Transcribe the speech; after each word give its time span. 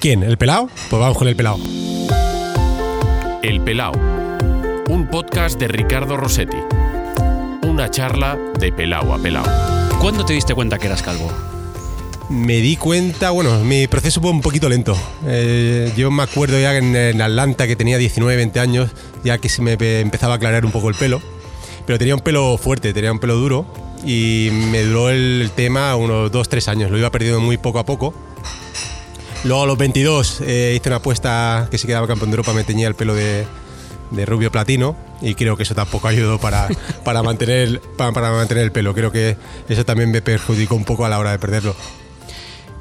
¿Quién? 0.00 0.22
¿El 0.22 0.36
pelao? 0.36 0.68
Pues 0.90 1.00
vamos 1.00 1.16
con 1.18 1.28
el 1.28 1.36
pelao. 1.36 1.58
El 3.42 3.60
Pelao, 3.60 3.92
un 4.88 5.06
podcast 5.08 5.58
de 5.58 5.68
Ricardo 5.68 6.16
Rossetti. 6.16 6.56
Una 7.62 7.90
charla 7.90 8.36
de 8.58 8.72
pelao 8.72 9.14
a 9.14 9.18
pelao. 9.18 9.44
¿Cuándo 10.00 10.24
te 10.24 10.32
diste 10.32 10.54
cuenta 10.54 10.78
que 10.78 10.86
eras 10.86 11.02
calvo? 11.02 11.30
Me 12.28 12.54
di 12.56 12.76
cuenta, 12.76 13.30
bueno, 13.30 13.60
mi 13.60 13.86
proceso 13.86 14.20
fue 14.20 14.30
un 14.30 14.40
poquito 14.40 14.68
lento. 14.68 14.96
Eh, 15.26 15.92
yo 15.96 16.10
me 16.10 16.24
acuerdo 16.24 16.58
ya 16.58 16.76
en, 16.76 16.96
en 16.96 17.22
Atlanta 17.22 17.68
que 17.68 17.76
tenía 17.76 17.98
19, 17.98 18.34
20 18.36 18.58
años, 18.58 18.90
ya 19.22 19.38
que 19.38 19.48
se 19.48 19.62
me 19.62 19.76
pe- 19.76 20.00
empezaba 20.00 20.32
a 20.34 20.36
aclarar 20.36 20.64
un 20.64 20.72
poco 20.72 20.88
el 20.88 20.96
pelo. 20.96 21.22
Pero 21.86 21.98
tenía 22.00 22.16
un 22.16 22.20
pelo 22.20 22.58
fuerte, 22.58 22.92
tenía 22.92 23.12
un 23.12 23.20
pelo 23.20 23.36
duro 23.36 23.64
y 24.04 24.48
me 24.72 24.82
duró 24.82 25.10
el 25.10 25.52
tema 25.54 25.94
unos 25.94 26.32
2, 26.32 26.48
3 26.48 26.66
años. 26.68 26.90
Lo 26.90 26.98
iba 26.98 27.10
perdiendo 27.10 27.38
muy 27.40 27.58
poco 27.58 27.78
a 27.78 27.86
poco. 27.86 28.12
Luego 29.46 29.62
a 29.62 29.66
los 29.66 29.78
22 29.78 30.40
eh, 30.44 30.74
hice 30.76 30.88
una 30.88 30.96
apuesta 30.96 31.68
que 31.70 31.78
si 31.78 31.86
quedaba 31.86 32.06
campeón 32.06 32.30
de 32.30 32.34
Europa 32.36 32.52
me 32.52 32.64
teñía 32.64 32.88
el 32.88 32.94
pelo 32.94 33.14
de, 33.14 33.46
de 34.10 34.26
rubio 34.26 34.50
platino 34.50 34.96
y 35.22 35.34
creo 35.34 35.56
que 35.56 35.62
eso 35.62 35.74
tampoco 35.74 36.08
ayudó 36.08 36.38
para, 36.38 36.68
para, 37.04 37.22
mantener, 37.22 37.58
el- 37.68 37.80
para, 37.96 38.12
para 38.12 38.32
mantener 38.32 38.64
el 38.64 38.72
pelo. 38.72 38.92
Creo 38.94 39.12
que 39.12 39.36
eso 39.68 39.84
también 39.84 40.10
me 40.10 40.20
perjudicó 40.22 40.74
un 40.74 40.84
poco 40.84 41.04
a 41.06 41.08
la 41.08 41.18
hora 41.18 41.30
de 41.30 41.38
perderlo. 41.38 41.76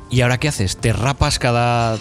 ¿Y 0.09 0.21
ahora 0.21 0.37
qué 0.39 0.47
haces? 0.47 0.77
¿Te 0.77 0.93
rapas 0.93 1.39
cada. 1.39 1.97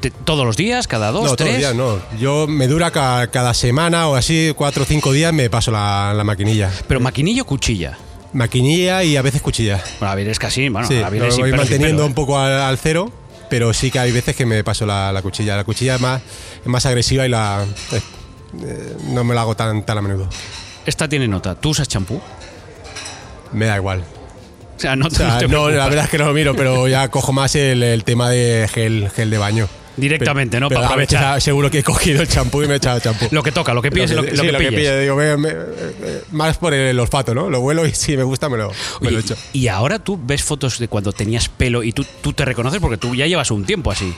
te- 0.00 0.10
todos 0.10 0.44
los 0.46 0.56
días? 0.56 0.86
¿Cada 0.86 1.10
dos? 1.10 1.22
no, 1.22 1.36
todos 1.36 1.36
tres? 1.38 1.50
los 1.52 1.58
días 1.58 1.74
no. 1.74 1.98
Yo 2.18 2.46
me 2.46 2.68
dura 2.68 2.90
ca- 2.90 3.26
cada, 3.30 3.54
semana 3.54 4.08
o 4.08 4.14
así, 4.14 4.52
cuatro 4.56 4.82
o 4.84 4.86
cinco 4.86 5.12
días 5.12 5.32
me 5.32 5.48
paso 5.50 5.70
la, 5.70 6.12
la 6.14 6.22
maquinilla. 6.24 6.70
¿Pero 6.86 7.00
maquinilla 7.00 7.42
o 7.42 7.44
cuchilla? 7.46 7.98
Maquinilla 8.32 9.02
y 9.04 9.16
a 9.16 9.22
veces 9.22 9.40
cuchilla. 9.42 9.82
Bueno, 9.98 10.12
a 10.12 10.14
ver, 10.14 10.28
es 10.28 10.38
casi. 10.38 10.68
Bueno, 10.68 10.86
sí, 10.86 10.96
a 11.02 11.08
ver, 11.08 11.22
lo 11.22 11.28
es 11.28 11.38
voy 11.38 11.50
manteniendo 11.52 11.96
pelo, 12.02 12.06
un 12.06 12.14
poco 12.14 12.38
al, 12.38 12.52
al 12.60 12.76
cero, 12.78 13.10
pero 13.48 13.72
sí 13.72 13.90
que 13.90 13.98
hay 13.98 14.12
veces 14.12 14.36
que 14.36 14.46
me 14.46 14.62
paso 14.64 14.86
la, 14.86 15.12
la 15.12 15.22
cuchilla. 15.22 15.56
La 15.56 15.64
cuchilla 15.64 15.96
es 15.96 16.00
más, 16.00 16.22
es 16.60 16.66
más 16.66 16.86
agresiva 16.86 17.26
y 17.26 17.28
la 17.28 17.64
eh, 17.92 18.96
no 19.08 19.24
me 19.24 19.34
la 19.34 19.42
hago 19.42 19.54
tan, 19.56 19.84
tan 19.84 19.98
a 19.98 20.02
menudo. 20.02 20.28
Esta 20.84 21.08
tiene 21.08 21.28
nota. 21.28 21.54
¿Tú 21.54 21.70
usas 21.70 21.88
champú? 21.88 22.20
Me 23.52 23.66
da 23.66 23.76
igual. 23.76 24.04
O 24.76 24.80
sea, 24.80 24.94
no, 24.94 25.06
O 25.06 25.10
sea, 25.10 25.28
no 25.28 25.38
te 25.38 25.48
no, 25.48 25.70
la 25.70 25.88
verdad 25.88 26.04
es 26.04 26.10
que 26.10 26.18
no 26.18 26.26
lo 26.26 26.32
miro, 26.32 26.54
pero 26.54 26.86
ya 26.88 27.08
cojo 27.08 27.32
más 27.32 27.54
el, 27.54 27.82
el 27.82 28.04
tema 28.04 28.30
de 28.30 28.68
gel, 28.72 29.10
gel 29.14 29.30
de 29.30 29.38
baño. 29.38 29.68
Directamente, 29.96 30.60
¿no? 30.60 30.68
Pero 30.68 30.82
Para 30.82 30.96
veces 30.96 31.18
seguro 31.42 31.70
que 31.70 31.78
he 31.78 31.82
cogido 31.82 32.22
el 32.22 32.28
champú 32.28 32.62
y 32.62 32.66
me 32.66 32.74
he 32.74 32.76
echado 32.76 33.00
champú. 33.00 33.26
Lo 33.30 33.42
que 33.42 33.52
toca, 33.52 33.72
lo 33.74 33.80
que 33.82 33.90
pilles, 33.90 34.10
lo, 34.12 34.22
que- 34.22 34.30
lo 34.32 34.36
sí, 34.36 34.46
que 34.46 34.52
lo 34.52 34.58
que 34.58 34.68
pilles. 34.68 35.00
digo, 35.00 35.16
me- 35.16 35.36
me- 35.36 35.52
más 36.32 36.58
por 36.58 36.74
el 36.74 36.98
olfato, 37.00 37.34
¿no? 37.34 37.48
Lo 37.50 37.60
huelo 37.60 37.86
y 37.86 37.92
si 37.92 38.16
me 38.16 38.22
gusta 38.22 38.48
me 38.48 38.56
lo, 38.58 38.68
me 39.00 39.08
Oye, 39.08 39.10
lo 39.12 39.18
echo. 39.20 39.36
y 39.52 39.60
y 39.66 39.68
ahora 39.68 39.98
tú 39.98 40.18
ves 40.22 40.42
fotos 40.44 40.78
de 40.78 40.86
cuando 40.88 41.12
tenías 41.12 41.48
pelo 41.48 41.82
y 41.82 41.92
tú, 41.92 42.04
tú 42.22 42.32
te 42.32 42.44
reconoces 42.44 42.80
porque 42.80 42.96
tú 42.98 43.14
ya 43.14 43.26
llevas 43.26 43.50
un 43.50 43.64
tiempo 43.64 43.90
así. 43.90 44.14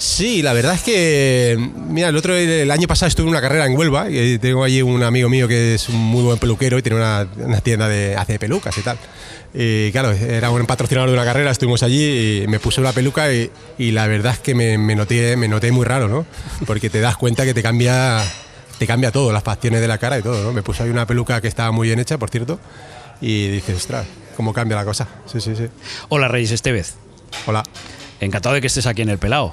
Sí, 0.00 0.40
la 0.40 0.54
verdad 0.54 0.72
es 0.76 0.80
que, 0.80 1.58
mira, 1.88 2.08
el 2.08 2.16
otro 2.16 2.34
el 2.34 2.70
año 2.70 2.88
pasado 2.88 3.08
estuve 3.08 3.24
en 3.26 3.32
una 3.32 3.42
carrera 3.42 3.66
en 3.66 3.76
Huelva 3.76 4.08
y 4.08 4.38
tengo 4.38 4.64
allí 4.64 4.80
un 4.80 5.02
amigo 5.02 5.28
mío 5.28 5.46
que 5.46 5.74
es 5.74 5.90
un 5.90 5.96
muy 5.96 6.22
buen 6.22 6.38
peluquero 6.38 6.78
y 6.78 6.82
tiene 6.82 6.96
una, 6.96 7.28
una 7.36 7.60
tienda 7.60 7.86
de 7.86 8.16
hace 8.16 8.38
pelucas 8.38 8.78
y 8.78 8.80
tal. 8.80 8.96
Y 9.52 9.92
claro, 9.92 10.12
era 10.12 10.48
un 10.50 10.64
patrocinador 10.64 11.10
de 11.10 11.14
una 11.16 11.24
carrera, 11.26 11.50
estuvimos 11.50 11.82
allí 11.82 12.42
y 12.44 12.46
me 12.48 12.58
puse 12.58 12.80
una 12.80 12.92
peluca 12.92 13.30
y, 13.30 13.50
y 13.76 13.90
la 13.90 14.06
verdad 14.06 14.32
es 14.32 14.38
que 14.38 14.54
me, 14.54 14.78
me 14.78 14.96
noté, 14.96 15.36
me 15.36 15.48
noté 15.48 15.70
muy 15.70 15.84
raro, 15.84 16.08
¿no? 16.08 16.24
Porque 16.66 16.88
te 16.88 17.00
das 17.02 17.18
cuenta 17.18 17.44
que 17.44 17.52
te 17.52 17.62
cambia, 17.62 18.22
te 18.78 18.86
cambia 18.86 19.10
todo, 19.12 19.32
las 19.32 19.42
facciones 19.42 19.82
de 19.82 19.88
la 19.88 19.98
cara 19.98 20.18
y 20.18 20.22
todo, 20.22 20.42
¿no? 20.42 20.54
Me 20.54 20.62
puse 20.62 20.82
ahí 20.82 20.88
una 20.88 21.06
peluca 21.06 21.42
que 21.42 21.48
estaba 21.48 21.72
muy 21.72 21.88
bien 21.88 21.98
hecha, 21.98 22.16
por 22.16 22.30
cierto, 22.30 22.58
y 23.20 23.48
dices, 23.48 23.76
ostras, 23.76 24.06
cómo 24.34 24.54
cambia 24.54 24.78
la 24.78 24.86
cosa. 24.86 25.06
Sí, 25.30 25.42
sí, 25.42 25.54
sí. 25.54 25.66
Hola, 26.08 26.26
Reyes 26.26 26.52
Estevez. 26.52 26.94
Hola. 27.44 27.62
Encantado 28.18 28.54
de 28.54 28.62
que 28.62 28.68
estés 28.68 28.86
aquí 28.86 29.02
en 29.02 29.10
El 29.10 29.18
Pelao. 29.18 29.52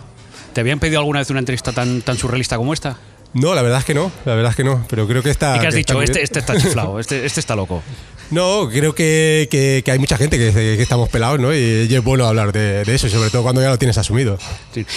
¿Te 0.57 0.61
habían 0.61 0.79
pedido 0.79 0.97
alguna 1.01 1.19
vez 1.19 1.29
una 1.29 1.37
entrevista 1.37 1.71
tan, 1.71 2.01
tan 2.01 2.17
surrealista 2.17 2.57
como 2.57 2.73
esta? 2.73 2.97
No, 3.35 3.53
la 3.53 3.61
verdad 3.61 3.77
es 3.77 3.85
que 3.85 3.93
no, 3.93 4.11
la 4.25 4.33
verdad 4.33 4.49
es 4.49 4.55
que 4.55 4.63
no, 4.63 4.83
pero 4.89 5.07
creo 5.07 5.21
que 5.21 5.29
está... 5.29 5.55
¿Y 5.55 5.59
qué 5.59 5.67
has 5.67 5.73
que 5.75 5.77
dicho? 5.77 6.01
Este, 6.01 6.23
este 6.23 6.39
está 6.39 6.59
chiflado, 6.59 6.99
este, 6.99 7.27
este 7.27 7.39
está 7.39 7.55
loco. 7.55 7.83
No, 8.31 8.67
creo 8.67 8.95
que, 8.95 9.47
que- 9.51 9.83
que 9.85 9.91
hay 9.91 9.99
mucha 9.99 10.17
gente 10.17 10.39
que, 10.39 10.51
que 10.51 10.81
estamos 10.81 11.09
pelados, 11.09 11.39
¿no? 11.39 11.53
Y, 11.53 11.85
y 11.87 11.93
es 11.93 12.03
bueno 12.03 12.25
hablar 12.25 12.53
de, 12.53 12.83
de 12.83 12.95
eso, 12.95 13.07
sobre 13.07 13.29
todo 13.29 13.43
cuando 13.43 13.61
ya 13.61 13.69
lo 13.69 13.77
tienes 13.77 13.99
asumido. 13.99 14.39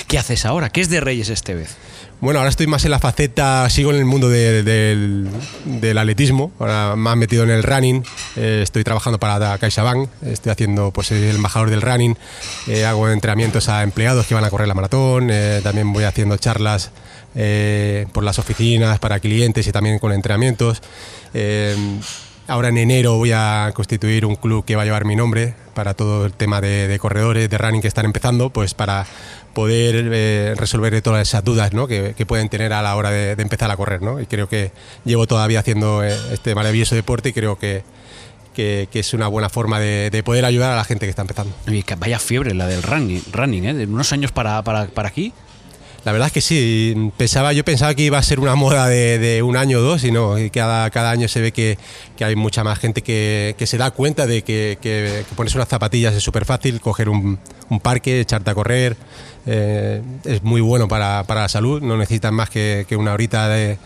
¿Qué 0.09 0.19
haces 0.19 0.47
ahora? 0.47 0.71
¿Qué 0.71 0.81
es 0.81 0.89
de 0.89 0.99
Reyes 1.01 1.29
Estevez? 1.29 1.77
Bueno, 2.21 2.39
ahora 2.41 2.51
estoy 2.51 2.67
más 2.67 2.85
en 2.85 2.91
la 2.91 2.99
faceta, 2.99 3.69
sigo 3.71 3.93
en 3.93 3.97
el 3.97 4.05
mundo 4.05 4.29
de- 4.29 4.63
del, 4.63 5.27
del 5.65 5.97
atletismo, 5.97 6.53
ahora 6.59 6.95
más 6.95 7.17
metido 7.17 7.45
en 7.45 7.51
el 7.51 7.63
running, 7.63 8.05
eh, 8.37 8.61
estoy 8.63 8.85
trabajando 8.85 9.19
para 9.19 9.57
CaixaBank, 9.57 10.07
estoy 10.27 10.53
haciendo, 10.53 10.91
pues, 10.91 11.11
el 11.13 11.37
embajador 11.37 11.71
del 11.71 11.81
running, 11.81 12.15
eh, 12.67 12.85
hago 12.85 13.09
entrenamientos 13.09 13.71
a 13.71 13.83
empleados 13.83 14.27
que 14.27 14.35
van 14.35 14.45
a 14.45 14.51
correr 14.51 14.69
la 14.69 14.75
maratón, 14.75 15.29
eh, 15.31 15.61
también 15.63 15.91
voy 15.95 16.05
haciendo 16.05 16.37
charlas 16.37 16.91
por 18.13 18.25
las 18.25 18.41
oficinas 18.41 18.99
para 18.99 19.21
clientes 19.21 19.65
y 19.65 19.71
también 19.71 20.01
con 20.01 20.13
entrenamientos. 20.13 20.83
Ahora 22.51 22.67
en 22.71 22.79
enero 22.79 23.17
voy 23.17 23.31
a 23.31 23.71
constituir 23.75 24.27
un 24.27 24.35
club 24.35 24.65
que 24.65 24.75
va 24.75 24.83
a 24.83 24.85
llevar 24.85 25.05
mi 25.05 25.15
nombre 25.15 25.55
para 25.73 25.95
todo 25.95 26.27
el 26.27 26.33
tema 26.33 26.61
de, 26.61 26.99
corredores, 27.01 27.49
de 27.49 27.57
running 27.57 27.81
que 27.81 27.87
están 27.87 28.07
empezando, 28.07 28.51
pues 28.51 28.75
para 28.75 29.07
poder 29.55 30.11
eh, 30.13 30.55
resolver 30.57 31.01
todas 31.01 31.29
esas 31.29 31.45
dudas 31.45 31.73
¿no? 31.73 31.87
que, 31.87 32.13
que 32.17 32.27
pueden 32.27 32.49
tener 32.49 32.73
a 32.73 32.83
la 32.83 32.97
hora 32.97 33.13
de, 33.13 33.41
empezar 33.41 33.71
a 33.71 33.77
correr. 33.77 34.03
¿no? 34.03 34.21
Y 34.21 34.27
creo 34.27 34.49
que 34.49 34.73
llevo 35.05 35.29
todavía 35.29 35.61
haciendo 35.61 36.03
eh, 36.03 36.13
este 36.33 36.57
maravilloso 36.57 36.97
deporte 36.97 37.29
y 37.29 37.33
creo 37.33 37.57
que, 37.57 37.85
que- 38.53 38.89
es 38.93 39.15
una 39.15 39.29
buena 39.29 39.49
forma 39.49 39.79
de, 39.79 40.11
de 40.11 40.23
poder 40.25 40.45
ayudar 40.45 40.73
a 40.73 40.77
la 40.77 40.83
gente 40.83 41.07
que 41.07 41.11
está 41.11 41.23
empezando. 41.23 41.55
Oye, 41.69 41.85
que 41.85 41.95
vaya 41.95 42.19
fiebre 42.19 42.53
la 42.53 42.67
del 42.67 42.83
running, 42.83 43.23
running 43.33 43.65
¿eh? 43.67 43.75
De 43.75 43.85
unos 43.85 44.13
años 44.13 44.33
para, 44.33 44.61
para, 44.65 44.87
para 44.87 45.09
aquí. 45.09 45.33
La 46.05 46.13
verdad 46.13 46.29
es 46.29 46.33
que 46.33 46.41
sí, 46.41 47.13
pensaba, 47.19 47.53
yo 47.53 47.63
pensaba 47.63 47.95
que 47.95 48.03
iba 48.03 48.17
a 48.17 48.23
ser 48.23 48.41
una 48.41 48.55
moda 48.55 48.87
de, 48.89 49.43
un 49.43 49.57
año 49.57 49.79
o 49.79 49.83
dos 49.83 50.03
y 50.05 50.11
no, 50.11 50.35
cada, 50.51 50.89
cada 50.91 51.11
año 51.11 51.29
se 51.29 51.43
ve 51.43 51.53
que, 51.53 51.77
que 52.17 52.25
hay 52.25 52.37
mucha 52.37 52.65
más 52.65 52.79
gente 52.79 53.03
que, 53.03 53.55
que 53.59 53.67
se 53.67 53.77
da 53.77 53.91
cuenta 53.91 54.27
de 54.27 54.43
que, 54.43 54.79
que- 54.81 55.25
pones 55.37 55.55
unas 55.55 55.69
zapatillas 55.69 56.15
es 56.15 56.23
súper 56.23 56.47
fácil, 56.47 56.81
coger 56.81 57.11
un, 57.11 57.39
un 57.69 57.81
parque, 57.81 58.21
echarte 58.21 58.51
a 58.51 58.55
correr, 58.55 58.97
eh, 59.45 60.01
es 60.25 60.43
muy 60.43 60.63
bueno 60.63 60.89
para, 60.89 61.25
para 61.25 61.43
la 61.43 61.49
salud, 61.49 61.83
no 61.83 61.99
necesitas 61.99 62.33
más 62.33 62.49
que 62.49 62.87
una 62.99 63.13
horita 63.13 63.49
de, 63.51 63.77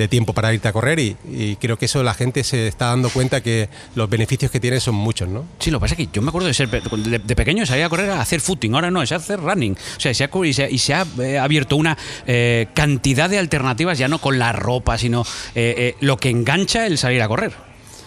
de 0.00 0.08
tiempo 0.08 0.32
para 0.32 0.52
irte 0.54 0.66
a 0.66 0.72
correr 0.72 0.98
y, 0.98 1.16
y 1.30 1.56
creo 1.56 1.76
que 1.76 1.84
eso 1.84 2.02
la 2.02 2.14
gente 2.14 2.42
se 2.42 2.66
está 2.66 2.86
dando 2.86 3.10
cuenta 3.10 3.42
que 3.42 3.68
los 3.94 4.08
beneficios 4.08 4.50
que 4.50 4.58
tiene 4.58 4.80
son 4.80 4.94
muchos, 4.94 5.28
¿no? 5.28 5.44
Sí, 5.58 5.70
lo 5.70 5.78
que 5.78 5.82
pasa 5.82 5.94
es 5.94 5.98
que 5.98 6.08
yo 6.12 6.22
me 6.22 6.30
acuerdo 6.30 6.48
de 6.48 6.54
ser 6.54 6.70
de, 6.70 7.18
de 7.18 7.36
pequeño 7.36 7.66
salía 7.66 7.86
a 7.86 7.88
correr 7.90 8.10
a 8.10 8.20
hacer 8.20 8.40
footing, 8.40 8.74
ahora 8.74 8.90
no, 8.90 9.02
es 9.02 9.12
a 9.12 9.16
hacer 9.16 9.40
running. 9.40 9.76
O 9.96 10.00
sea, 10.00 10.14
se 10.14 10.24
ha, 10.24 10.30
y 10.44 10.52
se, 10.54 10.70
y 10.70 10.78
se 10.78 10.94
ha 10.94 11.06
eh, 11.20 11.38
abierto 11.38 11.76
una 11.76 11.98
eh, 12.26 12.68
cantidad 12.74 13.28
de 13.28 13.38
alternativas, 13.38 13.98
ya 13.98 14.08
no 14.08 14.18
con 14.20 14.38
la 14.38 14.52
ropa, 14.52 14.96
sino 14.96 15.22
eh, 15.54 15.74
eh, 15.76 15.96
lo 16.00 16.16
que 16.16 16.30
engancha 16.30 16.86
el 16.86 16.96
salir 16.96 17.20
a 17.20 17.28
correr. 17.28 17.52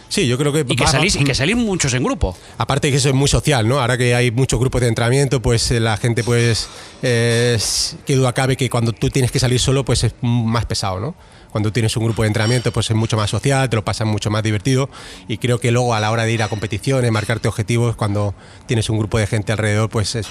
Sí, 0.10 0.28
yo 0.28 0.38
creo 0.38 0.54
que... 0.54 0.64
Y 0.68 0.76
que 0.76 0.86
salís, 0.86 1.16
y 1.16 1.24
que 1.24 1.34
salís 1.34 1.56
muchos 1.56 1.92
en 1.96 2.04
grupo. 2.04 2.38
Aparte 2.60 2.92
que 2.92 2.98
eso 2.98 3.10
es 3.10 3.16
muy 3.16 3.28
social, 3.28 3.68
¿no? 3.68 3.80
Ahora 3.80 3.98
que 3.98 4.14
hay 4.14 4.30
muchos 4.30 4.60
grupos 4.60 4.82
de 4.82 4.88
entrenamiento, 4.88 5.42
pues 5.42 5.72
eh, 5.72 5.80
la 5.80 5.98
gente, 5.98 6.24
pues, 6.24 6.70
eh, 7.02 7.58
qué 8.06 8.16
duda 8.16 8.32
cabe 8.32 8.56
que 8.56 8.70
cuando 8.70 8.94
tú 8.94 9.10
tienes 9.10 9.32
que 9.32 9.40
salir 9.40 9.60
solo, 9.60 9.84
pues 9.84 10.04
es 10.04 10.14
más 10.22 10.68
pesado, 10.68 11.00
¿no? 11.00 11.16
Cuando 11.54 11.72
tienes 11.72 11.96
un 11.96 12.04
grupo 12.04 12.24
de 12.24 12.28
entrenamiento, 12.28 12.74
pues 12.74 12.90
es 12.90 12.96
mucho 12.98 13.16
más 13.16 13.30
social, 13.30 13.70
te 13.70 13.78
lo 13.78 13.86
pasas 13.86 14.06
mucho 14.06 14.30
más 14.30 14.44
divertido 14.44 14.90
y 15.30 15.38
creo 15.38 15.60
que 15.60 15.72
luego 15.72 15.94
a 15.96 16.02
la 16.02 16.12
hora 16.12 16.26
de 16.26 16.34
ir 16.34 16.44
a 16.44 16.50
competiciones, 16.50 17.10
marcarte 17.12 17.48
objetivos, 17.48 17.96
cuando 17.96 18.34
tienes 18.66 18.90
un 18.90 18.98
grupo 18.98 19.18
de 19.20 19.28
gente 19.28 19.52
alrededor, 19.54 19.90
pues 19.90 20.16
es, 20.16 20.28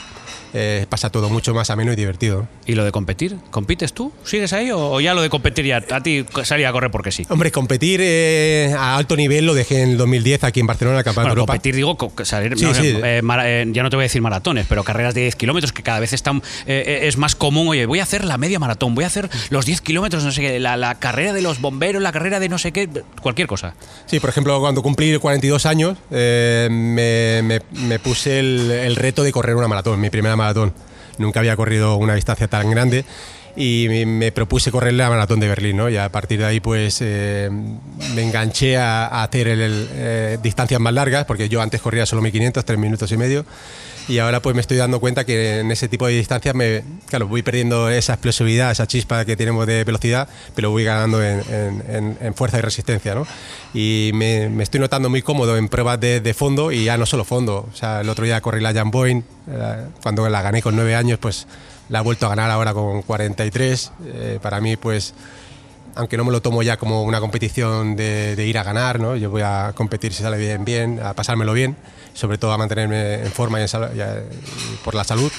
eh, 0.53 0.85
pasa 0.91 1.09
todo 1.11 1.31
mucho 1.31 1.55
más 1.55 1.71
ameno 1.71 1.93
y 1.93 1.97
divertido. 1.97 2.47
¿Y 2.67 2.75
lo 2.75 2.85
de 2.85 2.93
competir? 2.93 3.37
¿Compites 3.51 3.93
tú? 3.95 4.13
¿Sigues 4.25 4.53
ahí? 4.53 4.71
¿O, 4.73 4.79
o 4.93 5.01
ya 5.01 5.15
lo 5.15 5.23
de 5.23 5.31
competir 5.31 5.65
ya 5.65 5.81
a 5.91 6.01
ti 6.03 6.27
salir 6.45 6.67
a 6.67 6.73
correr 6.73 6.91
porque 6.91 7.11
sí? 7.13 7.25
Hombre, 7.31 7.51
competir 7.51 8.01
eh, 8.03 8.75
a 8.77 8.97
alto 8.97 9.17
nivel 9.17 9.47
lo 9.47 9.55
dejé 9.55 9.83
en 9.83 9.91
el 9.93 9.97
2010 9.99 10.45
aquí 10.45 10.61
en 10.61 10.67
Barcelona, 10.67 10.99
el 10.99 11.05
Campeonato 11.05 11.29
Bueno, 11.29 11.35
de 11.35 11.41
Europa. 11.41 11.53
competir, 11.55 11.75
digo, 11.77 12.25
salir, 12.25 12.59
Sí, 12.59 12.65
no, 12.65 12.75
sí. 12.75 12.87
eh, 13.03 13.23
eh, 13.23 13.67
ya 13.73 13.83
no 13.83 13.91
te 13.91 13.97
voy 13.97 14.03
a 14.03 14.07
decir 14.07 14.21
maratones, 14.21 14.67
pero 14.69 14.83
carreras 14.85 15.15
de 15.15 15.21
10 15.23 15.37
kilómetros 15.37 15.73
que 15.73 15.83
cada 15.85 16.01
vez 16.01 16.13
están, 16.13 16.39
eh, 16.67 16.83
eh, 16.87 17.01
es 17.09 17.17
más 17.17 17.37
común. 17.37 17.69
Oye, 17.69 17.87
voy 17.87 18.01
a 18.01 18.03
hacer 18.03 18.25
la 18.25 18.37
media 18.39 18.59
maratón, 18.59 18.95
voy 18.95 19.05
a 19.05 19.07
hacer 19.07 19.31
los 19.51 19.65
10 19.67 19.81
kilómetros, 19.83 20.25
no 20.25 20.33
sé 20.33 20.41
qué, 20.41 20.59
la, 20.61 20.77
la 20.77 20.97
carrera 20.97 21.12
de 21.13 21.43
los 21.43 21.61
bomberos, 21.61 22.03
la 22.03 22.11
carrera 22.13 22.41
de 22.41 22.49
no 22.49 22.59
sé 22.59 22.73
qué, 22.73 22.89
cualquier 23.21 23.47
cosa. 23.47 23.75
Sí, 24.07 24.19
por 24.21 24.31
ejemplo, 24.31 24.59
cuando 24.61 24.83
cumplí 24.83 25.17
42 25.19 25.67
años, 25.67 25.99
eh, 26.11 26.69
me, 26.71 27.43
me- 27.43 27.61
me 27.87 27.99
puse 27.99 28.39
el, 28.41 28.71
el 28.71 28.97
reto 28.97 29.23
de 29.23 29.31
correr 29.33 29.55
una 29.57 29.69
maratón, 29.69 30.01
mi 30.01 30.11
primera 30.11 30.35
maratón. 30.37 30.73
Nunca 31.19 31.41
había 31.41 31.55
corrido 31.57 31.97
una 31.97 32.15
distancia 32.15 32.49
tan 32.49 32.71
grande 32.71 33.05
y 33.55 33.87
me 34.07 34.33
propuse 34.33 34.71
correr 34.71 34.95
la 34.95 35.11
maratón 35.11 35.39
de 35.39 35.47
Berlín, 35.49 35.77
¿no? 35.77 35.91
Y 35.91 35.99
a 35.99 36.09
partir 36.11 36.39
de 36.39 36.47
ahí, 36.47 36.61
pues, 36.61 36.99
eh, 37.03 37.51
me 38.15 38.23
enganché 38.23 38.79
a, 38.79 39.07
a 39.07 39.23
hacer 39.25 39.47
el- 39.49 39.61
el, 39.61 39.89
eh, 39.93 40.39
distancias 40.43 40.81
más 40.81 40.95
largas, 40.95 41.27
porque 41.27 41.51
yo 41.51 41.61
antes 41.61 41.81
corría 41.83 42.07
solo 42.07 42.23
1500, 42.23 42.65
3 42.65 42.79
minutos 42.79 43.13
y 43.13 43.17
medio. 43.19 43.45
Y 44.09 44.19
ahora 44.19 44.43
pues 44.43 44.55
me 44.55 44.61
estoy 44.61 44.77
dando 44.77 44.99
cuenta 45.01 45.25
que 45.25 45.61
en 45.61 45.71
ese 45.71 45.89
tipo 45.89 46.07
de 46.07 46.15
distancias 46.15 46.55
me, 46.55 46.83
claro, 47.07 47.29
voy 47.29 47.43
perdiendo 47.43 47.89
esa 47.89 48.15
explosividad, 48.15 48.73
esa 48.73 48.87
chispa 48.87 49.25
que 49.25 49.37
tenemos 49.37 49.67
de 49.67 49.85
velocidad, 49.85 50.29
pero 50.57 50.71
voy 50.71 50.83
ganando 50.85 51.23
en, 51.23 51.41
en- 51.89 52.19
en- 52.21 52.35
fuerza 52.35 52.59
y 52.59 52.63
resistencia, 52.63 53.15
¿no? 53.15 53.27
Y 53.73 54.11
me, 54.15 54.49
me 54.49 54.65
estoy 54.65 54.81
notando 54.81 55.09
muy 55.09 55.23
cómodo 55.23 55.57
en 55.57 55.69
pruebas 55.69 56.01
de, 56.01 56.21
de 56.21 56.35
fondo 56.35 56.73
y 56.73 56.85
ya 56.85 56.97
no 56.99 57.07
solo 57.07 57.25
fondo. 57.25 57.69
O 57.73 57.77
sea, 57.77 58.01
el 58.01 58.09
otro 58.09 58.25
día 58.25 58.41
corrí 58.41 58.61
la 58.61 58.75
Jan 58.75 58.91
Boyne, 58.91 59.23
eh, 59.49 59.87
cuando 60.03 60.29
la 60.29 60.43
gané 60.43 60.63
con 60.63 60.75
nueve 60.75 60.97
años, 60.97 61.19
pues 61.21 61.47
la 61.89 62.01
he 62.01 62.03
vuelto 62.03 62.27
a 62.27 62.31
ganar 62.31 62.51
ahora 62.51 62.75
con 62.75 63.03
43. 63.03 63.93
Eh, 64.05 64.39
para 64.43 64.61
mí, 64.61 64.77
pues, 64.77 65.15
aunque 65.95 66.17
no 66.17 66.25
me 66.25 66.33
lo 66.33 66.43
tomo 66.43 66.63
ya 66.63 66.77
como 66.77 67.03
una 67.05 67.21
competición 67.21 67.95
de, 67.97 68.35
de 68.35 68.47
ir 68.47 68.59
a 68.59 68.63
ganar, 68.65 68.99
¿no? 68.99 69.15
yo 69.15 69.31
voy 69.31 69.43
a 69.43 69.73
competir 69.77 70.13
si 70.13 70.23
sale 70.23 70.39
bien, 70.39 70.65
bien, 70.65 70.99
a 71.03 71.13
pasármelo 71.15 71.53
bien, 71.53 71.77
sobre 72.15 72.39
todo 72.39 72.53
a 72.53 72.59
mantenerme 72.59 73.15
en 73.25 73.33
forma 73.33 73.61
y, 73.63 73.67
por 74.85 74.95
la 74.95 75.05
salud. 75.05 75.31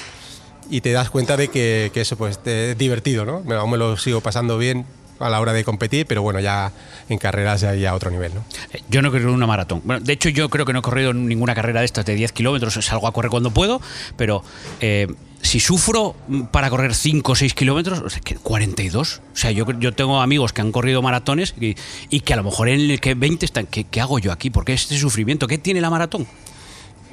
Y 0.70 0.80
te 0.80 0.92
das 0.92 1.10
cuenta 1.10 1.36
de 1.36 1.48
que, 1.48 1.90
eso 1.94 2.16
pues 2.16 2.38
es 2.44 2.78
divertido, 2.78 3.24
¿no? 3.24 3.40
Me- 3.40 3.54
Aún 3.54 3.70
me 3.70 3.76
lo 3.78 3.96
sigo 3.96 4.20
pasando 4.20 4.56
bien 4.58 4.86
a 5.20 5.28
la 5.28 5.40
hora 5.40 5.52
de 5.52 5.62
competir, 5.62 6.06
pero 6.06 6.22
bueno, 6.22 6.40
ya 6.40 6.72
en 7.08 7.18
carreras 7.18 7.60
ya, 7.60 7.90
a 7.90 7.94
otro 7.94 8.10
nivel, 8.10 8.34
¿no? 8.34 8.44
Eh, 8.72 8.82
Yo 8.88 9.00
no 9.02 9.10
corrido 9.10 9.32
una 9.32 9.46
maratón. 9.46 9.82
Bueno, 9.84 10.00
de 10.04 10.12
hecho, 10.12 10.28
yo 10.30 10.48
creo 10.48 10.64
que 10.66 10.72
no 10.72 10.78
he 10.80 10.82
corrido 10.82 11.12
ninguna 11.12 11.54
carrera 11.54 11.80
de 11.80 11.86
estas 11.86 12.04
de 12.06 12.14
10 12.14 12.32
kilómetros. 12.32 12.74
Salgo 12.74 13.06
a 13.06 13.12
correr 13.12 13.30
cuando 13.30 13.50
puedo, 13.52 13.80
pero 14.16 14.42
eh, 14.80 15.06
si 15.42 15.60
sufro 15.60 16.16
mm, 16.28 16.44
para 16.44 16.68
correr 16.70 16.94
5 16.94 17.32
o 17.32 17.34
6 17.36 17.54
kilómetros, 17.54 18.00
o 18.00 18.08
sea, 18.10 18.20
que 18.20 18.34
42. 18.36 19.20
O 19.32 19.36
sea, 19.36 19.50
yo, 19.52 19.66
yo 19.78 19.92
tengo 19.92 20.20
amigos 20.20 20.52
que 20.54 20.62
han 20.62 20.72
corrido 20.72 21.00
maratones 21.02 21.54
y, 21.60 22.20
que 22.20 22.32
a 22.32 22.36
lo 22.36 22.42
mejor 22.42 22.68
en 22.70 22.90
el 22.90 23.00
que 23.00 23.14
20 23.14 23.44
están. 23.46 23.66
¿Qué, 23.66 23.84
qué 23.84 24.00
hago 24.00 24.18
yo 24.18 24.32
aquí? 24.32 24.48
¿Por 24.50 24.64
qué 24.64 24.72
este 24.72 24.98
sufrimiento? 24.98 25.46
¿Qué 25.46 25.58
tiene 25.58 25.80
la 25.82 25.90
maratón? 25.90 26.26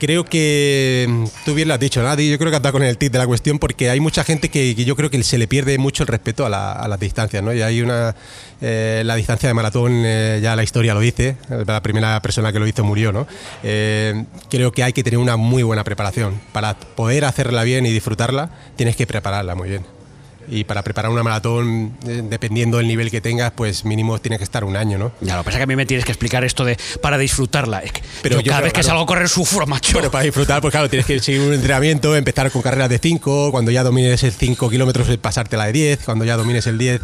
Creo 0.01 0.25
que 0.25 1.06
mm, 1.07 1.25
tú 1.45 1.53
bien 1.53 1.68
lo 1.68 1.75
has 1.75 1.80
dicho, 1.80 2.01
Nadie. 2.01 2.27
Yo 2.31 2.39
creo 2.39 2.50
que 2.50 2.56
has 2.57 2.62
dado 2.63 2.74
con 2.74 2.81
el 2.81 2.98
tip 2.98 3.13
de 3.13 3.19
la 3.19 3.27
cuestión 3.27 3.59
porque 3.59 3.92
hay 3.92 4.00
mucha 4.00 4.24
gente 4.24 4.50
que, 4.50 4.74
yo 4.74 4.95
creo 4.95 5.12
que 5.12 5.21
se 5.21 5.38
le 5.38 5.48
pierde 5.48 5.77
mucho 5.77 6.01
el 6.01 6.07
respeto 6.07 6.44
a, 6.44 6.50
la- 6.50 6.71
a 6.71 6.88
las 6.88 7.00
distancias, 7.00 7.44
¿no? 7.44 7.53
Y 7.53 7.62
hay 7.62 7.83
una. 7.83 8.15
eh, 8.62 9.03
la 9.06 9.13
distancia 9.15 9.48
de 9.48 9.53
maratón, 9.53 9.92
eh, 10.03 10.39
ya 10.42 10.56
la 10.56 10.63
historia 10.63 10.95
lo 10.95 11.01
dice, 11.01 11.38
la 11.68 11.83
primera 11.83 12.19
persona 12.19 12.51
que 12.51 12.57
lo 12.57 12.65
hizo 12.65 12.83
murió, 12.83 13.12
¿no? 13.12 13.27
Eh, 13.62 14.25
creo 14.50 14.71
que 14.71 14.81
hay 14.83 14.92
que 14.92 15.03
tener 15.03 15.19
una 15.19 15.38
muy 15.38 15.62
buena 15.62 15.83
preparación. 15.83 16.42
Para 16.51 16.74
poder 16.74 17.24
hacerla 17.24 17.63
bien 17.63 17.86
y 17.86 17.92
disfrutarla, 17.92 18.50
tienes 18.77 18.95
que 18.95 19.06
prepararla 19.06 19.53
muy 19.53 19.69
bien. 19.69 19.86
Y 20.50 20.64
para 20.64 20.84
preparar 20.84 21.12
una 21.12 21.24
maratón, 21.24 21.94
eh, 22.08 22.22
dependiendo 22.24 22.78
del 22.78 22.88
nivel 22.88 23.10
que 23.12 23.22
tengas, 23.22 23.52
pues 23.52 23.86
mínimo 23.86 24.20
tienes 24.20 24.40
que 24.40 24.44
estar 24.44 24.64
un 24.64 24.76
año, 24.76 24.98
¿no? 24.98 25.12
Ya, 25.22 25.36
lo 25.36 25.42
que 25.42 25.46
pasa 25.46 25.58
es 25.58 25.60
que 25.60 25.64
a 25.64 25.68
mí 25.68 25.76
me 25.76 25.86
tienes 25.86 26.06
que 26.06 26.12
explicar 26.12 26.44
esto 26.44 26.66
de 26.66 26.78
para 27.02 27.18
disfrutarla. 27.18 27.80
Es 27.80 27.92
que 27.92 28.02
Pero 28.22 28.36
yo 28.36 28.42
yo 28.42 28.50
cada 28.50 28.58
creo, 28.60 28.66
vez 28.66 28.74
que 28.74 28.82
claro. 28.82 28.88
salgo 28.88 29.04
a 29.04 29.06
correr 29.06 29.30
sufro, 29.30 29.66
macho. 29.68 29.94
Bueno, 29.94 30.12
para 30.12 30.24
disfrutar, 30.24 30.62
pues 30.62 30.72
claro, 30.72 30.90
tienes 30.90 31.06
que 31.06 31.20
seguir 31.20 31.42
un 31.42 31.54
entrenamiento, 31.54 32.16
empezar 32.16 32.52
con 32.52 32.62
carreras 32.62 32.90
de 32.90 33.00
5, 33.00 33.52
cuando 33.52 33.72
ya 33.72 33.84
domines 33.84 34.24
el 34.24 34.32
5 34.32 34.70
kilómetros, 34.70 35.08
eh, 35.10 35.18
pasarte 35.18 35.58
la 35.58 35.66
de 35.66 35.74
10, 35.74 36.00
cuando 36.06 36.26
ya 36.26 36.38
domines 36.38 36.68
el 36.68 36.78
10, 36.78 37.02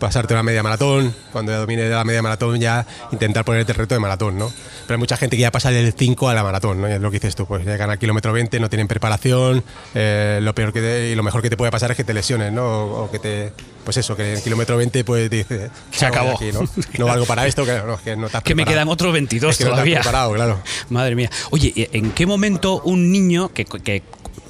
pasarte 0.00 0.34
una 0.34 0.42
media 0.42 0.62
maratón, 0.64 1.14
cuando 1.30 1.52
ya 1.52 1.58
domines 1.58 1.88
la 1.90 2.02
media 2.02 2.22
maratón, 2.22 2.58
ya 2.58 2.84
intentar 3.12 3.44
ponerte 3.44 3.70
el 3.72 3.78
reto 3.78 3.94
de 3.94 4.00
maratón, 4.00 4.36
¿no? 4.38 4.50
Pero 4.86 4.96
hay 4.96 4.98
mucha 4.98 5.16
gente 5.16 5.36
que 5.36 5.42
ya 5.42 5.52
pasa 5.52 5.70
del 5.70 5.92
5 5.96 6.28
a 6.28 6.34
la 6.34 6.42
maratón, 6.42 6.80
¿no? 6.80 6.88
Y 6.88 6.92
es 6.92 7.00
lo 7.00 7.10
que 7.10 7.18
dices 7.18 7.36
tú, 7.36 7.46
pues 7.46 7.64
llegan 7.64 7.90
al 7.90 7.98
kilómetro 7.98 8.32
20, 8.32 8.58
no 8.58 8.68
tienen 8.68 8.88
preparación, 8.88 9.62
eh, 9.94 10.40
lo 10.42 10.54
peor 10.54 10.72
que 10.72 10.80
te- 10.80 11.10
y 11.10 11.14
lo 11.14 11.22
mejor 11.22 11.42
que 11.42 11.50
te 11.50 11.56
puede 11.56 11.70
pasar 11.70 11.92
es 11.92 11.96
que 11.96 12.02
te 12.04 12.12
lesiones, 12.14 12.52
¿no? 12.52 12.64
O, 12.64 13.04
o 13.04 13.10
que 13.10 13.18
te, 13.20 13.52
pues 13.84 13.96
eso, 13.98 14.16
que 14.16 14.30
en 14.32 14.36
el 14.38 14.42
kilómetro 14.42 14.76
20 14.76 15.04
pues 15.04 15.30
dices, 15.30 15.70
¿qué 15.92 15.98
Se 15.98 16.06
acabó. 16.06 16.32
aquí, 16.32 16.50
¿no? 16.52 16.62
no 16.98 17.06
valgo 17.06 17.26
para 17.26 17.46
esto, 17.46 17.64
que 17.64 17.74
no, 17.86 17.96
que 18.02 18.16
no 18.16 18.26
estás 18.26 18.42
que 18.42 18.54
me 18.54 18.64
quedan 18.64 18.88
otros 18.88 19.12
22 19.12 19.52
Es 19.52 19.58
que 19.58 19.64
no 19.64 19.70
estás 19.70 19.76
todavía. 19.78 20.00
preparado, 20.00 20.32
claro. 20.32 20.60
Madre 20.88 21.14
mía. 21.14 21.30
Oye, 21.50 21.88
¿en 21.92 22.10
qué 22.12 22.26
momento 22.26 22.80
un 22.82 23.12
niño 23.12 23.50
que, 23.52 23.64
que 23.64 24.02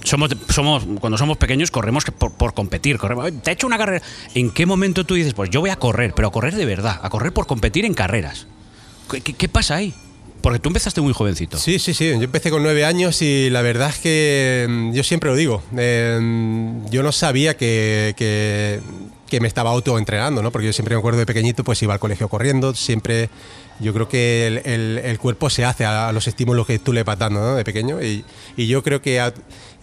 somos, 0.04 0.30
somos 0.48 0.84
cuando 1.00 1.16
somos 1.18 1.36
pequeños 1.36 1.70
corremos 1.70 2.04
por, 2.04 2.32
por 2.32 2.54
competir, 2.54 2.98
corremos, 2.98 3.26
"Ay, 3.26 3.32
te 3.32 3.50
he 3.50 3.54
hecho 3.54 3.66
una 3.66 3.78
carrera. 3.78 4.04
¿En 4.34 4.50
qué 4.50 4.66
momento 4.66 5.04
tú 5.04 5.14
dices, 5.14 5.34
pues 5.34 5.50
yo 5.50 5.60
voy 5.60 5.70
a 5.70 5.76
correr, 5.76 6.12
pero 6.14 6.28
a 6.28 6.32
correr 6.32 6.54
de 6.54 6.64
verdad, 6.66 7.00
a 7.02 7.10
correr 7.10 7.32
por 7.32 7.46
competir 7.46 7.84
en 7.84 7.94
carreras? 7.94 8.46
¿Qué, 9.10 9.20
qué- 9.20 9.34
qué 9.34 9.48
pasa 9.48 9.76
ahí? 9.76 9.94
Porque 10.42 10.58
tú 10.58 10.70
empezaste 10.70 11.02
muy 11.02 11.12
jovencito. 11.12 11.58
Sí, 11.58 11.78
sí, 11.78 11.92
sí. 11.92 12.06
Yo 12.08 12.22
empecé 12.22 12.50
con 12.50 12.62
nueve 12.62 12.84
años 12.86 13.20
y 13.20 13.50
la 13.50 13.60
verdad 13.60 13.90
es 13.90 13.98
que 13.98 14.66
mm, 14.68 14.92
yo 14.94 15.02
siempre 15.04 15.28
lo 15.30 15.36
digo. 15.36 15.62
eh, 15.76 16.18
yo 16.90 17.02
no 17.02 17.12
sabía 17.12 17.56
que, 17.56 18.14
que- 18.16 18.80
que 19.28 19.38
me 19.40 19.46
estaba 19.46 19.70
autoentrenando, 19.70 20.42
¿no? 20.42 20.50
Porque 20.50 20.66
yo 20.66 20.72
siempre 20.72 20.94
me 20.96 20.98
acuerdo 20.98 21.18
de 21.20 21.26
pequeñito, 21.26 21.62
pues 21.62 21.80
iba 21.82 21.92
al 21.94 22.00
colegio 22.00 22.28
corriendo, 22.28 22.74
siempre. 22.74 23.30
Yo 23.80 23.94
creo 23.94 24.08
que 24.08 24.46
el, 24.46 24.58
el- 24.64 24.98
el 25.04 25.18
cuerpo 25.18 25.48
se 25.50 25.64
hace 25.64 25.84
a, 25.86 26.12
los 26.12 26.26
estímulos 26.28 26.66
que 26.66 26.78
tú 26.78 26.92
le 26.92 27.02
vas 27.02 27.18
dando, 27.18 27.40
¿no? 27.40 27.54
De 27.56 27.64
pequeño. 27.64 28.02
Y, 28.02 28.24
y 28.56 28.66
yo 28.66 28.82
creo 28.82 29.00
que 29.00 29.20
a- 29.20 29.32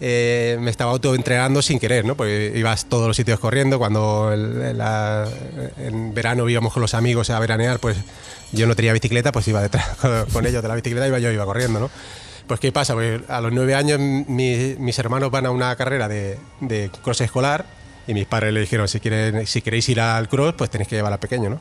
eh, 0.00 0.56
me 0.60 0.70
estaba 0.70 0.92
autoentrenando 0.92 1.60
sin 1.62 1.78
querer, 1.80 2.04
¿no? 2.04 2.14
Porque 2.16 2.52
ibas 2.54 2.86
todos 2.86 3.08
los 3.08 3.16
sitios 3.16 3.40
corriendo. 3.40 3.78
Cuando 3.78 4.30
el- 4.32 4.78
la- 4.78 5.26
en 5.78 6.14
verano 6.14 6.48
íbamos 6.48 6.72
con 6.72 6.80
los 6.80 6.94
amigos 6.94 7.30
a 7.30 7.38
veranear, 7.40 7.80
pues 7.80 7.96
yo 8.52 8.66
no 8.66 8.76
tenía 8.76 8.92
bicicleta, 8.92 9.32
pues 9.32 9.48
iba 9.48 9.60
detrás 9.60 9.88
con, 9.96 10.26
con 10.32 10.46
ellos 10.46 10.62
de 10.62 10.68
la 10.68 10.74
bicicleta, 10.76 11.06
iba 11.08 11.18
yo 11.18 11.30
iba 11.32 11.44
corriendo, 11.44 11.80
¿no? 11.80 11.90
Pues 12.46 12.60
¿qué 12.60 12.70
pasa? 12.72 12.94
Pues 12.94 13.20
a 13.28 13.40
los 13.40 13.52
nueve 13.52 13.74
años 13.74 13.98
mi- 14.00 14.76
mis 14.78 14.98
hermanos 14.98 15.30
van 15.30 15.44
a 15.46 15.50
una 15.50 15.74
carrera 15.76 16.08
de, 16.08 16.38
de 16.60 16.90
cross 17.02 17.20
escolar 17.20 17.66
y 18.06 18.14
mis 18.14 18.26
padres 18.26 18.54
le 18.54 18.60
dijeron, 18.60 18.88
si, 18.88 19.00
quieren, 19.00 19.46
si 19.46 19.60
queréis 19.60 19.86
ir 19.90 20.00
al 20.00 20.28
cross, 20.28 20.54
pues 20.56 20.70
tenéis 20.70 20.88
que 20.88 20.96
llevar 20.96 21.12
al 21.12 21.18
pequeño, 21.18 21.50
¿no? 21.50 21.60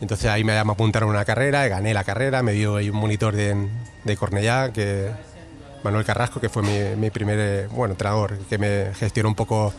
Entonces 0.00 0.30
ahí 0.30 0.44
me, 0.44 0.52
me 0.64 0.72
apuntaron 0.72 1.08
a 1.10 1.12
una 1.12 1.24
carrera, 1.24 1.66
gané 1.68 1.92
la 1.94 2.04
carrera, 2.04 2.42
me 2.42 2.52
dio 2.52 2.76
ahí 2.76 2.88
un 2.90 2.96
monitor 2.96 3.34
de, 3.34 3.54
de 4.04 4.16
Cornellá, 4.16 4.72
que 4.72 5.10
Manuel 5.84 6.04
Carrasco, 6.04 6.40
que 6.40 6.48
fue 6.48 6.62
mi, 6.62 6.96
mi 7.00 7.10
primer 7.10 7.38
eh, 7.38 7.68
bueno, 7.70 7.92
entrenador, 7.92 8.38
que 8.48 8.58
me 8.58 8.92
gestionó 8.94 9.28
un 9.28 9.34
poco 9.34 9.72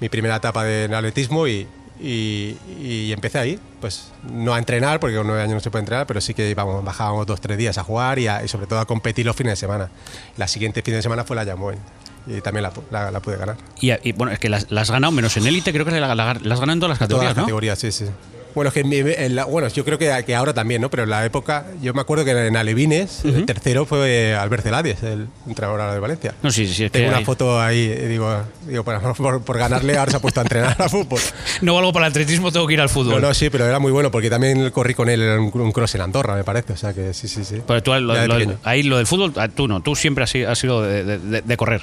mi 0.00 0.08
primera 0.08 0.36
etapa 0.36 0.64
de 0.64 0.84
en 0.86 0.94
atletismo 0.94 1.46
y, 1.46 1.66
y- 2.00 2.56
y 2.80 3.12
empecé 3.12 3.38
ahí, 3.38 3.58
pues 3.80 4.10
no 4.24 4.52
a 4.54 4.58
entrenar, 4.58 4.98
porque 4.98 5.16
con 5.16 5.26
nueve 5.28 5.42
años 5.42 5.54
no 5.54 5.60
se 5.60 5.70
puede 5.70 5.82
entrenar, 5.82 6.06
pero 6.08 6.20
sí 6.20 6.34
que 6.34 6.50
íbamos, 6.50 6.84
bajábamos 6.84 7.26
dos, 7.26 7.40
tres 7.40 7.56
días 7.56 7.78
a 7.78 7.84
jugar 7.84 8.18
y, 8.18 8.26
a- 8.26 8.44
y 8.44 8.48
sobre 8.48 8.66
todo 8.66 8.80
a 8.80 8.86
competir 8.86 9.26
los 9.26 9.36
fines 9.36 9.52
de 9.52 9.56
semana. 9.56 9.90
La 10.36 10.48
siguiente 10.48 10.82
fin 10.82 10.94
de 10.94 11.02
semana 11.02 11.22
fue 11.22 11.36
la 11.36 11.44
Yamoen 11.44 11.78
y 12.26 12.40
también 12.40 12.64
la, 12.64 12.72
la- 12.90 13.10
la 13.12 13.20
pude 13.20 13.36
ganar. 13.36 13.56
Y, 13.80 13.92
y, 14.08 14.12
bueno, 14.12 14.32
es 14.32 14.40
que 14.40 14.48
las, 14.48 14.70
las 14.72 14.82
has 14.88 14.90
ganado 14.90 15.12
menos 15.12 15.36
en 15.36 15.46
élite, 15.46 15.72
creo 15.72 15.84
que 15.84 15.92
la, 15.92 16.14
la- 16.16 16.34
las 16.34 16.36
has 16.36 16.60
ganado 16.60 16.72
en 16.72 16.80
todas 16.80 16.98
las 16.98 16.98
Todas 16.98 16.98
categorías, 16.98 17.28
las 17.30 17.36
¿no? 17.36 17.42
categorías, 17.44 17.78
sí, 17.78 17.92
sí. 17.92 18.06
Bueno, 18.54 18.68
es 18.68 18.74
que 18.74 18.80
en 18.80 19.34
la- 19.36 19.44
bueno, 19.44 19.68
yo 19.68 19.84
creo 19.84 19.98
que, 19.98 20.10
que 20.26 20.34
ahora 20.34 20.52
también, 20.54 20.80
¿no? 20.82 20.90
Pero 20.90 21.04
en 21.04 21.10
la 21.10 21.24
época, 21.24 21.66
yo 21.80 21.94
me 21.94 22.00
acuerdo 22.00 22.24
que 22.24 22.30
en 22.32 22.56
Alevines, 22.56 23.24
el 23.24 23.46
tercero 23.46 23.86
fue 23.86 24.34
Albert 24.34 24.62
Celades, 24.64 25.02
el 25.02 25.28
entrenador 25.46 25.80
ahora 25.80 25.94
de 25.94 26.00
Valencia. 26.00 26.34
No, 26.42 26.50
sí, 26.50 26.66
sí, 26.66 26.84
es 26.84 26.90
que 26.90 26.98
Tengo 26.98 27.08
una 27.08 27.18
hay- 27.18 27.24
foto 27.24 27.60
ahí, 27.60 27.78
y 27.78 28.06
digo, 28.08 28.36
digo 28.66 28.84
por, 28.84 29.00
por- 29.16 29.42
por 29.42 29.58
ganarle, 29.58 29.96
ahora 29.96 30.10
se 30.10 30.16
ha 30.16 30.20
puesto 30.20 30.40
a 30.40 30.42
entrenar 30.44 30.76
a 30.80 30.88
fútbol. 30.88 31.20
No 31.62 31.74
valgo 31.74 31.92
para 31.92 32.06
el 32.06 32.12
atletismo, 32.12 32.50
tengo 32.52 32.66
que 32.66 32.74
ir 32.74 32.80
al 32.80 32.88
fútbol. 32.88 33.20
no, 33.22 33.32
sí, 33.34 33.48
pero 33.50 33.64
era 33.66 33.78
muy 33.78 33.92
bueno 33.92 34.10
porque 34.10 34.28
también 34.30 34.70
corrí 34.70 34.94
con 34.94 35.08
él 35.08 35.22
en 35.22 35.38
un, 35.40 35.72
cross 35.72 35.94
en 35.94 36.00
Andorra, 36.02 36.34
me 36.34 36.44
parece. 36.44 36.72
O 36.72 36.76
sea 36.76 36.92
que 36.92 37.14
sí, 37.14 37.28
sí, 37.28 37.44
sí. 37.44 37.62
Pero 37.66 37.82
tú, 37.82 37.92
lo, 37.94 38.00
lo- 38.26 38.58
ahí 38.64 38.82
lo 38.82 38.96
del 38.96 39.06
fútbol, 39.06 39.32
ah, 39.36 39.48
tú 39.48 39.68
no, 39.68 39.80
tú 39.80 39.94
siempre 39.94 40.24
has, 40.24 40.30
sido- 40.58 40.82
de- 40.82 41.04
de- 41.18 41.42
de 41.42 41.56
correr. 41.56 41.82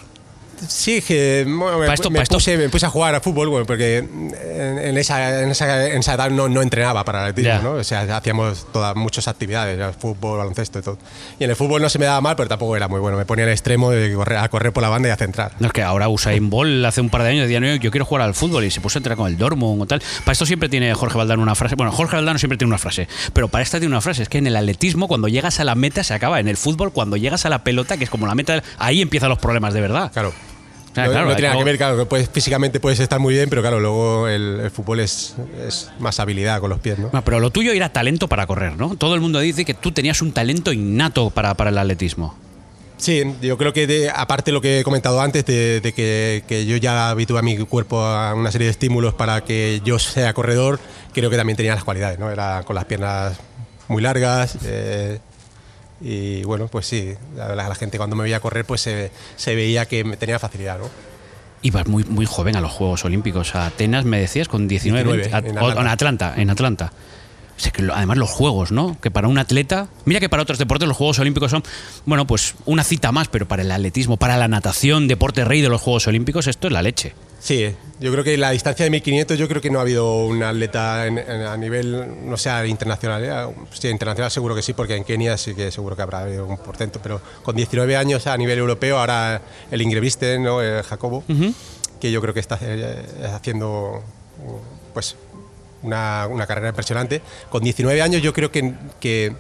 Sí, 0.68 1.02
que 1.02 1.46
bueno, 1.48 1.78
me, 1.80 1.94
esto- 1.94 2.10
me 2.10 2.24
puse, 2.26 2.58
me 2.58 2.70
puse 2.70 2.86
a 2.86 2.90
jugar 2.90 3.16
a 3.16 3.22
fútbol 3.22 3.50
bueno, 3.50 3.66
porque 3.66 3.98
en, 3.98 4.34
en 4.80 4.98
esa, 4.98 5.42
en, 5.44 5.50
esa, 5.52 5.88
en 5.88 6.00
esa 6.00 6.14
edad 6.16 6.30
no, 6.30 6.50
no 6.50 6.62
entrenaba 6.62 7.04
para 7.06 7.20
el 7.26 7.30
atletismo, 7.32 7.58
Ya. 7.58 7.62
¿no? 7.62 7.72
O 7.74 7.84
sea, 7.84 8.02
hacíamos 8.18 8.68
todas, 8.72 8.96
muchas 8.96 9.28
actividades, 9.28 9.96
fútbol, 9.98 10.40
baloncesto 10.40 10.80
y 10.80 10.82
todo. 10.82 10.98
Y 11.40 11.44
en 11.46 11.50
el 11.50 11.56
fútbol 11.56 11.82
no 11.82 11.90
se 11.90 12.00
me 12.00 12.06
daba 12.06 12.22
mal, 12.22 12.36
pero 12.36 12.50
tampoco 12.50 12.76
era 12.76 12.88
muy 12.88 13.00
bueno. 13.00 13.18
Me 13.18 13.26
ponía 13.26 13.46
al 13.46 13.52
extremo 13.52 13.92
de 13.92 14.14
correr, 14.14 14.38
a 14.40 14.50
correr 14.50 14.74
por 14.74 14.84
la 14.84 14.90
banda 14.90 15.08
y 15.10 15.12
a 15.12 15.16
centrar. 15.18 15.54
No 15.60 15.68
es 15.68 15.74
que 15.74 15.82
ahora 15.84 16.10
Usain 16.10 16.50
Bolt 16.50 16.86
hace 16.86 17.02
un 17.02 17.10
par 17.10 17.24
de 17.24 17.30
años 17.30 17.44
decía, 17.44 17.60
no, 17.60 17.74
yo 17.76 17.92
quiero 17.92 18.06
jugar 18.06 18.24
al 18.24 18.34
fútbol 18.34 18.64
y 18.66 18.72
se 18.72 18.82
puso 18.82 18.98
a 18.98 19.00
entrenar 19.00 19.18
con 19.18 19.28
el 19.28 19.38
Dortmund 19.38 19.82
o 19.82 19.86
tal. 19.86 20.02
Para 20.26 20.34
esto 20.34 20.46
siempre 20.46 20.70
tiene 20.70 20.94
Jorge 20.94 21.18
Valdano 21.18 21.42
una 21.42 21.56
frase. 21.56 21.76
Bueno, 21.76 21.92
Jorge 21.92 22.16
Valdano 22.18 22.38
siempre 22.40 22.58
tiene 22.58 22.70
una 22.70 22.78
frase, 22.78 23.08
pero 23.34 23.48
para 23.48 23.62
esta 23.64 23.80
tiene 23.80 23.94
una 23.94 24.02
frase. 24.02 24.24
Es 24.24 24.30
que 24.30 24.38
en 24.40 24.48
el 24.48 24.56
atletismo, 24.56 25.08
cuando 25.08 25.28
llegas 25.28 25.60
a 25.60 25.64
la 25.64 25.76
meta, 25.76 26.04
se 26.04 26.14
acaba. 26.14 26.40
En 26.40 26.48
el 26.48 26.58
fútbol, 26.58 26.92
cuando 26.92 27.16
llegas 27.18 27.46
a 27.46 27.50
la 27.50 27.64
pelota, 27.64 27.98
que 27.98 28.04
es 28.04 28.10
como 28.10 28.28
la 28.28 28.36
meta, 28.36 28.62
ahí 28.78 29.02
empiezan 29.02 29.30
los 29.30 29.40
problemas 29.40 29.74
de 29.74 29.82
verdad. 29.82 30.12
Claro. 30.12 30.34
Sea, 30.94 31.06
no, 31.06 31.12
claro, 31.12 31.28
no 31.28 31.36
tiene 31.36 31.42
nada 31.50 31.54
luego- 31.54 31.60
que 31.66 31.72
ver, 31.72 31.78
claro, 31.78 31.98
que 31.98 32.06
puedes- 32.06 32.30
físicamente 32.30 32.80
puedes 32.80 33.00
estar 33.00 33.20
muy 33.20 33.34
bien, 33.36 33.50
pero 33.50 33.62
claro, 33.62 33.80
luego 33.80 34.28
el, 34.28 34.60
el 34.64 34.72
fútbol 34.72 35.00
es, 35.02 35.36
es 35.68 35.92
más 36.00 36.20
habilidad 36.20 36.60
con 36.60 36.70
los 36.72 36.80
pies, 36.80 36.98
¿no? 36.98 37.10
Bueno, 37.10 37.24
pero 37.24 37.40
lo 37.40 37.52
tuyo 37.52 37.72
era 37.74 37.90
talento 37.90 38.28
para 38.28 38.48
correr, 38.48 38.76
¿no? 38.76 38.96
Todo 38.96 39.14
el 39.16 39.22
mundo 39.22 39.40
dice 39.40 39.66
que 39.66 39.74
tú 39.76 39.92
tenías 39.92 40.22
un 40.22 40.32
talento 40.32 40.74
innato 40.74 41.30
para, 41.30 41.54
para 41.54 41.70
el 41.70 41.78
atletismo. 41.78 42.36
Sí, 42.98 43.24
yo 43.42 43.58
creo 43.58 43.72
que 43.72 43.88
de- 43.88 44.10
aparte 44.10 44.52
lo 44.52 44.60
que 44.60 44.80
he 44.80 44.84
comentado 44.84 45.22
antes, 45.22 45.46
de, 45.46 45.80
de 45.80 45.94
que, 45.94 46.44
que 46.48 46.66
yo 46.66 46.76
ya 46.76 47.10
habitué 47.12 47.40
a 47.40 47.42
mi 47.42 47.56
cuerpo 47.60 48.02
a 48.02 48.34
una 48.34 48.52
serie 48.52 48.66
de 48.66 48.72
estímulos 48.72 49.14
para 49.14 49.46
que 49.46 49.82
yo 49.86 50.00
sea 50.00 50.34
corredor, 50.34 50.80
creo 51.14 51.30
que 51.30 51.38
también 51.38 51.56
tenía 51.56 51.76
las 51.76 51.84
cualidades, 51.86 52.20
¿no? 52.20 52.30
Era 52.30 52.64
con 52.66 52.76
las 52.76 52.84
piernas 52.86 53.38
muy 53.88 54.02
largas 54.02 54.58
eh, 54.66 55.20
y 56.02 56.44
bueno, 56.44 56.68
pues 56.68 56.86
sí, 56.88 57.14
la, 57.36 57.56
la- 57.56 57.70
la 57.70 57.76
gente 57.76 57.98
cuando 57.98 58.16
me 58.16 58.24
veía 58.24 58.40
correr 58.40 58.66
pues 58.66 58.82
se, 58.82 59.12
se 59.36 59.56
veía 59.56 59.86
que 59.86 60.04
me 60.04 60.18
tenía 60.18 60.40
facilidad, 60.40 60.80
¿no? 60.80 60.90
Ibas 61.62 61.88
muy, 61.88 62.06
muy 62.06 62.26
joven 62.26 62.56
a 62.56 62.62
los 62.62 62.72
Juegos 62.72 63.04
Olímpicos. 63.04 63.54
A 63.56 63.66
Atenas, 63.66 64.06
me 64.06 64.18
decías, 64.20 64.48
con 64.48 64.68
19, 64.70 65.04
19, 65.04 65.32
20, 65.42 65.50
en 65.50 65.58
Atlanta. 65.58 65.82
en 65.82 65.88
Atlanta. 65.88 66.34
En 66.38 66.50
Atlanta. 66.50 66.94
O 67.58 67.60
sea, 67.62 67.74
que 67.74 67.84
además 67.94 68.18
los 68.18 68.30
Juegos, 68.30 68.72
¿no? 68.72 68.98
Que 69.02 69.12
para 69.12 69.28
un 69.28 69.38
atleta... 69.38 69.90
Mira 70.06 70.22
que 70.22 70.30
para 70.30 70.42
otros 70.44 70.58
deportes 70.58 70.88
los 70.88 70.96
Juegos 70.96 71.20
Olímpicos 71.20 71.52
son, 71.52 71.62
bueno, 72.06 72.26
pues 72.26 72.56
una 72.66 72.86
cita 72.86 73.12
más, 73.12 73.28
pero 73.28 73.46
para 73.50 73.64
el 73.64 73.72
atletismo, 73.72 74.16
para 74.16 74.38
la 74.38 74.48
natación, 74.48 75.10
deporte 75.10 75.44
rey 75.44 75.60
de 75.60 75.68
los 75.68 75.82
Juegos 75.82 76.08
Olímpicos, 76.08 76.48
esto 76.48 76.68
es 76.68 76.74
la 76.74 76.82
leche. 76.82 77.14
Sí, 77.40 77.74
yo 78.02 78.12
creo 78.12 78.24
que 78.24 78.38
la 78.38 78.52
distancia 78.52 78.84
de 78.84 78.90
1500 78.92 79.38
yo 79.38 79.48
creo 79.48 79.62
que 79.62 79.70
no 79.70 79.80
ha 79.80 79.84
habido 79.84 80.26
un 80.26 80.44
atleta 80.44 81.08
en- 81.08 81.18
en- 81.18 81.42
a 81.44 81.56
nivel, 81.56 82.06
no 82.30 82.36
sé, 82.38 82.50
internacional. 82.68 83.24
¿eh? 83.24 83.56
Sí, 83.72 83.88
internacional 83.88 84.30
seguro 84.30 84.54
que 84.56 84.62
sí, 84.62 84.74
porque 84.74 84.96
en 84.96 85.04
Kenia 85.06 85.38
sí 85.38 85.56
que 85.56 85.72
seguro 85.72 85.96
que 85.96 86.02
habrá 86.02 86.20
habido 86.22 86.46
un 86.46 86.58
portento, 86.58 87.00
pero 87.02 87.22
con 87.44 87.56
19 87.56 87.96
años 87.96 88.28
a 88.28 88.36
nivel 88.38 88.60
europeo, 88.60 89.00
ahora 89.00 89.42
el 89.72 89.82
Ingreviste, 89.82 90.38
¿no? 90.38 90.62
Eh, 90.62 90.84
Jacobo, 90.84 91.24
que 92.02 92.12
yo 92.12 92.22
creo 92.22 92.34
que 92.34 92.40
está 92.42 92.58
eh, 92.62 93.06
haciendo 93.34 94.04
pues 94.94 95.16
una, 95.82 96.28
una 96.30 96.46
carrera 96.46 96.70
impresionante. 96.70 97.22
Con 97.50 97.64
19 97.64 98.02
años 98.02 98.22
yo 98.22 98.34
creo 98.34 98.52
que, 98.52 98.74
que, 99.00 99.34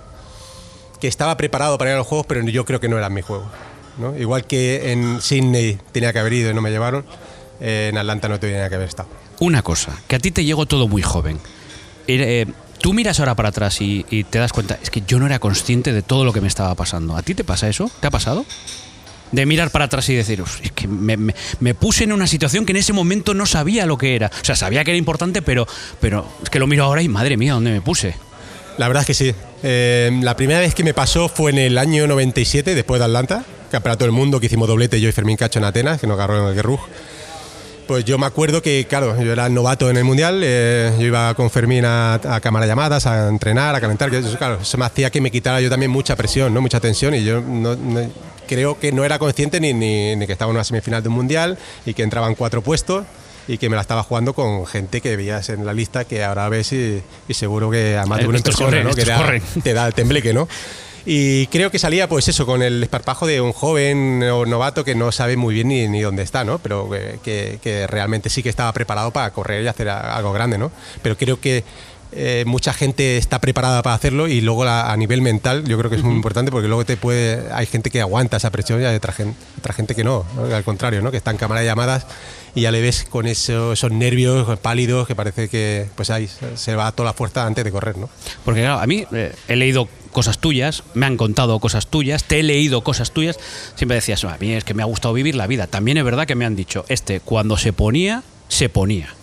que 1.02 1.08
estaba 1.08 1.36
preparado 1.36 1.78
para 1.78 1.92
ir 1.92 1.96
a 1.96 1.98
los 2.00 2.08
Juegos, 2.08 2.26
pero 2.28 2.42
yo 2.44 2.64
creo 2.66 2.80
que 2.80 2.88
no 2.88 2.98
era 2.98 3.10
mi 3.10 3.22
juego. 3.22 3.46
¿no? 3.98 4.18
Igual 4.18 4.46
que 4.46 4.92
en 4.94 5.20
Sydney 5.22 5.78
tenía 5.92 6.14
que 6.14 6.20
haber 6.20 6.32
ido 6.34 6.52
y 6.52 6.54
no 6.54 6.62
me 6.62 6.72
llevaron, 6.72 7.04
eh, 7.04 7.06
en 7.60 7.98
Atlanta 7.98 8.28
no 8.30 8.40
tenía 8.40 8.68
que 8.70 8.76
haber 8.76 8.88
estado. 8.88 9.10
Una 9.40 9.62
cosa, 9.62 9.98
que 10.08 10.16
a 10.16 10.20
ti 10.20 10.32
te 10.32 10.44
llegó 10.46 10.66
todo 10.66 10.88
muy 10.88 11.02
joven. 11.02 11.40
Eh, 12.08 12.46
tú 12.82 12.94
miras 12.94 13.20
ahora 13.20 13.36
para 13.36 13.50
atrás 13.50 13.82
y, 13.82 14.06
y 14.10 14.24
te 14.24 14.40
das 14.40 14.52
cuenta, 14.54 14.78
es 14.82 14.90
que 14.90 15.02
yo 15.08 15.20
no 15.20 15.26
era 15.26 15.40
consciente 15.40 15.94
de 15.94 16.02
todo 16.02 16.26
lo 16.26 16.34
que 16.34 16.42
me 16.42 16.48
estaba 16.48 16.74
pasando. 16.76 17.16
¿A 17.16 17.22
ti 17.22 17.36
te 17.36 17.44
pasa 17.44 17.68
eso? 17.70 17.90
¿Te 18.00 18.08
ha 18.08 18.12
pasado? 18.12 18.46
de 19.32 19.46
mirar 19.46 19.70
para 19.70 19.86
atrás 19.86 20.10
y 20.10 20.16
decir, 20.16 20.42
"Uf, 20.42 20.60
es 20.64 20.72
que 20.72 20.88
me, 20.88 21.16
me- 21.16 21.36
me 21.60 21.76
puse 21.76 22.04
en 22.04 22.14
una 22.14 22.26
situación 22.26 22.66
que 22.66 22.72
en 22.72 22.78
ese 22.78 22.94
momento 22.94 23.36
no 23.36 23.46
sabía 23.46 23.86
lo 23.86 23.96
que 23.96 24.16
era. 24.16 24.32
O 24.42 24.44
sea, 24.44 24.56
sabía 24.56 24.84
que 24.84 24.90
era 24.90 24.98
importante, 24.98 25.44
pero, 25.44 25.68
pero 26.02 26.28
es 26.42 26.50
que 26.50 26.58
lo 26.58 26.66
miro 26.66 26.84
ahora 26.86 27.04
y 27.04 27.10
madre 27.10 27.38
mía, 27.38 27.54
¿dónde 27.54 27.70
me 27.70 27.80
puse? 27.80 28.16
La 28.80 28.88
verdad 28.88 29.02
es 29.02 29.06
que 29.06 29.14
sí. 29.14 29.36
Eh, 29.62 30.10
la 30.24 30.36
primera 30.36 30.62
vez 30.62 30.74
que 30.74 30.84
me 30.84 30.96
pasó 30.96 31.30
fue 31.30 31.52
en 31.52 31.60
el 31.60 31.78
año 31.78 32.08
97, 32.08 32.74
después 32.74 32.98
de 32.98 33.06
Atlanta, 33.06 33.46
Campeonato 33.70 34.06
del 34.06 34.14
Mundo, 34.14 34.40
que 34.40 34.48
hicimos 34.48 34.68
doblete 34.68 35.00
yo 35.00 35.08
y 35.08 35.12
Fermín 35.12 35.38
Cacho 35.38 35.60
en 35.60 35.66
Atenas, 35.66 36.02
que 36.02 36.08
nos 36.08 36.16
agarró 36.16 36.42
en 36.42 36.48
el 36.50 36.56
Guerrug. 36.56 36.80
Pues 37.90 38.06
yo 38.06 38.20
me 38.20 38.28
acuerdo 38.28 38.62
que, 38.62 38.86
claro, 38.88 39.20
yo 39.20 39.32
era 39.34 39.50
novato 39.50 39.90
en 39.90 39.98
el 39.98 40.04
Mundial, 40.04 40.42
eh, 40.44 40.94
yo 41.00 41.08
iba 41.08 41.34
con 41.34 41.50
Fermín 41.50 41.86
a, 41.86 42.14
a 42.14 42.40
cámara 42.40 42.68
llamadas, 42.68 43.08
a 43.08 43.28
entrenar, 43.30 43.74
a 43.74 43.82
calentar, 43.82 44.12
que 44.12 44.20
eso, 44.20 44.38
claro, 44.38 44.60
eso 44.62 44.78
me 44.78 44.86
hacía 44.86 45.10
que 45.10 45.20
me 45.20 45.32
quitara 45.32 45.60
yo 45.60 45.72
también 45.72 45.90
mucha 45.90 46.16
presión, 46.16 46.54
¿no? 46.54 46.62
mucha 46.62 46.80
tensión, 46.80 47.16
y 47.16 47.24
yo 47.24 47.42
no- 47.42 47.76
no- 47.76 48.08
creo 48.48 48.80
que 48.80 48.92
no 48.92 49.04
era 49.06 49.18
consciente 49.18 49.60
ni, 49.60 49.74
ni- 49.74 50.16
ni 50.16 50.28
que 50.28 50.34
estaba 50.34 50.52
en 50.52 50.58
una 50.58 50.64
semifinal 50.64 51.02
de 51.02 51.10
un 51.10 51.16
Mundial 51.16 51.58
y 51.84 51.96
que 51.96 52.04
entraban 52.04 52.36
cuatro 52.36 52.62
puestos 52.62 53.06
y 53.48 53.58
que 53.58 53.70
me 53.70 53.76
la 53.76 53.82
estaba 53.82 54.04
jugando 54.04 54.34
con 54.36 54.68
gente 54.68 55.02
que 55.02 55.16
veías 55.18 55.50
en 55.50 55.66
la 55.66 55.74
lista 55.74 56.06
que 56.06 56.24
ahora 56.24 56.48
ves 56.48 56.72
y, 56.74 57.02
y 57.28 57.34
seguro 57.34 57.72
que 57.72 57.98
además 57.98 58.20
de 58.20 58.26
Eh, 58.26 58.36
estos 58.36 58.56
persona, 58.56 58.70
corren, 58.70 58.84
¿no? 58.88 58.94
que 58.94 59.02
te 59.04 59.10
da, 59.10 59.34
te 59.64 59.74
da 59.74 59.88
el 59.88 59.94
tembleque, 59.96 60.32
¿no? 60.32 60.48
Y 61.06 61.48
creo 61.48 61.72
que 61.72 61.80
salía, 61.80 62.08
pues 62.10 62.28
eso, 62.28 62.46
con 62.46 62.62
el 62.62 62.84
esparpajo 62.84 63.26
de 63.28 63.42
un 63.42 63.54
joven 63.54 64.24
o 64.24 64.46
novato 64.46 64.84
que 64.84 64.96
no 64.96 65.12
sabe 65.12 65.38
muy 65.38 65.54
bien 65.54 65.68
ni, 65.70 65.88
ni 65.88 66.02
dónde 66.02 66.24
está, 66.24 66.44
¿no? 66.44 66.60
Pero 66.60 66.90
que, 67.24 67.60
que- 67.62 67.88
realmente 67.88 68.30
sí 68.30 68.44
que 68.44 68.50
estaba 68.50 68.72
preparado 68.74 69.12
para 69.12 69.32
correr 69.32 69.64
y 69.64 69.68
hacer 69.68 69.90
algo 69.90 70.32
grande, 70.34 70.58
¿no? 70.58 70.72
Pero 71.02 71.18
creo 71.18 71.40
que 71.40 71.64
eh, 72.12 72.44
mucha 72.48 72.74
gente 72.74 73.18
está 73.18 73.40
preparada 73.40 73.84
para 73.84 73.96
hacerlo 73.96 74.28
y 74.28 74.42
luego 74.42 74.66
la- 74.66 74.92
a 74.92 74.98
nivel 74.98 75.22
mental 75.22 75.64
yo 75.66 75.78
creo 75.78 75.92
que 75.92 75.96
es 75.98 76.04
muy 76.04 76.16
importante 76.16 76.50
porque 76.52 76.68
luego 76.68 76.84
te 76.84 76.98
puede 76.98 77.52
hay 77.54 77.68
gente 77.68 77.92
que 77.92 78.02
aguanta 78.02 78.38
esa 78.38 78.50
presión 78.50 78.82
y 78.82 78.86
hay 78.86 78.96
otra 78.96 79.14
gente, 79.14 79.38
otra 79.60 79.74
gente 79.74 79.94
que 79.94 80.04
no, 80.04 80.26
¿no? 80.36 80.56
al 80.56 80.64
contrario, 80.64 81.04
¿no? 81.04 81.12
Que 81.12 81.18
está 81.18 81.30
en 81.30 81.38
cámara 81.38 81.62
de 81.62 81.68
llamadas 81.68 82.08
y 82.56 82.62
ya 82.62 82.72
le 82.72 82.82
ves 82.82 83.06
con 83.08 83.28
eso- 83.28 83.74
esos 83.74 83.92
nervios 83.92 84.58
pálidos 84.60 85.08
que 85.08 85.14
parece 85.16 85.50
que 85.50 85.86
pues 85.96 86.10
ahí 86.10 86.28
se 86.56 86.76
va 86.76 86.92
toda 86.94 87.10
la 87.10 87.14
fuerza 87.14 87.46
antes 87.46 87.64
de 87.64 87.72
correr, 87.72 87.96
¿no? 87.98 88.10
Porque 88.44 88.62
claro, 88.62 88.80
a 88.80 88.88
mí 88.88 89.06
eh, 89.14 89.32
he 89.48 89.56
leído 89.56 89.88
cosas 90.12 90.40
tuyas, 90.40 90.84
me 90.94 91.06
han 91.06 91.18
contado 91.18 91.60
cosas 91.60 91.88
tuyas, 91.88 92.24
te 92.24 92.40
he 92.40 92.44
leído 92.44 92.82
cosas 92.82 93.12
tuyas. 93.12 93.38
Siempre 93.76 93.96
decías, 93.96 94.24
a 94.24 94.38
mí 94.40 94.54
es 94.54 94.64
que 94.64 94.74
me 94.74 94.84
ha 94.84 94.86
gustado 94.86 95.14
vivir 95.14 95.36
la 95.36 95.48
vida. 95.48 95.68
También 95.68 95.98
es 95.98 96.04
verdad 96.04 96.28
que 96.28 96.36
me 96.36 96.46
han 96.46 96.56
dicho, 96.56 96.86
este, 96.90 97.20
cuando 97.20 97.58
se 97.58 97.74
ponía, 97.74 98.24
se 98.48 98.70
ponía. 98.70 99.16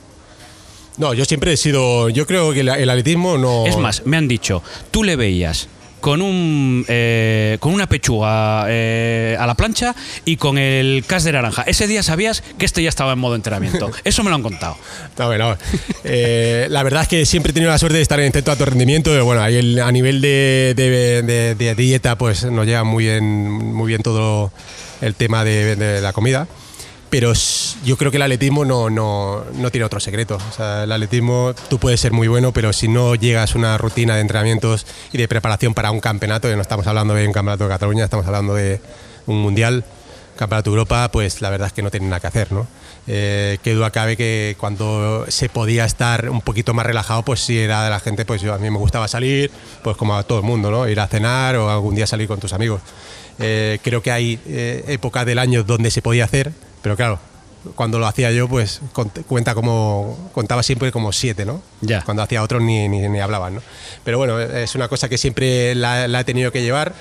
No, 0.98 1.12
yo 1.12 1.24
siempre 1.24 1.52
he 1.52 1.56
sido. 1.56 2.08
Yo 2.08 2.26
creo 2.26 2.52
que 2.52 2.60
el 2.60 2.68
atletismo 2.68 3.36
no. 3.36 3.66
Es 3.66 3.76
más, 3.76 4.06
me 4.06 4.16
han 4.16 4.28
dicho, 4.28 4.62
tú 4.90 5.04
le 5.04 5.16
veías 5.16 5.68
con 6.06 6.22
un 6.22 6.84
eh, 6.86 7.56
con 7.58 7.74
una 7.74 7.88
pechuga 7.88 8.66
eh, 8.68 9.36
a 9.40 9.44
la 9.44 9.56
plancha 9.56 9.92
y 10.24 10.36
con 10.36 10.56
el 10.56 11.04
cas 11.04 11.24
de 11.24 11.32
naranja. 11.32 11.62
Ese 11.62 11.88
día 11.88 12.04
sabías 12.04 12.44
que 12.58 12.64
este 12.64 12.80
ya 12.80 12.88
estaba 12.88 13.14
en 13.14 13.18
modo 13.18 13.34
entrenamiento. 13.34 13.90
Eso 14.04 14.22
me 14.22 14.30
lo 14.30 14.36
han 14.36 14.42
contado. 14.44 14.76
No, 15.18 15.26
bueno, 15.26 15.56
eh, 16.04 16.68
la 16.70 16.84
verdad 16.84 17.02
es 17.02 17.08
que 17.08 17.26
siempre 17.26 17.50
he 17.50 17.54
tenido 17.54 17.72
la 17.72 17.78
suerte 17.78 17.96
de 17.96 18.02
estar 18.02 18.20
en 18.20 18.30
de 18.30 18.52
alto 18.52 18.64
rendimiento. 18.64 19.24
Bueno, 19.24 19.42
ahí 19.42 19.56
el- 19.56 19.80
a 19.80 19.90
nivel 19.90 20.20
de, 20.20 20.74
de- 20.76 21.22
de- 21.22 21.54
de 21.56 21.74
dieta, 21.74 22.16
pues 22.16 22.44
nos 22.44 22.66
lleva 22.66 22.84
muy 22.84 23.02
bien, 23.02 23.24
muy 23.74 23.88
bien 23.88 24.02
todo 24.02 24.52
el 25.00 25.16
tema 25.16 25.42
de 25.42 26.00
la 26.00 26.12
comida. 26.12 26.46
Pero 27.16 27.32
yo 27.82 27.96
creo 27.96 28.10
que 28.10 28.18
el 28.18 28.24
atletismo 28.24 28.66
no, 28.66 28.90
no, 28.90 29.42
no 29.54 29.70
tiene 29.70 29.86
otro 29.86 30.00
secreto. 30.00 30.36
O 30.36 30.52
sea, 30.52 30.84
el 30.84 30.92
atletismo 30.92 31.54
tú 31.70 31.78
puedes 31.78 31.98
ser 31.98 32.12
muy 32.12 32.28
bueno, 32.28 32.52
pero 32.52 32.74
si 32.74 32.88
no 32.88 33.14
llegas 33.14 33.54
a 33.54 33.58
una 33.58 33.78
rutina 33.78 34.16
de 34.16 34.20
entrenamientos 34.20 34.86
y 35.14 35.16
de 35.16 35.26
preparación 35.26 35.72
para 35.72 35.90
un 35.92 36.00
campeonato, 36.00 36.52
y 36.52 36.54
no 36.54 36.60
estamos 36.60 36.86
hablando 36.86 37.14
de 37.14 37.26
un 37.26 37.32
campeonato 37.32 37.64
de 37.64 37.70
Cataluña, 37.70 38.04
estamos 38.04 38.26
hablando 38.26 38.52
de 38.52 38.82
un 39.24 39.40
mundial, 39.40 39.86
Campeonato 40.36 40.68
de 40.68 40.74
Europa, 40.74 41.10
pues 41.10 41.40
la 41.40 41.48
verdad 41.48 41.68
es 41.68 41.72
que 41.72 41.80
no 41.80 41.90
tiene 41.90 42.04
nada 42.04 42.20
que 42.20 42.26
hacer, 42.26 42.52
¿no? 42.52 42.66
Eh, 43.06 43.56
qué 43.62 43.72
duda 43.72 43.90
cabe 43.90 44.18
que 44.18 44.54
cuando 44.60 45.24
se 45.28 45.48
podía 45.48 45.86
estar 45.86 46.28
un 46.28 46.42
poquito 46.42 46.74
más 46.74 46.84
relajado, 46.84 47.22
pues 47.22 47.40
sí 47.40 47.58
era 47.58 47.82
de 47.82 47.88
la 47.88 47.98
gente, 47.98 48.26
pues 48.26 48.42
yo 48.42 48.52
a 48.52 48.58
mí 48.58 48.70
me 48.70 48.76
gustaba 48.76 49.08
salir, 49.08 49.50
pues 49.82 49.96
como 49.96 50.14
a 50.14 50.22
todo 50.24 50.40
el 50.40 50.44
mundo, 50.44 50.70
¿no? 50.70 50.86
Ir 50.86 51.00
a 51.00 51.06
cenar 51.06 51.56
o 51.56 51.70
algún 51.70 51.94
día 51.94 52.06
salir 52.06 52.28
con 52.28 52.40
tus 52.40 52.52
amigos. 52.52 52.82
Eh, 53.38 53.78
creo 53.82 54.02
que 54.02 54.10
hay 54.10 54.38
eh, 54.46 54.84
épocas 54.88 55.24
del 55.24 55.38
año 55.38 55.64
donde 55.64 55.90
se 55.90 56.02
podía 56.02 56.26
hacer, 56.26 56.52
pero 56.82 56.96
claro, 56.96 57.18
cuando 57.74 57.98
lo 57.98 58.06
hacía 58.06 58.30
yo, 58.30 58.48
pues 58.48 58.80
cuenta 59.26 59.54
como 59.54 60.30
contaba 60.32 60.62
siempre 60.62 60.92
como 60.92 61.12
siete, 61.12 61.44
¿no? 61.44 61.62
Ya. 61.80 62.02
Cuando 62.04 62.22
hacía 62.22 62.42
otros 62.42 62.62
ni, 62.62 62.88
ni, 62.88 63.08
ni 63.08 63.20
hablaban, 63.20 63.56
¿no? 63.56 63.62
Pero 64.04 64.18
bueno, 64.18 64.38
es 64.40 64.74
una 64.76 64.86
cosa 64.88 65.08
que 65.08 65.18
siempre 65.18 65.74
la, 65.74 66.06
la 66.06 66.20
he 66.20 66.24
tenido 66.24 66.52
que 66.52 66.62
llevar 66.62 66.94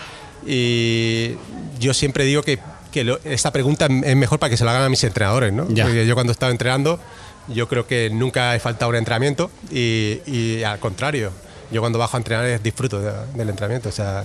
y 0.45 1.35
yo 1.79 1.93
siempre 1.93 2.23
digo 2.23 2.41
que, 2.43 2.59
que 2.91 3.03
lo- 3.03 3.19
esta 3.23 3.51
pregunta 3.51 3.87
es 4.03 4.15
mejor 4.15 4.39
para 4.39 4.49
que 4.49 4.57
se 4.57 4.65
la 4.65 4.71
hagan 4.71 4.83
a 4.83 4.89
mis 4.89 5.03
entrenadores, 5.03 5.53
¿no? 5.53 5.67
Ya. 5.69 5.83
Porque 5.85 6.05
yo 6.07 6.15
cuando 6.15 6.31
estaba 6.31 6.51
entrenando, 6.51 6.99
yo 7.47 7.67
creo 7.67 7.85
que 7.85 8.09
nunca 8.11 8.55
he 8.55 8.59
faltado 8.59 8.89
un 8.89 8.95
entrenamiento 8.95 9.51
y, 9.71 10.19
y 10.25 10.63
al 10.63 10.79
contrario, 10.79 11.31
yo 11.71 11.81
cuando 11.81 11.99
bajo 11.99 12.17
a 12.17 12.19
entrenar 12.19 12.61
disfruto 12.61 13.01
de- 13.01 13.11
del 13.35 13.49
entrenamiento, 13.49 13.89
o 13.89 13.91
sea, 13.91 14.23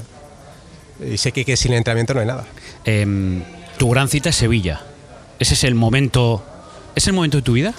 y 1.07 1.16
sé 1.19 1.33
que, 1.33 1.45
que 1.45 1.57
sin 1.57 1.73
el 1.73 1.78
entrenamiento 1.78 2.14
no 2.14 2.21
hay 2.21 2.26
nada. 2.26 2.47
Em, 2.85 3.42
tu 3.78 3.90
gran 3.90 4.09
cita 4.09 4.28
es 4.30 4.37
Sevilla. 4.37 4.83
Ese 5.40 5.54
es 5.54 5.64
el 5.64 5.75
momento. 5.75 6.44
¿Es 6.94 7.06
el 7.09 7.14
momento 7.14 7.38
de 7.38 7.42
tu 7.42 7.54
vida? 7.54 7.75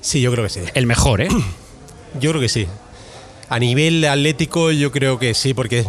Sí, 0.00 0.22
yo 0.22 0.32
creo 0.32 0.44
que 0.44 0.50
sí. 0.50 0.60
El 0.74 0.86
mejor, 0.86 1.20
¿eh? 1.20 1.28
Yo 2.20 2.30
creo 2.30 2.40
que 2.40 2.48
sí. 2.48 2.66
A 3.48 3.58
nivel 3.58 4.04
atlético, 4.04 4.72
yo 4.72 4.90
creo 4.90 5.18
que 5.18 5.34
sí, 5.34 5.54
porque 5.54 5.84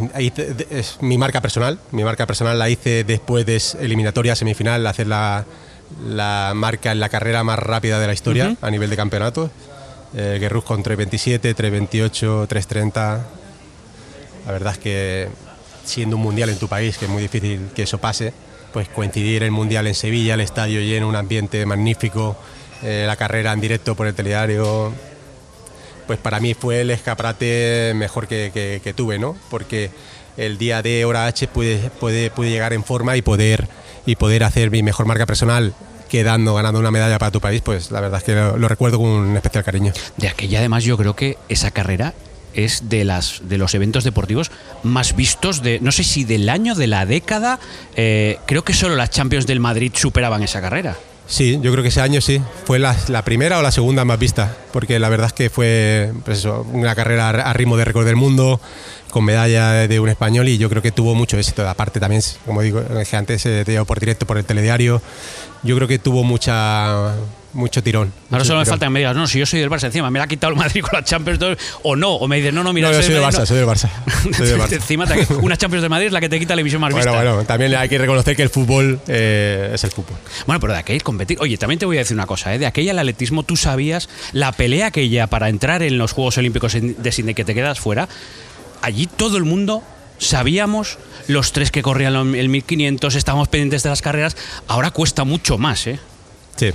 es, 0.70 0.98
mi 1.02 1.18
marca 1.18 1.42
personal. 1.42 1.80
Mi 1.92 2.04
marca 2.04 2.28
personal 2.28 2.58
la 2.60 2.70
hice 2.70 3.04
después 3.04 3.46
de 3.46 3.62
eliminatoria, 3.80 4.36
semifinal, 4.36 4.86
hacer 4.86 5.08
la, 5.08 5.46
la 6.08 6.54
marca 6.56 6.92
en 6.92 7.00
la 7.00 7.10
carrera 7.10 7.44
más 7.44 7.58
rápida 7.58 8.00
de 8.00 8.08
la 8.08 8.14
historia 8.14 8.56
a 8.62 8.72
nivel 8.72 8.90
de 8.90 8.96
campeonato. 8.96 9.50
Eh, 10.16 10.38
Guerruz 10.40 10.64
con 10.64 10.84
3.27, 10.84 11.56
3.28, 11.56 12.48
3.30. 12.48 12.94
La 14.46 14.52
verdad 14.52 14.74
es 14.74 14.80
que 14.80 15.30
siendo 15.84 16.18
un 16.18 16.22
mundial 16.24 16.50
en 16.50 16.58
tu 16.58 16.68
país, 16.68 16.98
que 16.98 17.06
es 17.06 17.12
muy 17.12 17.24
difícil 17.24 17.70
que 17.76 17.84
eso 17.84 18.00
pase, 18.00 18.34
pues 18.74 18.88
coincidir 18.90 19.44
el 19.44 19.52
mundial 19.52 19.88
en 19.88 19.96
Sevilla, 19.96 20.34
el 20.36 20.42
estadio 20.42 20.80
lleno, 20.82 21.08
un 21.08 21.16
ambiente 21.16 21.66
magnífico, 21.66 22.36
eh, 22.84 23.04
la 23.08 23.16
carrera 23.16 23.54
en 23.54 23.62
directo 23.62 23.96
por 23.96 24.08
el 24.08 24.14
telediario, 24.14 24.94
pues 26.08 26.20
para 26.20 26.40
mí 26.40 26.54
fue 26.54 26.82
el 26.82 26.92
escaparate 26.92 27.94
mejor 27.96 28.28
que, 28.28 28.52
que- 28.84 28.94
tuve, 28.94 29.20
¿no? 29.20 29.36
Porque 29.50 29.92
el 30.38 30.58
día 30.58 30.82
de 30.82 31.06
hora 31.06 31.26
H 31.28 31.48
pude, 31.48 31.78
pude, 32.00 32.32
pude 32.32 32.50
llegar 32.50 32.74
en 32.74 32.84
forma 32.84 33.16
y 33.18 33.22
poder, 33.22 33.68
y 34.06 34.16
poder 34.16 34.44
hacer 34.44 34.72
mi 34.72 34.84
mejor 34.84 35.06
marca 35.06 35.26
personal 35.26 35.74
quedando, 36.10 36.54
ganando 36.56 36.80
una 36.80 36.92
medalla 36.92 37.18
para 37.20 37.32
tu 37.32 37.40
país, 37.40 37.62
pues 37.62 37.92
la 37.92 38.02
verdad 38.02 38.18
es 38.18 38.24
que 38.26 38.36
lo, 38.36 38.58
lo 38.58 38.68
recuerdo 38.68 38.98
con 38.98 39.08
un 39.08 39.36
especial 39.38 39.64
cariño. 39.64 39.94
De 40.18 40.28
aquella, 40.28 40.60
además, 40.60 40.84
yo 40.84 40.98
creo 40.98 41.16
que 41.16 41.38
esa 41.48 41.72
carrera 41.72 42.14
es 42.54 42.90
de 42.90 43.04
las 43.04 43.42
de 43.44 43.58
los 43.58 43.74
eventos 43.74 44.04
deportivos 44.04 44.52
más 44.84 45.16
vistos 45.16 45.62
de 45.62 45.80
no 45.80 45.92
sé 45.92 46.04
si 46.04 46.24
del 46.24 46.50
año 46.50 46.76
de 46.76 46.88
la 46.88 47.06
década 47.06 47.60
eh, 47.96 48.40
creo 48.46 48.64
que 48.64 48.74
solo 48.74 48.96
las 48.96 49.10
Champions 49.10 49.48
del 49.48 49.60
Madrid 49.60 49.92
superaban 49.96 50.44
esa 50.44 50.62
carrera 50.62 50.98
Sí, 51.32 51.60
yo 51.62 51.72
creo 51.72 51.82
que 51.82 51.88
ese 51.88 52.02
año 52.02 52.20
sí. 52.20 52.42
Fue 52.66 52.78
la, 52.78 52.94
primera 53.24 53.58
o 53.58 53.62
la 53.62 53.72
segunda 53.72 54.04
más 54.04 54.20
vista, 54.20 54.54
porque 54.74 55.00
la 55.00 55.08
verdad 55.08 55.28
es 55.28 55.34
que 55.34 55.50
fue 55.50 56.12
pues 56.26 56.44
una 56.44 56.94
carrera 56.94 57.30
a 57.30 57.54
ritmo 57.54 57.78
de 57.78 57.86
récord 57.86 58.06
del 58.06 58.18
mundo, 58.18 58.60
con 59.12 59.24
medalla 59.24 59.88
de 59.88 60.00
un 60.02 60.10
español 60.10 60.50
y 60.50 60.58
yo 60.58 60.70
creo 60.70 60.82
que 60.82 60.92
tuvo 60.92 61.16
mucho 61.16 61.38
éxito. 61.38 61.68
Aparte 61.70 62.02
también, 62.02 62.22
como 62.46 62.62
digo, 62.62 62.84
antes, 63.14 63.42
se 63.42 63.64
te 63.64 63.72
dio 63.72 63.86
por 63.86 64.02
directo 64.02 64.26
por 64.28 64.38
el 64.38 64.44
telediario. 64.44 65.02
Yo 65.64 65.78
creo 65.78 65.88
que 65.88 66.00
tuvo 66.00 66.26
mucha 66.26 67.16
mucho 67.54 67.84
tirón. 67.84 68.14
ahora 68.30 68.38
mucho 68.40 68.46
solo 68.46 68.60
me 68.60 68.66
falta 68.66 68.86
que 68.86 68.90
me 68.92 69.00
digas 69.00 69.16
no 69.16 69.28
si 69.28 69.38
yo 69.40 69.46
soy 69.46 69.60
del 69.60 69.70
Barça 69.70 69.86
encima 69.86 70.10
me 70.10 70.20
la 70.20 70.26
ha 70.26 70.28
quitado 70.28 70.54
el 70.54 70.58
Madrid 70.60 70.82
con 70.82 70.92
la 70.94 71.04
Champions 71.04 71.40
o 71.84 71.96
no 71.96 72.12
o 72.16 72.28
me 72.28 72.38
dices 72.38 72.54
no 72.54 72.64
no 72.64 72.72
mira 72.74 72.90
No, 72.90 72.96
yo 72.96 73.04
soy 73.04 73.14
del 73.14 73.24
Barça, 73.24 73.46
soy 73.46 73.58
del 73.58 73.68
Barça. 73.68 73.90
Soy 74.36 74.48
del 74.48 74.60
Barça. 74.60 74.74
encima 74.74 75.06
te- 75.06 75.28
una 75.36 75.58
Champions 75.58 75.84
de 75.84 75.90
Madrid 75.90 76.08
es 76.08 76.14
la 76.14 76.20
que 76.22 76.30
te 76.30 76.40
quita 76.40 76.56
la 76.56 76.62
visión 76.64 76.80
más 76.82 76.92
Bueno, 76.94 77.12
vista 77.12 77.24
bueno, 77.32 77.44
también 77.46 77.76
hay 77.76 77.90
que 77.90 77.98
reconocer 77.98 78.36
que 78.36 78.44
el 78.44 78.50
fútbol 78.50 79.00
eh, 79.08 79.72
es 79.74 79.84
el 79.84 79.92
fútbol. 79.92 80.18
Bueno, 80.48 80.60
pero 80.60 80.74
de 80.74 80.80
aquel 80.80 81.04
competir. 81.04 81.38
Oye, 81.42 81.58
también 81.58 81.80
te 81.80 81.86
voy 81.86 81.98
a 81.98 82.00
decir 82.00 82.16
una 82.16 82.26
cosa, 82.28 82.54
¿eh? 82.54 82.60
De 82.60 82.66
aquella 82.66 82.92
el 82.92 83.00
atletismo, 83.00 83.44
tú 83.44 83.56
sabías 83.58 84.08
la 84.32 84.52
pelea 84.52 84.88
aquella 84.88 85.28
para 85.28 85.50
entrar 85.50 85.82
en 85.84 85.98
los 85.98 86.14
Juegos 86.14 86.38
Olímpicos 86.38 86.74
de 86.80 87.12
Sydney 87.12 87.34
que 87.34 87.44
te 87.46 87.54
quedas 87.54 87.80
fuera. 87.80 88.08
Allí 88.82 89.08
todo 89.08 89.38
el 89.38 89.44
mundo 89.44 89.84
sabíamos 90.18 90.98
los 91.28 91.52
tres 91.52 91.72
que 91.72 91.82
corrían 91.82 92.16
el 92.36 92.50
1500, 92.50 93.16
estábamos 93.16 93.48
pendientes 93.48 93.84
de 93.84 93.90
las 93.90 94.02
carreras. 94.02 94.38
Ahora 94.68 94.92
cuesta 94.92 95.24
mucho 95.24 95.58
más, 95.58 95.88
¿eh? 95.88 96.00
Sí, 96.56 96.72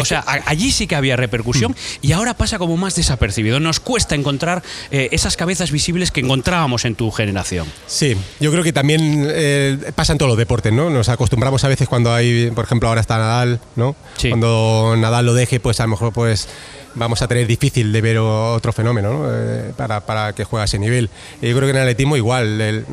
O 0.00 0.04
sea, 0.04 0.20
a- 0.26 0.42
allí 0.46 0.70
sí 0.72 0.86
que 0.86 0.96
había 0.96 1.16
repercusión 1.16 1.74
y 2.02 2.12
ahora 2.12 2.34
pasa 2.34 2.58
como 2.58 2.76
más 2.76 2.94
desapercibido. 2.96 3.60
Nos 3.60 3.80
cuesta 3.80 4.14
encontrar 4.14 4.62
eh, 4.90 5.08
esas 5.12 5.36
cabezas 5.36 5.70
visibles 5.70 6.10
que 6.10 6.20
encontrábamos 6.20 6.84
en 6.84 6.94
tu 6.94 7.10
generación. 7.10 7.66
Sí, 7.86 8.16
yo 8.40 8.50
creo 8.52 8.62
que 8.62 8.72
también 8.72 9.26
eh, 9.30 9.78
pasa 9.94 10.12
en 10.12 10.18
todos 10.18 10.30
los 10.30 10.38
deportes, 10.38 10.72
¿no? 10.72 10.90
Nos 10.90 11.08
acostumbramos 11.08 11.64
a 11.64 11.68
veces 11.68 11.88
cuando 11.88 12.12
hay, 12.14 12.50
por 12.54 12.64
ejemplo, 12.64 12.88
ahora 12.88 13.00
está 13.00 13.18
Nadal, 13.18 13.60
¿no? 13.76 13.96
Sí. 14.16 14.28
Cuando 14.30 14.94
Nadal 14.98 15.26
lo 15.26 15.34
deje, 15.34 15.60
pues 15.60 15.80
a 15.80 15.84
lo 15.84 15.90
mejor 15.90 16.12
pues 16.12 16.48
vamos 16.94 17.20
a 17.22 17.28
tener 17.28 17.46
difícil 17.46 17.92
de 17.92 18.00
ver 18.00 18.18
otro 18.18 18.72
fenómeno, 18.72 19.12
¿no? 19.12 19.26
Eh, 19.30 19.72
para, 19.76 20.00
para 20.00 20.32
que 20.32 20.44
juegue 20.44 20.62
a 20.62 20.64
ese 20.64 20.78
nivel. 20.78 21.10
Yo 21.42 21.48
creo 21.56 21.60
que 21.62 21.70
en 21.70 21.76
el 21.76 21.82
atletismo 21.82 22.16
igual, 22.16 22.60
el, 22.60 22.84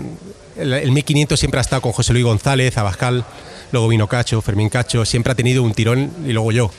el- 0.57 0.73
el 0.73 0.91
1500 0.91 1.39
siempre 1.39 1.59
ha 1.59 1.61
estado 1.61 1.81
con 1.81 1.93
José 1.93 2.13
Luis 2.13 2.25
González, 2.25 2.77
Abascal, 2.77 3.23
luego 3.74 3.88
vino 3.88 4.08
Cacho, 4.08 4.39
Fermín 4.42 4.70
Cacho, 4.70 5.03
siempre 5.03 5.32
ha 5.32 5.36
tenido 5.36 5.63
un 5.63 5.74
tirón 5.74 6.12
y 6.25 6.32
luego 6.32 6.51
yo. 6.51 6.72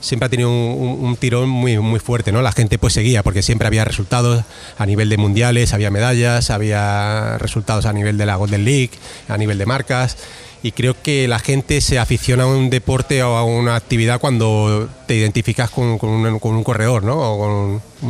Siempre 0.00 0.26
ha 0.26 0.28
tenido 0.28 0.50
un, 0.50 1.16
tirón 1.16 1.48
muy, 1.48 1.78
muy 1.78 2.00
fuerte, 2.00 2.32
¿no? 2.32 2.42
La 2.42 2.50
gente 2.50 2.76
pues 2.76 2.92
seguía 2.92 3.22
porque 3.22 3.40
siempre 3.40 3.68
había 3.68 3.84
resultados 3.84 4.44
a 4.76 4.84
nivel 4.84 5.08
de 5.08 5.16
mundiales, 5.16 5.72
había 5.72 5.92
medallas, 5.92 6.50
había 6.50 7.38
resultados 7.38 7.86
a 7.86 7.92
nivel 7.92 8.18
de 8.18 8.26
la 8.26 8.34
Golden 8.34 8.64
League, 8.64 8.90
a 9.28 9.38
nivel 9.38 9.58
de 9.58 9.66
marcas. 9.66 10.16
Y 10.62 10.72
creo 10.72 11.00
que 11.02 11.26
la 11.26 11.38
gente 11.38 11.80
se 11.80 11.98
aficiona 11.98 12.44
a 12.44 12.46
un 12.46 12.70
deporte 12.70 13.22
o 13.22 13.36
a 13.36 13.44
una 13.44 13.74
actividad 13.74 14.20
cuando 14.20 14.88
te 15.06 15.16
identificas 15.16 15.70
con, 15.70 15.98
con 15.98 16.10
un, 16.10 16.38
con 16.38 16.54
un 16.54 16.62
corredor, 16.62 17.02
¿no? 17.02 17.16
O 17.18 17.38
con 17.38 17.50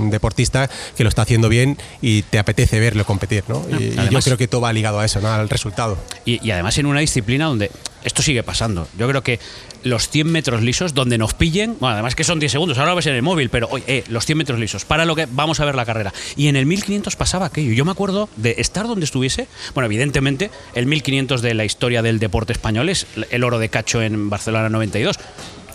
un, 0.00 0.10
deportista 0.10 0.68
que 0.96 1.02
lo 1.02 1.08
está 1.08 1.22
haciendo 1.22 1.48
bien 1.48 1.76
y 2.00 2.22
te 2.22 2.38
apetece 2.38 2.80
verlo 2.80 3.04
competir, 3.04 3.44
¿no? 3.48 3.62
Y, 3.78 3.84
y 3.84 3.94
yo 3.94 4.00
Además- 4.02 4.24
creo 4.24 4.36
que 4.36 4.48
todo 4.48 4.60
va 4.62 4.72
ligado 4.72 5.00
a 5.00 5.04
eso, 5.04 5.20
¿no? 5.20 5.28
Al 5.32 5.48
resultado. 5.48 5.96
Y, 6.24 6.46
y 6.46 6.50
además 6.50 6.76
en 6.78 6.86
una 6.86 7.00
disciplina 7.00 7.46
donde 7.46 7.70
esto 8.04 8.22
sigue 8.22 8.42
pasando. 8.42 8.88
Yo 8.98 9.08
creo 9.08 9.22
que 9.22 9.38
los 9.84 10.08
100 10.08 10.30
metros 10.30 10.62
lisos, 10.62 10.94
donde 10.94 11.18
nos 11.18 11.34
pillen, 11.34 11.76
bueno, 11.80 11.94
además 11.94 12.14
que 12.14 12.24
son 12.24 12.38
10 12.38 12.52
segundos, 12.52 12.78
ahora 12.78 12.90
lo 12.90 12.96
ves 12.96 13.06
en 13.06 13.14
el 13.14 13.22
móvil, 13.22 13.50
pero 13.50 13.68
oye, 13.70 13.84
eh, 13.86 14.04
los 14.08 14.26
100 14.26 14.38
metros 14.38 14.58
lisos, 14.58 14.84
para 14.84 15.04
lo 15.04 15.14
que 15.14 15.26
vamos 15.30 15.60
a 15.60 15.64
ver 15.64 15.74
la 15.74 15.84
carrera. 15.84 16.12
Y 16.36 16.48
en 16.48 16.56
el 16.56 16.66
1500 16.66 17.16
pasaba 17.16 17.46
aquello. 17.46 17.72
Yo 17.72 17.84
me 17.84 17.90
acuerdo 17.90 18.28
de 18.36 18.56
estar 18.58 18.86
donde 18.86 19.04
estuviese. 19.04 19.48
Bueno, 19.74 19.86
evidentemente, 19.86 20.50
el 20.74 20.86
1500 20.86 21.42
de 21.42 21.54
la 21.54 21.64
historia 21.64 22.02
del 22.02 22.18
deporte 22.18 22.52
español 22.52 22.88
es 22.88 23.06
el 23.30 23.44
oro 23.44 23.58
de 23.58 23.68
Cacho 23.68 24.02
en 24.02 24.30
Barcelona 24.30 24.68
92. 24.68 25.18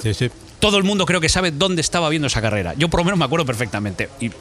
Sí, 0.01 0.13
sí. 0.13 0.29
Todo 0.59 0.77
el 0.77 0.83
mundo 0.83 1.05
creo 1.05 1.21
que 1.21 1.29
sabe 1.29 1.51
dónde 1.51 1.81
estaba 1.81 2.09
viendo 2.09 2.27
esa 2.27 2.41
carrera. 2.41 2.73
Yo 2.77 2.89
por 2.89 2.99
lo 2.99 3.03
menos 3.03 3.19
me 3.19 3.25
acuerdo 3.25 3.45
perfectamente. 3.45 4.09
Y 4.19 4.31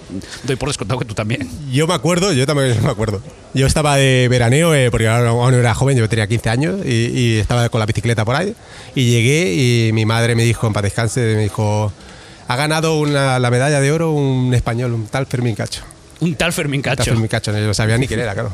doy 0.44 0.56
por 0.56 0.68
descontado 0.70 0.98
que 0.98 1.04
tú 1.04 1.12
también. 1.14 1.46
Yo 1.70 1.86
me 1.86 1.92
acuerdo, 1.94 2.32
yo 2.32 2.46
también 2.46 2.82
me 2.82 2.88
acuerdo. 2.90 3.20
Yo 3.52 3.66
estaba 3.66 3.96
de 3.96 4.26
veraneo, 4.30 4.74
eh, 4.74 4.90
porque 4.90 5.08
aún 5.08 5.52
era 5.54 5.74
joven, 5.74 5.98
yo 5.98 6.08
tenía 6.08 6.26
15 6.26 6.48
años 6.48 6.76
y, 6.86 6.88
y 6.90 7.36
estaba 7.38 7.68
con 7.68 7.80
la 7.80 7.86
bicicleta 7.86 8.24
por 8.24 8.34
ahí. 8.34 8.54
Y 8.94 9.10
llegué 9.10 9.52
y 9.88 9.92
mi 9.92 10.06
madre 10.06 10.34
me 10.34 10.44
dijo, 10.44 10.66
en 10.66 10.72
paz 10.72 10.84
descanse, 10.84 11.20
me 11.20 11.42
dijo, 11.42 11.92
ha 12.48 12.56
ganado 12.56 12.98
una- 12.98 13.38
la 13.38 13.50
medalla 13.50 13.80
de 13.80 13.92
oro 13.92 14.12
un 14.12 14.54
español, 14.54 14.92
un 14.94 15.06
tal 15.08 15.26
Fermín 15.26 15.54
Cacho. 15.54 15.82
Un 16.20 16.34
tal 16.34 16.52
Fermín 16.54 16.78
Un 16.78 16.82
tal 16.84 16.96
Cacho. 16.96 17.10
Fermín 17.10 17.28
Cacho, 17.28 17.52
no 17.52 17.74
sabía 17.74 17.98
ni 17.98 18.06
quién 18.08 18.20
era, 18.20 18.32
claro. 18.32 18.50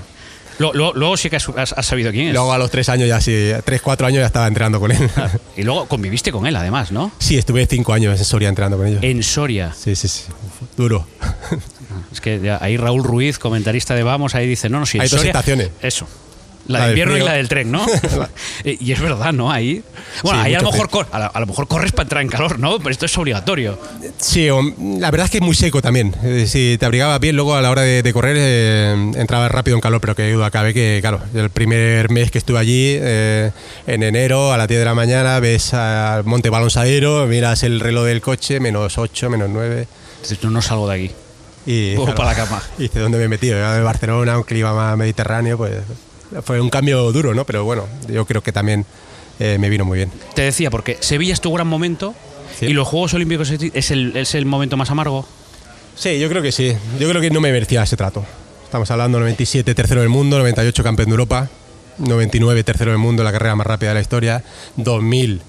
Lo- 0.58 0.72
lo- 0.72 0.92
luego 0.94 1.16
sí 1.16 1.28
que 1.30 1.36
has, 1.36 1.48
has- 1.56 1.72
has 1.72 1.86
sabido 1.86 2.10
quién 2.10 2.28
es. 2.28 2.34
Luego 2.34 2.52
a 2.52 2.58
los 2.58 2.70
tres 2.70 2.88
años 2.88 3.08
ya 3.08 3.20
sí, 3.20 3.52
tres, 3.64 3.80
cuatro 3.82 4.06
años 4.06 4.20
ya 4.20 4.26
estaba 4.26 4.46
entrenando 4.46 4.78
con 4.80 4.90
él. 4.92 5.10
Y 5.56 5.62
luego 5.62 5.86
conviviste 5.86 6.32
con 6.32 6.46
él, 6.46 6.56
además, 6.56 6.92
¿no? 6.92 7.12
Sí, 7.18 7.36
estuve 7.38 7.66
cinco 7.66 7.92
años 7.92 8.18
en 8.18 8.24
Soria 8.24 8.48
entrenando 8.48 8.76
con 8.78 8.86
ellos. 8.86 9.02
En 9.02 9.22
Soria. 9.22 9.72
Sí, 9.76 9.94
sí, 9.96 10.08
sí. 10.08 10.24
Duro. 10.76 11.06
Es 12.12 12.20
que 12.20 12.50
ahí 12.60 12.76
Raúl 12.76 13.02
Ruiz, 13.04 13.38
comentarista 13.38 13.94
de 13.94 14.02
Vamos, 14.02 14.34
ahí 14.34 14.46
dice, 14.46 14.68
no, 14.68 14.78
no, 14.80 14.86
sí, 14.86 14.98
en 14.98 15.02
Hay 15.02 15.08
dos 15.08 15.18
Soria- 15.20 15.30
estaciones. 15.30 15.70
Eso. 15.82 16.06
La, 16.68 16.78
La 16.78 16.84
de 16.86 16.90
invierno 16.92 17.14
y 17.14 17.16
frío. 17.16 17.26
la 17.26 17.32
del 17.34 17.48
tren, 17.48 17.72
¿no? 17.72 17.84
Eh, 18.64 18.76
y 18.80 18.92
es 18.92 19.00
verdad, 19.00 19.32
¿no? 19.32 19.50
Ahí. 19.50 19.82
Bueno, 20.22 20.40
Sí, 20.40 20.46
ahí 20.46 20.54
a 20.54 20.60
lo, 20.60 20.70
mejor 20.70 20.88
cor- 20.88 21.08
a, 21.10 21.18
la- 21.18 21.26
a 21.26 21.40
lo 21.40 21.46
mejor 21.46 21.66
corres 21.66 21.90
para 21.90 22.04
entrar 22.04 22.22
en 22.22 22.28
calor, 22.28 22.58
¿no? 22.60 22.78
Pero 22.78 22.90
esto 22.90 23.06
es 23.06 23.18
obligatorio. 23.18 23.76
Sí, 24.18 24.48
o- 24.50 24.62
la 24.98 25.10
verdad 25.10 25.24
es 25.24 25.30
que 25.32 25.38
es 25.38 25.42
muy 25.42 25.56
seco 25.56 25.82
también. 25.82 26.14
Eh, 26.22 26.46
Si 26.46 26.76
te 26.78 26.86
abrigabas 26.86 27.18
bien, 27.18 27.34
luego 27.34 27.56
a 27.56 27.60
la 27.62 27.70
hora 27.70 27.82
de, 27.82 28.02
de 28.04 28.12
correr 28.12 28.36
eh, 28.38 29.12
entrabas 29.16 29.50
rápido 29.50 29.76
en 29.76 29.80
calor, 29.80 30.00
pero 30.00 30.14
que 30.14 30.30
duda 30.30 30.50
cabe 30.52 30.72
que, 30.72 30.98
claro, 31.00 31.20
el 31.34 31.50
primer 31.50 32.10
mes 32.10 32.30
que 32.30 32.38
estuve 32.38 32.58
allí, 32.60 32.96
eh, 33.00 33.50
en 33.88 34.02
enero, 34.04 34.52
a 34.52 34.56
las 34.56 34.68
10 34.68 34.78
de 34.80 34.84
la 34.84 34.94
mañana, 34.94 35.40
ves 35.40 35.74
al 35.74 36.22
Monte 36.24 36.48
Balonsadero, 36.50 37.26
miras 37.26 37.64
el 37.64 37.80
reloj 37.80 38.04
del 38.04 38.20
coche, 38.20 38.60
menos 38.60 38.98
8, 38.98 39.28
menos 39.30 39.50
9. 39.50 39.88
Dices, 40.22 40.38
No, 40.44 40.50
no 40.50 40.62
salgo 40.62 40.88
de 40.88 40.94
aquí. 40.94 41.10
Y, 41.66 41.96
Puedo 41.96 42.14
para 42.14 42.30
la 42.30 42.36
cama. 42.36 42.62
Y 42.78 42.86
¿dónde 42.88 43.18
me 43.18 43.24
he 43.24 43.28
metido? 43.28 43.58
Yo 43.58 43.72
de 43.72 43.82
Barcelona, 43.82 44.36
un 44.38 44.44
clima 44.44 44.72
más 44.74 44.96
mediterráneo, 44.96 45.56
pues 45.56 45.72
fue 46.44 46.60
un 46.60 46.70
cambio 46.70 47.12
duro, 47.12 47.34
¿no? 47.34 47.44
Pero 47.44 47.64
bueno, 47.64 47.86
yo 48.08 48.24
creo 48.26 48.42
que 48.42 48.52
también 48.52 48.84
eh, 49.38 49.56
me 49.58 49.68
vino 49.68 49.84
muy 49.84 49.96
bien. 49.98 50.10
Te 50.34 50.42
decía, 50.42 50.70
porque 50.70 50.96
Sevilla 51.00 51.32
es 51.32 51.40
tu 51.40 51.52
gran 51.52 51.66
momento 51.66 52.14
Sí. 52.58 52.66
y 52.66 52.72
los 52.74 52.86
Juegos 52.86 53.14
Olímpicos 53.14 53.50
es 53.50 53.90
el, 53.90 54.14
es 54.16 54.34
el 54.34 54.44
momento 54.44 54.76
más 54.76 54.90
amargo. 54.90 55.26
Sí, 55.96 56.18
yo 56.18 56.28
creo 56.28 56.42
que 56.42 56.52
sí. 56.52 56.74
Yo 57.00 57.08
creo 57.08 57.20
que 57.22 57.30
no 57.30 57.40
me 57.40 57.50
merecía 57.50 57.82
ese 57.82 57.96
trato. 57.96 58.24
Estamos 58.64 58.90
hablando 58.90 59.18
97 59.20 59.74
tercero 59.74 60.00
del 60.00 60.10
mundo, 60.10 60.38
98 60.38 60.82
campeón 60.82 61.08
de 61.08 61.12
Europa, 61.12 61.48
99 61.98 62.62
tercero 62.64 62.90
del 62.90 62.98
mundo, 62.98 63.24
la 63.24 63.32
carrera 63.32 63.56
más 63.56 63.66
rápida 63.66 63.90
de 63.90 63.94
la 63.94 64.00
historia, 64.00 64.44
2000 64.76 65.40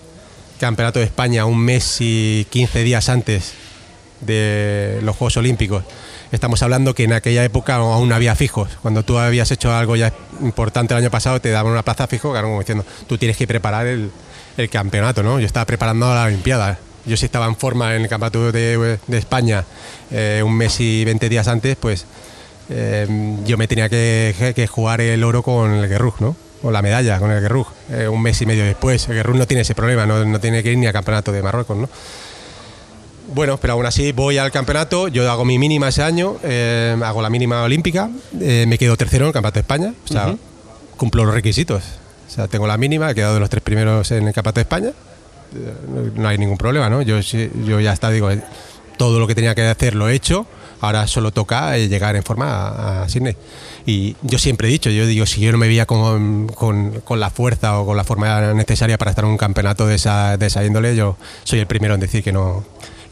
campeonato 0.60 1.00
de 1.00 1.06
España 1.06 1.46
un 1.46 1.60
mes 1.60 1.98
y 2.00 2.48
15 2.50 2.84
días 2.84 3.10
antes 3.10 3.52
de 4.22 5.00
los 5.04 5.16
Juegos 5.16 5.36
Olímpicos. 5.38 5.84
Estamos 6.34 6.64
hablando 6.64 6.96
que 6.96 7.04
en 7.04 7.14
aquella 7.14 7.44
época 7.44 7.76
aún 7.76 8.12
había 8.12 8.34
fijos. 8.34 8.68
Cuando 8.82 9.04
tú 9.04 9.20
habías 9.20 9.52
hecho 9.52 9.72
algo 9.72 9.96
ya 9.96 10.12
importante 10.42 10.96
el 10.96 10.98
año 10.98 11.12
pasado, 11.12 11.40
te 11.40 11.52
daban 11.52 11.72
una 11.72 11.84
plaza 11.84 12.08
fijo, 12.08 12.32
claro, 12.32 12.48
como 12.48 12.58
diciendo, 12.58 12.84
tú 13.06 13.20
tienes 13.20 13.38
que 13.38 13.46
preparar 13.46 13.86
el, 13.86 14.10
campeonato, 14.72 15.22
¿no? 15.22 15.40
Yo 15.40 15.46
estaba 15.46 15.68
preparando 15.68 16.12
a 16.12 16.16
la 16.16 16.24
Olimpiada. 16.24 16.80
Yo 17.06 17.18
si 17.18 17.26
estaba 17.26 17.46
en 17.46 17.56
forma 17.56 17.96
en 17.96 18.02
el 18.02 18.10
campeonato 18.10 18.52
de, 18.52 18.98
España 19.10 19.64
eh, 20.10 20.42
un 20.44 20.58
mes 20.58 20.80
y 20.80 21.06
20 21.06 21.30
días 21.30 21.48
antes, 21.48 21.76
pues 21.76 22.08
eh, 22.72 23.38
yo 23.46 23.56
me 23.60 23.68
tenía 23.68 23.88
que, 23.88 24.68
jugar 24.72 25.02
el 25.02 25.24
oro 25.24 25.44
con 25.44 25.72
el 25.72 25.88
Guerrug, 25.88 26.20
¿no? 26.20 26.36
O 26.64 26.72
la 26.72 26.82
medalla 26.82 27.20
con 27.20 27.30
el 27.30 27.42
Guerrug, 27.42 27.68
eh, 27.92 28.08
un 28.08 28.24
mes 28.24 28.42
y 28.42 28.48
medio 28.48 28.66
después. 28.66 29.08
El 29.08 29.18
Guerrug 29.18 29.36
no 29.36 29.46
tiene 29.46 29.62
ese 29.62 29.76
problema, 29.76 30.08
no, 30.08 30.26
no 30.26 30.40
tiene 30.40 30.64
que 30.64 30.72
ir 30.72 30.80
ni 30.80 30.88
al 30.88 30.94
campeonato 30.94 31.32
de 31.32 31.44
Marruecos, 31.44 31.78
¿no? 31.78 31.90
Bueno, 33.34 33.58
pero 33.58 33.74
aún 33.74 33.86
así 33.86 34.12
voy 34.12 34.38
al 34.38 34.52
campeonato, 34.52 35.08
yo 35.08 35.30
hago 35.32 35.46
mi 35.46 35.58
mínima 35.58 35.88
ese 35.88 36.04
año, 36.04 36.36
eh, 36.44 36.96
hago 37.04 37.22
la 37.22 37.30
mínima 37.30 37.64
olímpica, 37.64 38.10
eh, 38.40 38.66
me 38.68 38.78
quedo 38.78 38.98
tercero 38.98 39.26
en 39.26 39.28
el 39.30 39.34
campeonato 39.34 39.56
de 39.56 39.62
España, 39.62 39.94
o 40.04 40.08
sea, 40.08 40.36
cumplo 40.98 41.24
los 41.26 41.34
requisitos. 41.34 41.84
O 42.28 42.32
sea, 42.36 42.48
tengo 42.48 42.68
la 42.68 42.78
mínima, 42.78 43.10
he 43.12 43.16
quedado 43.16 43.36
de 43.36 43.40
los 43.40 43.50
tres 43.50 43.64
primeros 43.64 44.12
en 44.12 44.28
el 44.28 44.34
campeonato 44.34 44.56
de 44.56 44.62
España, 44.62 44.90
eh, 44.90 46.12
no, 46.16 46.28
hay 46.28 46.38
ningún 46.38 46.58
problema, 46.58 46.90
¿no? 46.90 47.02
Yo, 47.02 47.20
yo 47.20 47.80
ya 47.80 47.94
está, 47.94 48.10
digo, 48.10 48.30
eh, 48.30 48.42
todo 48.98 49.20
lo 49.20 49.28
que 49.28 49.36
tenía 49.36 49.56
que 49.56 49.62
hacer 49.68 49.96
lo 49.96 50.10
he 50.10 50.16
hecho, 50.16 50.46
ahora 50.82 51.08
solo 51.08 51.32
toca 51.32 51.78
llegar 51.78 52.16
en 52.18 52.24
forma 52.24 52.52
a, 52.68 53.04
a 53.04 53.10
Sydney. 53.10 53.36
Y 53.86 54.16
yo 54.22 54.38
siempre 54.38 54.68
he 54.68 54.72
dicho, 54.72 54.90
yo 54.90 55.06
digo, 55.08 55.26
si 55.26 55.40
yo 55.42 55.52
no 55.52 55.58
me 55.58 55.68
veía 55.68 55.86
con, 55.86 56.48
con- 56.50 57.00
con 57.02 57.20
la 57.20 57.30
fuerza 57.30 57.80
o 57.80 57.86
con 57.86 57.96
la 57.98 58.04
forma 58.04 58.54
necesaria 58.54 58.98
para 58.98 59.12
estar 59.12 59.24
en 59.26 59.32
un 59.32 59.38
campeonato 59.38 59.88
de 59.88 59.96
esa, 59.96 60.36
de 60.38 60.46
esa 60.48 60.64
índole, 60.66 60.96
yo 60.96 61.16
soy 61.46 61.60
el 61.60 61.68
primero 61.68 61.94
en 61.94 62.00
decir 62.02 62.24
que 62.24 62.32
no, 62.32 62.64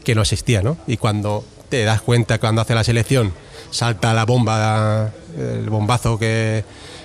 que 0.02 0.14
no 0.14 0.22
existía, 0.22 0.62
¿no? 0.62 0.76
Y 0.86 0.96
cuando 0.96 1.44
te 1.68 1.84
das 1.84 2.00
cuenta, 2.02 2.38
cuando 2.38 2.60
hace 2.60 2.74
la 2.74 2.84
selección, 2.84 3.32
salta 3.70 4.12
la 4.14 4.24
bomba, 4.24 5.10
el 5.38 5.68
bombazo 5.70 6.18
que, 6.18 6.64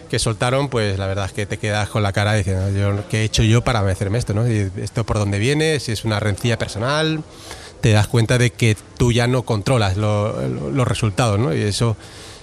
que 0.09 0.19
soltaron, 0.19 0.67
pues 0.69 0.97
la 0.99 1.07
verdad 1.07 1.25
es 1.25 1.31
que 1.33 1.45
te 1.45 1.57
quedas 1.57 1.89
con 1.89 2.03
la 2.03 2.11
cara 2.11 2.33
diciendo, 2.33 2.69
yo, 2.77 3.07
¿qué 3.09 3.21
he 3.21 3.23
hecho 3.23 3.43
yo 3.43 3.63
para 3.63 3.81
merecerme 3.81 4.17
esto, 4.17 4.33
¿no? 4.33 4.47
Y 4.51 4.69
esto 4.81 5.05
por 5.05 5.17
dónde 5.19 5.39
viene, 5.39 5.79
si 5.79 5.91
es 5.93 6.03
una 6.05 6.19
rencilla 6.19 6.57
personal, 6.57 7.23
te 7.81 7.91
das 7.91 8.07
cuenta 8.07 8.37
de 8.37 8.49
que 8.51 8.75
tú 8.97 9.11
ya 9.11 9.27
no 9.27 9.43
controlas 9.43 9.95
lo- 9.97 10.33
lo- 10.47 10.71
los 10.71 10.87
resultados, 10.87 11.39
¿no? 11.39 11.53
Y 11.53 11.61
eso, 11.61 11.95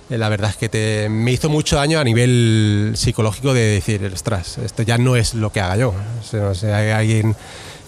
eh, 0.08 0.16
la 0.16 0.28
verdad 0.28 0.50
es 0.50 0.56
que 0.56 0.68
te, 0.68 1.08
me 1.10 1.32
hizo 1.32 1.48
mucho 1.50 1.76
daño 1.76 1.98
a 1.98 2.04
nivel 2.04 2.92
psicológico 2.96 3.52
de 3.52 3.60
decir, 3.62 4.08
ostras, 4.14 4.58
esto 4.58 4.82
ya 4.82 4.96
no 4.96 5.16
es 5.16 5.34
lo 5.34 5.50
que 5.52 5.60
haga 5.60 5.76
yo. 5.76 5.94
O 6.50 6.54
sea, 6.54 6.76
hay 6.76 6.90
alguien 6.90 7.34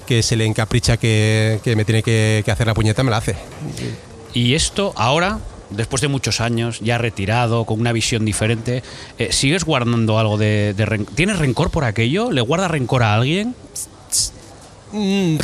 que 0.06 0.22
se 0.22 0.36
le 0.36 0.44
encapricha 0.46 0.96
que, 0.96 1.60
que 1.62 1.76
me 1.76 1.84
tiene 1.84 2.02
que, 2.02 2.42
que 2.44 2.50
hacer 2.50 2.66
la 2.66 2.74
puñeta, 2.74 3.02
me 3.02 3.10
la 3.10 3.18
hace. 3.18 3.34
Y 4.32 4.54
esto 4.54 4.92
ahora, 4.96 5.38
después 5.70 6.00
de 6.00 6.08
muchos 6.08 6.40
años, 6.40 6.78
ya 6.80 6.98
retirado, 6.98 7.64
con 7.64 7.80
una 7.80 7.92
visión 7.92 8.24
diferente, 8.24 8.82
eh, 9.18 9.28
¿sigues 9.32 9.64
guardando 9.64 10.18
algo 10.18 10.38
de, 10.38 10.74
de 10.76 10.86
ren- 10.86 11.06
¿Tienes 11.14 11.38
rencor 11.38 11.70
por 11.70 11.84
aquello? 11.84 12.30
¿Le 12.30 12.40
guardas 12.40 12.70
rencor 12.70 13.02
a 13.02 13.14
alguien? 13.14 13.54
Mm, 14.92 15.36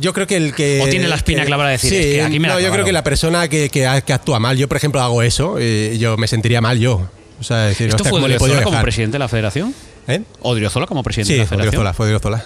Yo 0.00 0.12
creo 0.12 0.26
que 0.26 0.36
el 0.36 0.52
que. 0.54 0.80
O 0.82 0.88
tiene 0.88 1.06
la 1.06 1.14
espina 1.14 1.42
que- 1.42 1.46
clavada 1.46 1.68
de 1.70 1.74
decir, 1.76 1.90
sí, 1.90 1.96
"Es 1.96 2.04
que 2.06 2.22
aquí 2.22 2.40
me 2.40 2.48
la 2.48 2.54
No, 2.54 2.60
yo 2.60 2.64
clavaron". 2.64 2.74
creo 2.74 2.84
que 2.86 2.92
la 2.92 3.04
persona 3.04 3.48
que, 3.48 3.68
que, 3.70 4.02
que 4.04 4.12
actúa 4.12 4.40
mal, 4.40 4.56
yo 4.56 4.68
por 4.68 4.76
ejemplo 4.76 5.00
hago 5.00 5.22
eso 5.22 5.60
y 5.60 5.96
yo 5.98 6.16
me 6.16 6.26
sentiría 6.26 6.60
mal 6.60 6.78
yo. 6.78 7.08
O 7.40 7.44
sea, 7.44 7.58
decir, 7.66 7.86
¿Esto 7.88 7.96
hostia, 7.96 8.10
fue 8.10 8.18
¿cómo 8.18 8.28
le 8.28 8.34
he 8.34 8.38
podido 8.38 8.54
Odriozola 8.56 8.74
como 8.76 8.82
presidente 8.82 9.14
de 9.14 9.18
la 9.20 9.28
federación? 9.28 9.74
¿Eh? 10.08 10.22
¿Odriozola 10.40 10.86
como 10.86 11.02
presidente 11.02 11.28
Sí, 11.28 11.34
de 11.34 11.38
la 11.40 11.46
federación? 11.46 11.68
Odriozola, 11.68 11.92
fue 11.94 12.06
Odriozola. 12.06 12.44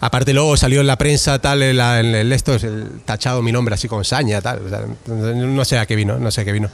Aparte 0.00 0.32
luego 0.32 0.56
salió 0.56 0.80
en 0.80 0.86
la 0.86 0.96
prensa 0.96 1.38
tal, 1.38 1.62
en, 1.62 1.76
la- 1.76 2.00
en 2.00 2.14
el 2.14 2.32
esto, 2.32 2.54
el 2.54 3.00
tachado 3.04 3.42
mi 3.42 3.52
nombre 3.52 3.74
así 3.74 3.88
con 3.88 4.04
saña, 4.04 4.40
tal. 4.40 4.60
no 5.06 5.64
sé 5.64 5.78
a 5.78 5.86
qué 5.86 5.96
vino, 5.96 6.18
no 6.18 6.30
sé 6.30 6.42
a 6.42 6.44
qué 6.44 6.52
vino. 6.52 6.70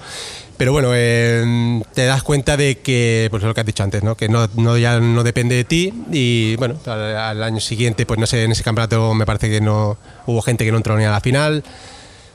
Pero 0.56 0.72
bueno, 0.72 0.90
eh, 0.94 1.82
te 1.94 2.04
das 2.04 2.22
cuenta 2.22 2.56
de 2.56 2.78
que, 2.78 3.26
pues 3.30 3.42
lo 3.42 3.52
que 3.54 3.60
has 3.60 3.66
dicho 3.66 3.82
antes, 3.82 4.04
¿no? 4.04 4.16
Que 4.16 4.28
no, 4.28 4.78
ya 4.78 5.00
no 5.00 5.24
depende 5.24 5.56
de 5.56 5.64
ti 5.64 5.92
y 6.12 6.54
bueno, 6.56 6.76
al, 6.86 7.42
año 7.42 7.60
siguiente, 7.60 8.06
pues 8.06 8.20
no 8.20 8.26
sé, 8.26 8.44
en 8.44 8.52
ese 8.52 8.62
campeonato 8.62 9.14
me 9.14 9.26
parece 9.26 9.50
que 9.50 9.60
no 9.60 9.96
hubo 10.26 10.42
gente 10.42 10.64
que 10.64 10.70
no 10.70 10.76
entró 10.76 10.96
ni 10.96 11.04
a 11.04 11.10
la 11.10 11.20
final. 11.20 11.64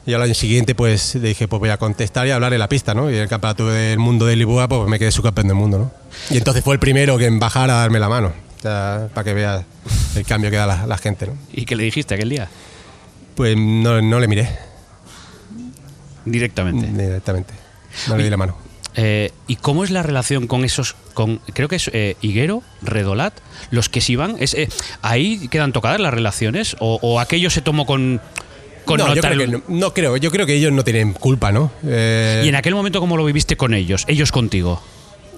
Y 0.06 0.14
al 0.14 0.22
año 0.22 0.34
siguiente, 0.34 0.76
pues 0.76 1.16
le 1.16 1.30
dije, 1.30 1.48
pues 1.48 1.60
voy 1.60 1.70
a 1.70 1.78
contestar 1.78 2.26
y 2.26 2.32
hablar 2.32 2.52
en 2.54 2.60
la 2.60 2.68
pista, 2.68 2.94
¿no? 2.94 3.12
Y 3.12 3.16
el 3.16 3.28
campeonato 3.28 3.68
del 3.70 4.00
mundo 4.00 4.26
de 4.26 4.36
Lisboa, 4.36 4.68
pues 4.68 4.88
me 4.90 4.98
quedé 4.98 5.12
subcampeón 5.12 5.48
del 5.48 5.56
mundo, 5.56 5.78
¿no? 5.78 5.92
Y 6.32 6.38
entonces 6.38 6.64
fue 6.64 6.74
el 6.74 6.80
primero 6.80 7.18
que 7.18 7.26
en 7.26 7.38
bajar 7.40 7.70
a 7.70 7.76
darme 7.76 8.00
la 8.00 8.10
mano, 8.10 8.34
para 8.62 9.24
que 9.24 9.34
veas 9.34 9.64
el 10.16 10.26
cambio 10.26 10.50
que 10.52 10.58
da 10.58 10.66
la, 10.68 10.86
la 10.86 10.98
gente, 10.98 11.28
¿no? 11.28 11.34
¿Y 11.54 11.66
qué 11.66 11.76
le 11.76 11.84
dijiste 11.84 12.16
aquel 12.16 12.30
día? 12.30 12.50
Pues 13.36 13.56
no, 13.58 14.02
no 14.02 14.20
le 14.20 14.28
miré 14.28 14.50
Directamente. 16.26 16.88
directamente, 16.88 17.54
no 18.08 18.18
le 18.18 18.24
di 18.24 18.30
la 18.30 18.38
mano. 18.38 18.58
Eh, 18.96 19.32
¿Y 19.48 19.56
cómo 19.56 19.84
es 19.84 19.92
la 19.92 20.04
relación 20.04 20.48
con 20.48 20.66
esos, 20.66 20.96
con 21.14 21.38
creo 21.54 21.68
que 21.70 21.78
es 21.78 21.90
eh, 21.94 22.18
Higuero, 22.22 22.64
Redolat, 22.82 23.34
los 23.72 23.88
que 23.88 24.02
sí 24.02 24.16
van? 24.16 24.36
Es, 24.40 24.54
eh, 24.54 24.68
¿Ahí 25.02 25.48
quedan 25.48 25.72
tocadas 25.72 26.00
las 26.00 26.14
relaciones? 26.14 26.76
¿O, 26.80 27.00
o 27.02 27.20
aquello 27.20 27.50
se 27.50 27.62
tomó 27.62 27.86
con, 27.86 28.20
con 28.86 28.98
no, 28.98 29.14
yo 29.16 29.22
creo 29.22 29.38
que 29.38 29.48
no, 29.48 29.62
no 29.70 29.94
creo, 29.94 30.18
yo 30.18 30.32
creo 30.32 30.46
que 30.46 30.56
ellos 30.56 30.74
no 30.74 30.84
tienen 30.84 31.14
culpa, 31.14 31.52
¿no? 31.52 31.72
Eh, 31.86 32.42
¿Y 32.46 32.50
en 32.50 32.56
aquel 32.56 32.76
momento 32.76 33.00
cómo 33.00 33.16
lo 33.16 33.24
viviste 33.24 33.56
con 33.56 33.74
ellos? 33.74 34.04
Ellos 34.08 34.32
contigo. 34.32 34.82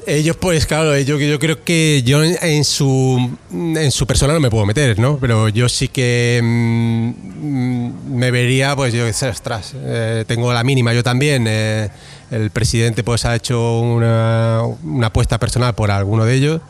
Ellos, 0.08 0.36
pues 0.38 0.66
claro, 0.66 0.98
yo, 1.00 1.20
yo 1.20 1.38
creo 1.38 1.64
que 1.64 2.02
yo 2.04 2.24
en, 2.24 2.64
su 2.64 3.38
en 3.52 3.92
su 3.92 4.08
persona 4.08 4.34
no 4.34 4.40
me 4.40 4.50
puedo 4.50 4.66
meter, 4.66 4.98
¿no? 4.98 5.18
Pero 5.20 5.48
yo 5.50 5.70
sí 5.70 5.88
que 5.90 6.40
mm, 6.44 7.10
mm, 7.10 8.16
me 8.16 8.32
vería, 8.32 8.76
pues 8.76 8.94
yo 8.94 9.06
ostras, 9.08 9.74
eh, 9.76 10.26
tengo 10.28 10.52
la 10.54 10.64
mínima 10.64 10.94
yo 10.94 11.04
también. 11.04 11.46
eh, 11.48 11.90
el 12.32 12.50
presidente 12.50 13.04
pues 13.04 13.26
ha 13.26 13.36
hecho 13.36 13.80
una, 13.82 14.62
una 14.84 15.08
apuesta 15.08 15.38
personal 15.38 15.76
por 15.76 15.92
alguno 15.92 16.26
de 16.26 16.34
ellos. 16.34 16.62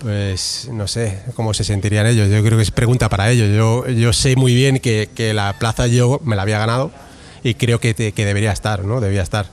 Pues 0.00 0.68
no 0.72 0.88
sé 0.88 1.22
cómo 1.34 1.54
se 1.54 1.62
sentirían 1.62 2.06
ellos. 2.06 2.28
Yo 2.28 2.42
creo 2.42 2.56
que 2.56 2.64
es 2.64 2.70
pregunta 2.70 3.08
para 3.08 3.30
ellos. 3.30 3.54
Yo, 3.54 3.86
yo 3.88 4.12
sé 4.12 4.34
muy 4.34 4.54
bien 4.54 4.80
que, 4.80 5.08
que 5.14 5.34
la 5.34 5.56
plaza 5.58 5.86
yo 5.86 6.20
me 6.24 6.36
la 6.36 6.42
había 6.42 6.58
ganado 6.58 6.90
y 7.44 7.54
creo 7.54 7.78
que, 7.78 7.94
que 7.94 8.24
debería 8.24 8.50
estar, 8.50 8.84
¿no? 8.84 9.00
Debía 9.00 9.22
estar. 9.22 9.46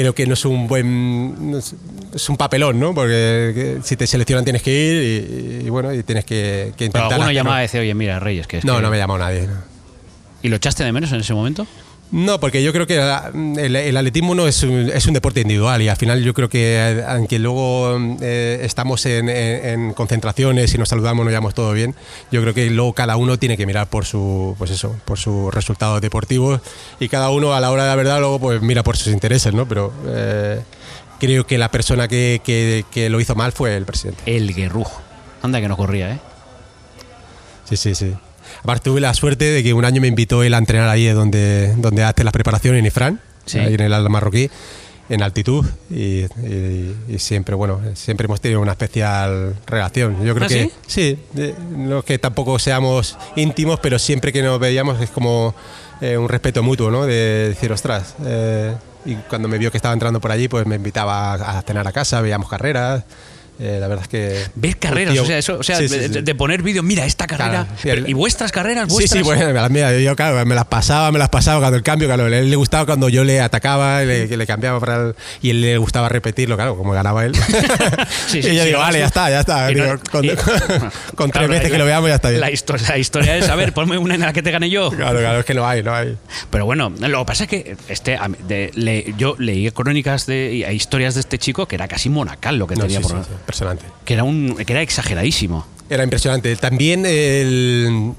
Creo 0.00 0.14
que 0.14 0.26
no 0.26 0.34
es 0.34 0.44
un 0.44 0.66
buen. 0.68 1.50
no 1.50 1.58
es, 1.58 1.74
es 2.14 2.28
un 2.28 2.36
papelón, 2.36 2.78
¿no? 2.80 2.94
Porque 2.94 3.52
que 3.54 3.78
si 3.82 3.96
te 3.96 4.06
seleccionan 4.06 4.44
tienes 4.44 4.62
que 4.62 4.70
ir 4.72 5.62
y, 5.62 5.66
y 5.66 5.70
bueno, 5.70 5.92
y 5.92 6.02
tienes 6.02 6.24
que, 6.24 6.72
que 6.76 6.86
Pero 6.86 6.86
intentar. 6.86 7.02
alguno 7.12 7.22
hacerlo. 7.24 7.32
llamaba 7.40 7.60
y 7.60 7.62
decía, 7.62 7.80
oye, 7.80 7.94
mira, 7.94 8.18
Reyes, 8.20 8.46
que 8.46 8.58
es 8.58 8.64
No, 8.64 8.76
que-". 8.76 8.82
no 8.82 8.90
me 8.90 8.98
llamado 8.98 9.18
nadie. 9.18 9.46
no. 9.46 9.54
¿Y 10.42 10.48
lo 10.48 10.56
echaste 10.56 10.84
de 10.84 10.92
menos 10.92 11.12
en 11.12 11.20
ese 11.20 11.34
momento? 11.34 11.66
No, 12.12 12.40
porque 12.40 12.60
yo 12.64 12.72
creo 12.72 12.88
que 12.88 12.96
la- 12.96 13.30
el, 13.32 13.76
el 13.76 13.96
atletismo 13.96 14.34
no 14.34 14.48
es 14.48 14.64
un, 14.64 14.90
es 14.92 15.06
un 15.06 15.14
deporte 15.14 15.42
individual 15.42 15.80
y 15.80 15.88
al 15.88 15.96
final 15.96 16.24
yo 16.24 16.34
creo 16.34 16.48
que 16.48 16.74
eh, 16.76 17.04
aunque 17.06 17.38
luego 17.38 17.96
eh, 18.20 18.58
estamos 18.64 19.06
en, 19.06 19.28
en- 19.28 19.64
en 19.64 19.92
concentraciones 19.94 20.74
y 20.74 20.78
nos 20.78 20.88
saludamos, 20.88 21.24
nos 21.24 21.30
llevamos 21.30 21.54
todo 21.54 21.72
bien, 21.72 21.94
yo 22.32 22.40
creo 22.42 22.52
que 22.52 22.68
luego 22.70 22.94
cada 22.94 23.16
uno 23.16 23.38
tiene 23.38 23.56
que 23.56 23.64
mirar 23.64 23.86
por 23.88 24.06
su, 24.06 24.56
pues 24.58 24.72
eso, 24.72 24.96
por 25.04 25.18
sus 25.18 25.54
resultados 25.54 26.00
deportivos 26.00 26.60
y 26.98 27.08
cada 27.08 27.30
uno 27.30 27.54
a 27.54 27.60
la 27.60 27.70
hora 27.70 27.84
de 27.84 27.90
la 27.90 27.94
verdad 27.96 28.18
luego 28.18 28.40
pues 28.40 28.60
mira 28.60 28.82
por 28.82 28.96
sus 28.96 29.12
intereses, 29.12 29.54
¿no? 29.54 29.68
Pero 29.68 29.92
eh, 30.08 30.60
creo 31.20 31.46
que 31.46 31.58
la 31.58 31.70
persona 31.70 32.08
que, 32.08 32.40
que- 32.42 32.84
que 32.90 33.08
lo 33.08 33.20
hizo 33.20 33.36
mal 33.36 33.52
fue 33.52 33.76
el 33.76 33.84
presidente. 33.84 34.22
El 34.26 34.52
guerrujo. 34.52 35.00
Anda 35.42 35.60
que 35.60 35.68
no 35.68 35.76
corría, 35.76 36.14
¿eh? 36.14 36.18
Sí, 37.68 37.76
sí, 37.76 37.94
sí. 37.94 38.14
Aparte 38.62 38.84
tuve 38.90 39.00
la 39.00 39.14
suerte 39.14 39.44
de 39.46 39.62
que 39.62 39.72
un 39.74 39.84
año 39.84 40.00
me 40.00 40.08
invitó 40.08 40.42
él 40.42 40.54
a 40.54 40.58
entrenar 40.58 40.88
ahí 40.88 41.06
donde, 41.06 41.74
donde 41.76 42.04
hace 42.04 42.24
las 42.24 42.32
preparaciones 42.32 42.80
en 42.80 42.86
Ifrán, 42.86 43.20
Sí. 43.46 43.58
ahí 43.58 43.74
en 43.74 43.80
el 43.80 43.92
Alto 43.92 44.10
Marroquí, 44.10 44.50
en 45.08 45.22
altitud. 45.22 45.64
Y, 45.90 46.24
y- 46.46 46.94
y 47.08 47.18
siempre, 47.18 47.54
bueno, 47.54 47.80
siempre 47.94 48.26
hemos 48.26 48.40
tenido 48.40 48.60
una 48.60 48.72
especial 48.72 49.56
relación. 49.66 50.24
Yo 50.24 50.34
creo 50.34 50.46
¿Ah, 50.46 50.48
que 50.48 50.64
sí? 50.64 50.72
sí, 50.86 51.18
no 51.76 51.98
es 52.00 52.04
que 52.04 52.18
tampoco 52.18 52.58
seamos 52.58 53.16
íntimos, 53.36 53.80
pero 53.80 53.98
siempre 53.98 54.32
que 54.32 54.42
nos 54.42 54.58
veíamos 54.60 55.00
es 55.00 55.10
como 55.10 55.54
eh, 56.00 56.16
un 56.16 56.28
respeto 56.28 56.62
mutuo, 56.62 56.90
¿no? 56.90 57.06
De 57.06 57.48
decir, 57.48 57.72
ostras. 57.72 58.14
eh, 58.24 58.74
y 59.06 59.14
cuando 59.14 59.48
me 59.48 59.56
vio 59.56 59.70
que 59.70 59.78
estaba 59.78 59.94
entrando 59.94 60.20
por 60.20 60.30
allí, 60.30 60.46
pues 60.48 60.66
me 60.66 60.76
invitaba 60.76 61.32
a, 61.32 61.58
a 61.58 61.62
cenar 61.62 61.88
a 61.88 61.92
casa, 61.92 62.20
veíamos 62.20 62.48
carreras. 62.50 63.02
Eh, 63.62 63.76
la 63.78 63.88
verdad 63.88 64.04
es 64.04 64.08
que. 64.08 64.42
Ver 64.54 64.78
carreras, 64.78 65.12
Tío, 65.12 65.22
o 65.22 65.26
sea, 65.26 65.36
eso, 65.36 65.58
o 65.58 65.62
sea 65.62 65.76
sí, 65.76 65.86
sí, 65.88 65.98
de, 66.08 66.22
sí. 66.26 66.34
poner 66.34 66.62
vídeo, 66.62 66.82
mira 66.82 67.04
esta 67.04 67.26
carrera. 67.26 67.50
Claro, 67.50 67.66
sí, 67.76 67.80
pero- 67.82 68.04
el- 68.04 68.08
¿Y 68.08 68.12
vuestras 68.14 68.52
carreras? 68.52 68.86
Sí, 68.88 68.94
¿Vuestras? 68.94 69.18
sí, 69.18 69.22
bueno, 69.24 69.46
me 69.48 69.52
las, 69.52 69.70
mira, 69.70 69.98
yo 69.98 70.16
claro, 70.16 70.46
me 70.46 70.54
las 70.54 70.64
pasaba, 70.64 71.12
me 71.12 71.18
las 71.18 71.28
pasaba 71.28 71.60
cuando 71.60 71.76
el 71.76 71.82
cambio, 71.82 72.08
claro, 72.08 72.24
a 72.24 72.28
él 72.28 72.48
le 72.48 72.56
gustaba 72.56 72.86
cuando 72.86 73.10
yo 73.10 73.22
le 73.22 73.40
atacaba, 73.40 74.02
le, 74.02 74.28
que 74.28 74.36
le 74.38 74.46
cambiaba 74.46 74.80
para 74.80 74.96
el- 74.96 75.14
y 75.42 75.50
él 75.50 75.60
le 75.60 75.76
gustaba 75.76 76.08
repetirlo, 76.08 76.56
claro, 76.56 76.74
como 76.76 76.92
ganaba 76.92 77.24
él. 77.26 77.32
Sí, 78.28 78.42
sí, 78.42 78.48
y 78.50 78.54
yo 78.56 78.62
sí, 78.62 78.68
digo, 78.68 78.78
vale, 78.78 78.94
sí. 78.94 79.00
ya 79.00 79.06
está, 79.06 79.30
ya 79.30 79.40
está. 79.40 79.70
No- 79.70 79.84
Digo, 79.84 79.98
con, 80.10 80.24
y- 80.24 80.30
con 81.16 81.30
tres 81.30 81.48
veces 81.48 81.64
la- 81.64 81.70
que 81.70 81.78
lo 81.78 81.84
veamos 81.84 82.08
ya 82.08 82.14
está 82.14 82.28
bien. 82.30 82.40
La 82.40 82.50
historia, 82.50 82.88
la 82.88 82.98
historia 82.98 83.36
es, 83.36 83.48
a 83.48 83.54
ver, 83.56 83.72
ponme 83.72 83.98
una 83.98 84.14
en 84.14 84.20
la 84.22 84.32
que 84.32 84.42
te 84.42 84.50
gane 84.50 84.70
yo. 84.70 84.90
Claro, 84.90 85.18
claro, 85.18 85.40
es 85.40 85.44
que 85.44 85.54
no 85.54 85.66
hay, 85.66 85.82
no 85.82 85.94
hay. 85.94 86.16
Pero 86.50 86.64
bueno, 86.64 86.90
lo 86.98 87.18
que 87.20 87.24
pasa 87.26 87.44
es 87.44 87.50
que 87.50 87.76
este, 87.88 88.18
de- 88.46 88.70
le- 88.74 89.14
yo 89.18 89.34
leí 89.38 89.70
crónicas 89.72 90.26
de 90.26 90.52
y 90.54 90.64
historias 90.74 91.14
de 91.14 91.20
este 91.20 91.38
chico 91.38 91.66
que 91.66 91.74
era 91.76 91.88
casi 91.88 92.08
monacal 92.08 92.56
lo 92.56 92.66
que 92.66 92.74
No, 92.76 92.82
tenía 92.82 92.98
sí, 93.00 93.04
por 93.06 93.18
sí, 93.24 93.28
sí, 93.28 93.34
impresionante. 93.50 93.84
que 94.04 94.14
era 94.14 94.24
un 94.24 94.56
que 94.56 94.72
era 94.72 94.82
exageradísimo. 94.82 95.66
Era 95.88 96.04
impresionante. 96.04 96.54
También 96.54 97.04
el- 97.04 98.12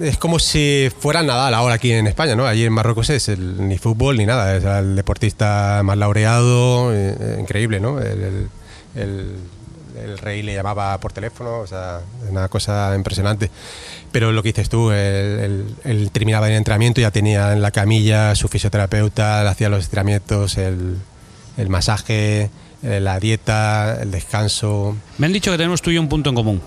es 0.00 0.16
como 0.16 0.38
si 0.38 0.88
fuera 1.00 1.22
Nadal 1.24 1.54
ahora 1.54 1.74
aquí 1.74 1.90
en 1.90 2.06
España, 2.06 2.36
¿no? 2.36 2.46
Allí 2.46 2.64
en 2.64 2.72
Marruecos 2.72 3.10
es 3.10 3.28
el- 3.28 3.66
ni 3.68 3.78
fútbol 3.78 4.16
ni 4.16 4.26
nada. 4.26 4.56
Es 4.56 4.62
el 4.64 4.94
deportista 4.94 5.80
más 5.84 5.96
laureado, 5.98 6.92
eh, 6.94 7.36
increíble, 7.40 7.80
¿no? 7.80 7.98
El, 8.00 8.22
el- 8.22 8.48
el- 8.94 10.18
rey 10.18 10.42
le 10.42 10.54
llamaba 10.54 10.98
por 11.00 11.12
teléfono, 11.12 11.58
o 11.60 11.66
sea, 11.66 12.00
una 12.30 12.48
cosa 12.48 12.92
impresionante. 12.94 13.50
Pero 14.12 14.30
lo 14.30 14.42
que 14.42 14.50
dices 14.50 14.68
tú, 14.68 14.90
él, 14.92 15.74
terminaba 16.12 16.46
el 16.48 16.54
entrenamiento, 16.54 17.00
ya 17.00 17.10
tenía 17.10 17.52
en 17.52 17.60
la 17.60 17.70
camilla 17.70 18.34
su 18.34 18.46
fisioterapeuta, 18.48 19.42
le 19.42 19.48
hacía 19.50 19.68
los 19.68 19.82
estiramientos, 19.84 20.58
el, 20.58 20.96
el 21.56 21.68
masaje, 21.70 22.50
la 23.00 23.18
dieta, 23.20 23.98
el 24.02 24.10
descanso. 24.10 24.96
Me 25.18 25.26
han 25.26 25.32
dicho 25.32 25.50
que 25.50 25.56
tenemos 25.56 25.82
tú 25.82 25.90
y 25.90 25.94
yo 25.94 26.00
un 26.00 26.08
punto 26.08 26.30
en 26.30 26.36
común. 26.36 26.62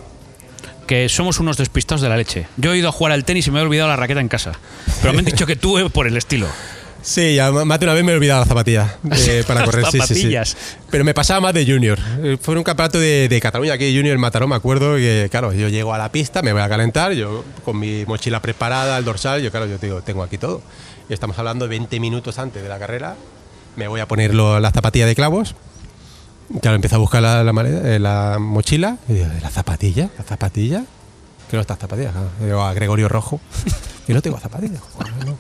Que 0.88 1.08
somos 1.08 1.40
unos 1.40 1.58
despistados 1.58 2.02
de 2.02 2.10
la 2.10 2.18
leche. 2.18 2.48
Yo 2.58 2.74
he 2.74 2.78
ido 2.78 2.90
a 2.90 2.92
jugar 2.92 3.12
al 3.14 3.24
tenis 3.24 3.46
y 3.48 3.52
me 3.52 3.60
he 3.60 3.62
olvidado 3.62 3.90
la 3.90 3.96
raqueta 3.96 4.20
en 4.22 4.28
casa. 4.28 4.54
Pero 5.02 5.14
me 5.14 5.20
han 5.20 5.26
dicho 5.26 5.46
que 5.46 5.56
tú 5.56 5.78
eh, 5.78 5.90
por 5.90 6.08
el 6.08 6.18
estilo. 6.18 6.48
Sí, 7.02 7.36
ya 7.36 7.50
más 7.50 7.80
de 7.80 7.86
una 7.86 7.94
vez 7.94 8.04
me 8.04 8.12
he 8.12 8.16
olvidado 8.16 8.42
las 8.42 8.50
zapatillas 8.50 8.92
eh, 9.26 9.44
para 9.48 9.64
correr. 9.64 9.86
sí, 9.90 10.00
sí, 10.06 10.16
sí. 10.16 10.38
Pero 10.92 11.06
me 11.06 11.14
pasaba 11.14 11.40
más 11.40 11.54
de 11.54 11.66
junior. 11.66 11.98
Eh, 12.22 12.38
Fue 12.42 12.58
un 12.58 12.64
campeonato 12.64 13.00
de, 13.00 13.30
de 13.30 13.40
Cataluña, 13.40 13.74
aquí 13.76 13.96
junior 13.96 14.16
en 14.16 14.20
Mataró, 14.20 14.50
me 14.50 14.56
acuerdo 14.58 14.98
que, 14.98 15.30
claro, 15.32 15.54
yo 15.54 15.70
llego 15.70 15.94
a 15.94 15.98
la 15.98 16.12
pista, 16.12 16.42
me 16.42 16.52
voy 16.52 16.62
a 16.62 16.68
calentar, 16.68 17.14
yo 17.14 17.46
con 17.64 17.80
mi 17.80 18.04
mochila 18.06 18.42
preparada, 18.42 18.98
el 18.98 19.06
dorsal, 19.06 19.42
yo, 19.42 19.50
claro, 19.50 19.66
yo 19.66 19.78
digo, 19.78 20.02
tengo 20.02 20.24
aquí 20.24 20.38
todo. 20.38 20.62
Y 21.10 21.14
estamos 21.14 21.40
hablando 21.40 21.64
de 21.66 21.70
20 21.70 22.02
minutos 22.02 22.38
antes 22.38 22.62
de 22.62 22.68
la 22.68 22.78
carrera, 22.80 23.16
me 23.78 23.88
voy 23.88 24.02
a 24.02 24.06
poner 24.08 24.34
las 24.36 24.74
zapatillas 24.74 25.08
de 25.08 25.16
clavos. 25.16 25.56
Claro, 26.62 26.76
empiezo 26.76 26.96
a 26.96 27.00
buscar 27.00 27.22
la, 27.22 27.44
la, 27.44 27.54
maleta- 27.54 27.86
eh, 27.86 28.00
la 28.00 28.38
mochila 28.40 28.98
y 29.08 29.14
digo, 29.14 29.28
¿la 29.42 29.50
zapatilla? 29.50 30.10
¿La 30.18 30.24
zapatilla? 30.24 30.84
Que 31.50 31.58
no 31.58 31.62
estas 31.62 31.80
zapatillas. 31.80 32.12
Claro. 32.12 32.30
Digo 32.42 32.62
a 32.62 32.74
Gregorio 32.74 33.08
Rojo. 33.10 33.40
Y 34.08 34.14
no 34.14 34.24
tengo 34.24 34.40
zapatillas. 34.40 34.82
Joder, 34.94 35.14
no, 35.24 35.38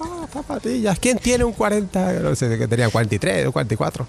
Ah, 0.00 0.26
zapatillas. 0.32 0.98
¿Quién 0.98 1.18
tiene 1.18 1.44
un 1.44 1.52
40? 1.52 2.12
No 2.14 2.34
sé, 2.34 2.56
que 2.56 2.66
tenía 2.66 2.88
43 2.88 3.46
o 3.46 3.52
44. 3.52 4.06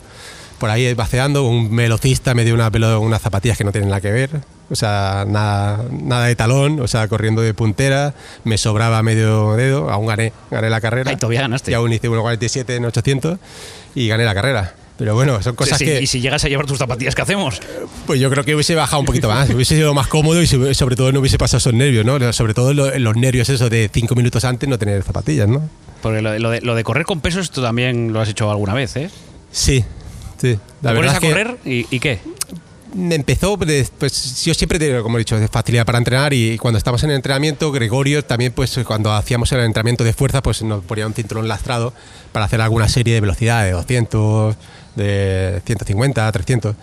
Por 0.60 0.70
ahí 0.70 0.94
vaceando, 0.94 1.44
un 1.46 1.76
velocista 1.76 2.34
me 2.34 2.46
dio 2.46 2.54
una 2.54 2.70
unas 3.00 3.22
zapatillas 3.22 3.58
que 3.58 3.66
no 3.66 3.74
tienen 3.74 3.90
nada 3.90 4.00
que 4.00 4.12
ver. 4.14 4.30
O 4.70 4.76
sea, 4.76 5.26
nada, 5.28 5.84
nada 5.92 6.28
de 6.28 6.36
talón, 6.38 6.80
o 6.80 6.88
sea, 6.88 7.10
corriendo 7.10 7.42
de 7.42 7.54
puntera. 7.54 8.14
Me 8.46 8.58
sobraba 8.58 9.04
medio 9.04 9.56
dedo, 9.58 9.90
aún 9.92 10.06
gané, 10.06 10.32
gané 10.50 10.70
la 10.70 10.80
carrera. 10.80 11.10
Ay, 11.12 11.18
todavía 11.18 11.42
ganaste. 11.42 11.72
Y 11.72 11.74
aún 11.74 11.92
hice 11.92 12.08
1.47 12.10 12.76
en 12.78 12.86
800 12.86 13.40
y 13.96 14.08
gané 14.08 14.24
la 14.24 14.34
carrera. 14.34 14.74
Pero 15.02 15.16
bueno, 15.16 15.42
son 15.42 15.56
cosas 15.56 15.80
Sí, 15.80 15.86
que... 15.86 16.00
Y 16.00 16.06
si 16.06 16.22
llegas 16.22 16.46
a 16.46 16.48
llevar 16.48 16.68
tus 16.68 16.78
zapatillas, 16.78 17.16
¿qué 17.16 17.24
hacemos? 17.24 17.60
Pues 18.06 18.20
yo 18.20 18.30
creo 18.30 18.44
que 18.46 18.54
hubiese 18.54 18.76
bajado 18.76 19.00
un 19.00 19.08
poquito 19.08 19.28
más, 19.30 19.50
hubiese 19.56 19.76
sido 19.76 19.96
más 19.96 20.06
cómodo 20.06 20.40
y 20.44 20.46
sobre 20.46 20.96
todo 20.96 21.12
no 21.12 21.22
hubiese 21.22 21.40
pasado 21.40 21.58
esos 21.58 21.74
nervios, 21.74 22.06
¿no? 22.06 22.32
Sobre 22.34 22.54
todo 22.54 22.72
lo- 22.72 22.96
los 23.00 23.16
nervios 23.16 23.50
eso 23.50 23.68
de 23.68 23.90
cinco 23.92 24.14
minutos 24.14 24.46
antes 24.46 24.70
no 24.70 24.78
tener 24.78 25.02
zapatillas, 25.02 25.50
¿no? 25.50 25.68
Porque 26.04 26.22
lo 26.22 26.30
de, 26.32 26.40
lo 26.40 26.52
de- 26.52 26.62
lo 26.62 26.76
de 26.76 26.84
correr 26.84 27.06
con 27.08 27.20
pesos, 27.20 27.50
tú 27.50 27.64
también 27.64 28.14
lo 28.14 28.22
has 28.22 28.30
hecho 28.30 28.52
alguna 28.52 28.76
vez, 28.76 28.96
¿eh? 28.96 29.10
Sí, 29.52 29.84
sí. 30.40 30.60
La 30.84 30.92
Te 30.92 30.96
pones 30.98 31.14
a 31.16 31.20
que 31.20 31.30
correr 31.30 31.58
y, 31.66 31.88
¿y 31.90 32.00
qué? 32.00 32.20
Empezó, 32.94 33.58
pues, 33.58 34.44
yo 34.44 34.54
siempre, 34.54 34.80
tengo, 34.80 35.04
como 35.04 35.18
he 35.18 35.20
dicho, 35.20 35.38
facilidad 35.50 35.86
para 35.86 35.98
entrenar 35.98 36.34
y 36.34 36.58
cuando 36.58 36.78
estábamos 36.78 37.04
en 37.04 37.12
el 37.12 37.18
entrenamiento, 37.18 37.72
Gregorio 37.72 38.24
también, 38.24 38.52
pues 38.54 38.80
cuando 38.86 39.12
hacíamos 39.14 39.52
el 39.52 39.62
entrenamiento 39.62 40.04
de 40.04 40.14
fuerza, 40.14 40.42
pues 40.42 40.62
nos 40.64 40.84
ponía 40.84 41.08
un 41.08 41.14
cinturón 41.14 41.48
lastrado 41.48 41.94
para 42.32 42.46
hacer 42.46 42.62
alguna 42.62 42.88
serie 42.88 43.14
de 43.14 43.22
velocidad 43.22 43.64
de 43.64 43.72
200, 43.72 44.56
de 44.96 45.62
150, 45.66 46.32
300. 46.32 46.76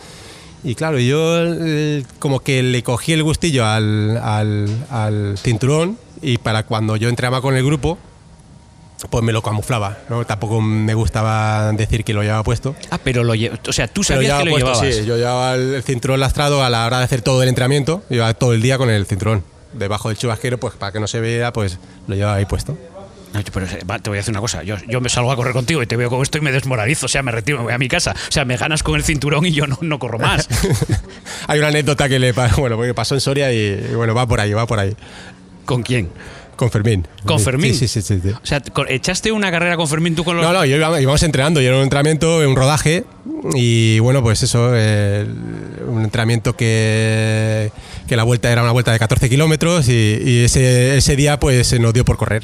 Y 0.64 0.75
claro, 0.75 0.99
yo 0.99 1.37
eh, 1.44 2.05
como 2.18 2.40
que 2.40 2.62
le 2.62 2.83
cogí 2.83 3.12
el 3.12 3.23
gustillo 3.23 3.64
al, 3.64 4.16
al, 4.16 4.68
al 4.90 5.38
cinturón 5.38 5.99
y 6.21 6.38
para 6.38 6.64
cuando 6.64 6.97
yo 6.97 7.09
entraba 7.09 7.40
con 7.40 7.55
el 7.57 7.64
grupo, 7.64 7.99
pues 9.11 9.22
me 9.24 9.32
lo 9.32 9.42
camuflaba, 9.42 9.98
¿no? 10.08 10.24
Tampoco 10.26 10.61
me 10.61 10.92
gustaba 10.94 11.72
decir 11.72 12.02
que 12.04 12.12
lo 12.12 12.22
llevaba 12.22 12.42
puesto. 12.42 12.74
Ah, 12.90 12.98
pero 13.02 13.22
lo 13.24 13.34
lle- 13.34 13.56
O 13.68 13.72
sea, 13.72 13.87
tú 13.88 14.02
sabías 14.02 14.24
llevaba 14.24 14.42
que 14.42 14.44
lo 14.46 14.50
puesto, 14.52 14.72
llevabas. 14.82 14.94
sí, 14.96 15.04
yo 15.06 15.16
llevaba 15.16 15.54
el 15.54 15.82
cinturón 15.84 16.20
lastrado 16.20 16.64
a 16.64 16.70
la 16.70 16.84
hora 16.87 16.98
de 16.98 17.04
hacer 17.04 17.22
todo 17.22 17.42
el 17.42 17.48
entrenamiento, 17.48 18.02
llevaba 18.08 18.34
todo 18.34 18.52
el 18.54 18.62
día 18.62 18.76
con 18.78 18.90
el 18.90 19.06
cinturón. 19.06 19.44
Debajo 19.72 20.08
del 20.08 20.18
chubasquero, 20.18 20.58
pues 20.58 20.74
para 20.74 20.92
que 20.92 20.98
no 21.00 21.06
se 21.06 21.20
vea, 21.20 21.52
pues 21.52 21.78
lo 22.06 22.14
llevaba 22.14 22.37
ahí 22.37 22.46
puesto. 22.46 22.76
No, 23.34 23.40
pero 23.52 23.66
eh, 23.66 23.78
te 24.02 24.08
voy 24.08 24.16
a 24.16 24.20
decir 24.20 24.30
una 24.32 24.40
cosa. 24.40 24.62
Yo, 24.62 24.76
yo 24.88 25.02
me 25.02 25.11
salgo 25.11 25.30
a 25.30 25.37
correr 25.37 25.52
contigo 25.52 25.82
y 25.82 25.87
te 25.87 25.96
veo 25.96 26.08
con 26.08 26.22
esto 26.22 26.38
y 26.38 26.40
me 26.40 26.50
desmoralizo. 26.50 27.04
O 27.04 27.08
sea, 27.11 27.22
me 27.22 27.30
retiro, 27.30 27.58
me 27.58 27.64
voy 27.64 27.72
a 27.74 27.78
mi 27.78 27.87
casa. 27.87 28.12
O 28.12 28.32
sea, 28.32 28.46
me 28.46 28.56
ganas 28.56 28.82
con 28.82 28.96
el 28.96 29.04
cinturón 29.04 29.44
y 29.44 29.52
yo 29.52 29.66
no, 29.66 29.76
no 29.82 29.98
corro 29.98 30.18
más. 30.18 30.48
Hay 31.46 31.58
una 31.58 31.68
anécdota 31.68 32.08
que 32.08 32.18
le 32.18 32.32
bueno, 32.56 32.78
pasó 32.94 33.14
en 33.14 33.20
Soria 33.20 33.52
y 33.52 33.76
bueno, 33.94 34.14
va 34.14 34.26
por 34.26 34.40
ahí, 34.40 34.54
va 34.54 34.66
por 34.66 34.78
ahí. 34.78 34.96
¿Con 35.66 35.82
quién? 35.82 36.08
Con 36.59 36.71
Fermín. 36.71 37.07
¿Con 37.25 37.38
Fermín? 37.40 37.73
Sí, 37.75 37.87
sí, 37.88 38.03
sí. 38.03 38.21
sí. 38.21 38.31
O 38.31 38.40
sea, 38.44 38.61
¿echaste 38.88 39.31
una 39.33 39.51
carrera 39.51 39.77
con 39.77 39.87
Fermín 39.88 40.14
tú 40.16 40.25
con 40.25 40.37
los.? 40.37 40.44
No, 40.44 40.53
no, 40.53 40.64
yo 40.64 40.77
iba- 40.77 41.01
íbamos 41.01 41.23
entrenando, 41.23 41.61
yo 41.61 41.68
era 41.68 41.77
un 41.77 41.85
entrenamiento, 41.85 42.38
un 42.38 42.57
rodaje 42.57 43.05
y 43.55 44.01
bueno, 44.01 44.23
pues 44.23 44.42
eso, 44.42 44.73
eh, 44.75 45.25
un 45.87 46.03
entrenamiento 46.03 46.57
que, 46.57 47.71
que 48.09 48.16
la 48.16 48.25
vuelta 48.25 48.51
era 48.51 48.62
una 48.62 48.73
vuelta 48.73 48.90
de 48.92 48.99
14 48.99 49.29
kilómetros 49.31 49.88
y, 49.88 49.92
y 50.21 50.44
ese, 50.44 50.97
ese 50.99 51.14
día 51.14 51.38
pues 51.38 51.66
se 51.68 51.79
nos 51.79 51.94
dio 51.94 52.05
por 52.05 52.16
correr. 52.16 52.42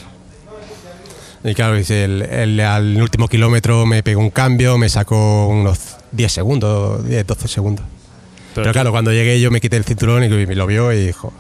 Y 1.43 1.53
claro, 1.55 1.75
el, 1.77 2.23
el- 2.23 2.61
al 2.61 3.03
último 3.03 3.27
kilómetro 3.29 3.85
me 3.85 4.03
pegó 4.03 4.21
un 4.21 4.31
cambio, 4.31 4.79
me 4.79 4.89
sacó 4.89 5.49
unos 5.49 5.79
10 6.13 6.33
segundos, 6.33 7.07
10, 7.07 7.27
12 7.27 7.49
segundos. 7.49 7.85
Pero, 8.55 8.71
claro, 8.71 8.93
cuando 8.93 9.13
llegué 9.13 9.41
yo 9.41 9.51
me 9.51 9.61
quité 9.61 9.77
el 9.77 9.85
cinturón 9.85 10.23
y 10.23 10.29
me 10.29 10.55
lo 10.55 10.67
vio 10.69 10.93
y 10.93 11.07
dijo... 11.07 11.33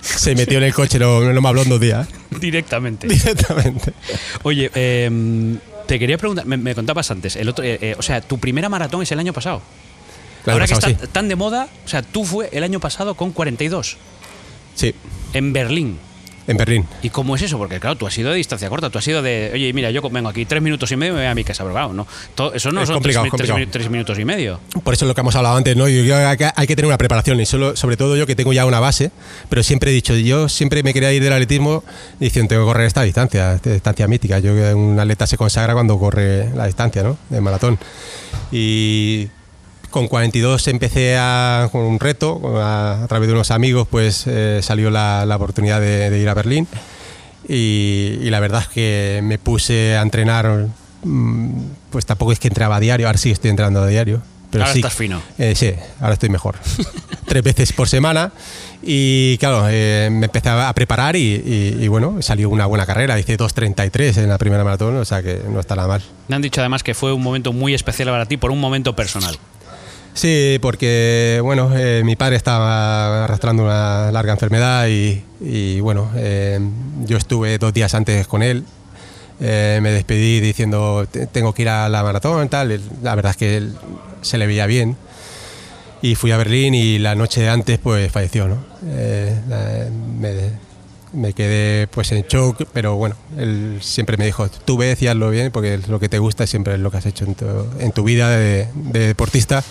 se 0.00 0.34
metió 0.34 0.58
en 0.58 0.64
el 0.64 0.74
coche, 0.74 0.98
no, 0.98 1.20
no 1.20 1.40
me 1.40 1.48
habló 1.48 1.62
en 1.62 1.68
dos 1.68 1.80
días. 1.80 2.08
Directamente. 2.30 3.06
Directamente. 3.08 3.92
Oye, 4.42 4.70
eh, 4.74 5.58
te 5.86 5.98
quería 5.98 6.18
preguntar, 6.18 6.46
me, 6.46 6.56
me 6.56 6.74
contabas 6.74 7.10
antes, 7.10 7.36
el 7.36 7.48
otro, 7.48 7.64
eh, 7.64 7.78
eh, 7.80 7.94
o 7.98 8.02
sea, 8.02 8.20
tu 8.20 8.38
primera 8.38 8.68
maratón 8.68 9.02
es 9.02 9.12
el 9.12 9.18
año 9.18 9.32
pasado. 9.32 9.62
El 10.44 10.50
año 10.50 10.52
Ahora 10.54 10.66
que 10.66 10.74
está 10.74 11.06
tan 11.08 11.28
de 11.28 11.36
moda, 11.36 11.68
o 11.84 11.88
sea, 11.88 12.02
tú 12.02 12.24
fue 12.24 12.48
el 12.52 12.64
año 12.64 12.80
pasado 12.80 13.14
con 13.14 13.32
42 13.32 13.96
Sí, 14.74 14.88
sí, 14.90 14.94
en 15.34 15.52
Berlín. 15.52 15.98
En 16.46 16.56
Berlín. 16.56 16.86
¿Y 17.02 17.10
cómo 17.10 17.36
es 17.36 17.42
eso? 17.42 17.58
Porque 17.58 17.78
claro, 17.78 17.96
tú 17.96 18.06
has 18.06 18.14
sido 18.14 18.30
de 18.30 18.36
distancia 18.36 18.68
corta, 18.68 18.90
tú 18.90 18.98
has 18.98 19.04
sido 19.04 19.22
de, 19.22 19.50
oye, 19.54 19.72
mira, 19.72 19.90
yo 19.90 20.02
vengo 20.10 20.28
aquí 20.28 20.44
tres 20.44 20.62
minutos 20.62 20.90
y 20.92 20.96
medio 20.96 21.12
y 21.12 21.16
me 21.16 21.22
voy 21.22 21.30
a 21.30 21.34
mi 21.34 21.44
casa, 21.44 21.62
pero 21.62 21.74
claro, 21.74 21.92
no, 21.92 22.06
todo- 22.34 22.52
eso 22.54 22.70
no 22.72 22.82
Es 22.82 22.88
son 22.88 22.94
complicado, 22.96 23.26
tres, 23.70 23.88
minutos 23.90 24.18
y 24.18 24.24
medio. 24.24 24.60
Por 24.82 24.94
eso 24.94 25.04
es 25.04 25.08
lo 25.08 25.14
que 25.14 25.20
hemos 25.20 25.34
hablado 25.36 25.56
antes, 25.56 25.76
¿no? 25.76 25.88
Yo 25.88 26.02
creo 26.04 26.36
que 26.36 26.50
hay 26.54 26.66
que 26.66 26.76
tener 26.76 26.86
una 26.86 26.98
preparación 26.98 27.40
y 27.40 27.46
solo, 27.46 27.76
sobre 27.76 27.96
todo 27.96 28.16
yo 28.16 28.26
que 28.26 28.34
tengo 28.34 28.52
ya 28.52 28.66
una 28.66 28.80
base, 28.80 29.10
pero 29.48 29.62
siempre 29.62 29.90
he 29.90 29.94
dicho, 29.94 30.14
yo 30.16 30.48
siempre 30.48 30.82
me 30.82 30.92
quería 30.92 31.12
ir 31.12 31.22
del 31.22 31.32
atletismo 31.32 31.84
diciendo, 32.18 32.48
tengo 32.48 32.62
que 32.64 32.66
correr 32.66 32.86
esta 32.86 33.02
distancia, 33.02 33.54
esta 33.54 33.70
distancia 33.70 34.08
mítica. 34.08 34.38
Yo 34.38 34.54
que 34.54 34.74
un 34.74 34.98
atleta 34.98 35.26
se 35.26 35.36
consagra 35.36 35.72
cuando 35.74 35.98
corre 35.98 36.50
la 36.54 36.66
distancia, 36.66 37.02
¿no? 37.02 37.16
De 37.30 37.40
maratón. 37.40 37.78
Y 38.50 39.28
con 39.92 40.08
42 40.08 40.66
empecé 40.68 41.16
a, 41.18 41.68
con 41.70 41.82
un 41.82 42.00
reto, 42.00 42.58
a, 42.60 43.04
a 43.04 43.06
través 43.06 43.28
de 43.28 43.34
unos 43.34 43.52
amigos, 43.52 43.86
pues 43.88 44.24
eh, 44.26 44.58
salió 44.62 44.90
la, 44.90 45.24
la 45.26 45.36
oportunidad 45.36 45.80
de, 45.80 46.10
de 46.10 46.18
ir 46.18 46.28
a 46.28 46.34
Berlín. 46.34 46.66
Y, 47.48 48.18
y 48.22 48.30
la 48.30 48.40
verdad 48.40 48.62
es 48.62 48.68
que 48.68 49.20
me 49.22 49.38
puse 49.38 49.96
a 49.96 50.02
entrenar, 50.02 50.66
mm, 51.04 51.50
pues 51.90 52.06
tampoco 52.06 52.32
es 52.32 52.38
que 52.38 52.48
entraba 52.48 52.76
a 52.76 52.80
diario, 52.80 53.06
ahora 53.06 53.18
sí 53.18 53.30
estoy 53.30 53.50
entrenando 53.50 53.80
a 53.82 53.86
diario. 53.86 54.22
Pero 54.50 54.64
Ahora 54.64 54.74
sí, 54.74 54.80
estás 54.80 54.92
fino. 54.94 55.22
eh, 55.38 55.54
sí, 55.56 55.72
ahora 56.00 56.12
estoy 56.12 56.28
mejor. 56.28 56.56
Tres 57.26 57.42
veces 57.42 57.72
por 57.72 57.88
semana. 57.88 58.32
Y 58.82 59.38
claro, 59.38 59.64
eh, 59.70 60.08
me 60.12 60.26
empecé 60.26 60.50
a 60.50 60.70
preparar 60.74 61.16
y, 61.16 61.20
y- 61.36 61.78
y 61.80 61.88
bueno, 61.88 62.20
salió 62.20 62.50
una 62.50 62.66
buena 62.66 62.84
carrera. 62.84 63.18
Hice 63.18 63.38
2.33 63.38 64.18
en 64.18 64.28
la 64.28 64.36
primera 64.36 64.62
maratón, 64.62 64.96
o 64.98 65.04
sea 65.06 65.22
que 65.22 65.40
no 65.48 65.58
está 65.58 65.74
nada 65.74 65.88
mal. 65.88 66.02
Me 66.28 66.36
han 66.36 66.42
dicho 66.42 66.60
además 66.60 66.82
que 66.82 66.92
fue 66.92 67.14
un 67.14 67.22
momento 67.22 67.54
muy 67.54 67.72
especial 67.72 68.08
para 68.10 68.26
ti 68.26 68.36
por 68.36 68.50
un 68.50 68.60
momento 68.60 68.94
personal. 68.94 69.38
Sí, 70.14 70.58
porque 70.60 71.40
bueno, 71.42 71.70
eh, 71.74 72.02
mi 72.04 72.16
padre 72.16 72.36
estaba 72.36 73.24
arrastrando 73.24 73.62
una 73.64 74.12
larga 74.12 74.32
enfermedad 74.34 74.86
y, 74.88 75.80
bueno, 75.80 76.10
eh, 76.16 76.60
yo 77.06 77.16
estuve 77.16 77.56
dos 77.58 77.72
días 77.72 77.94
antes 77.94 78.26
con 78.26 78.42
él. 78.42 78.64
Eh, 79.40 79.80
me 79.82 79.90
despedí 79.90 80.38
diciendo 80.40 81.06
"Te- 81.10 81.26
tengo 81.26 81.52
que 81.54 81.62
ir 81.62 81.68
a 81.70 81.88
la 81.88 82.02
maratón 82.02 82.48
tal. 82.48 82.80
La 83.02 83.14
verdad 83.14 83.30
es 83.30 83.36
que 83.38 83.56
él 83.56 83.74
se 84.20 84.38
le 84.38 84.46
veía 84.46 84.66
bien 84.66 84.96
y 86.02 86.14
fui 86.14 86.30
a 86.30 86.36
Berlín 86.36 86.74
y 86.74 86.98
la 86.98 87.14
noche 87.14 87.48
antes 87.48 87.78
pues 87.78 88.12
falleció, 88.12 88.46
¿no? 88.48 88.58
Me 91.12 91.32
quedé 91.32 91.86
pues 91.88 92.10
en 92.12 92.22
shock, 92.28 92.64
pero 92.72 92.96
bueno, 92.96 93.16
él 93.38 93.78
siempre 93.80 94.16
me 94.16 94.24
dijo, 94.24 94.48
tú 94.64 94.76
ves 94.76 95.00
y 95.02 95.08
hazlo 95.08 95.30
bien 95.30 95.50
porque 95.52 95.78
lo 95.88 96.00
que 96.00 96.08
te 96.08 96.18
gusta 96.18 96.46
siempre 96.46 96.74
es 96.74 96.80
lo 96.80 96.90
que 96.90 96.96
has 96.98 97.06
hecho 97.06 97.24
en 97.24 97.92
tu, 97.92 98.04
vida 98.04 98.30
de, 98.30 98.68
de 98.74 99.06
deportista. 99.08 99.62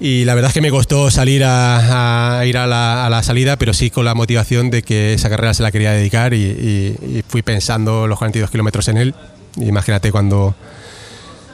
Y 0.00 0.24
la 0.24 0.34
verdad 0.36 0.50
es 0.50 0.54
que 0.54 0.60
me 0.60 0.70
costó 0.70 1.10
salir 1.10 1.42
a, 1.44 2.40
ir 2.46 2.56
a 2.56 2.66
la, 2.66 3.20
salida, 3.24 3.56
pero 3.56 3.72
sí 3.74 3.90
con 3.90 4.04
la 4.04 4.14
motivación 4.14 4.70
de 4.70 4.82
que 4.82 5.14
esa 5.14 5.28
carrera 5.28 5.54
se 5.54 5.62
la 5.64 5.72
quería 5.72 5.90
dedicar 5.92 6.34
y, 6.34 6.42
y- 6.42 7.18
y 7.18 7.24
fui 7.26 7.42
pensando 7.42 8.06
los 8.06 8.16
42 8.18 8.50
kilómetros 8.50 8.86
en 8.88 8.96
él. 8.98 9.14
Imagínate 9.56 10.12
cuando 10.12 10.54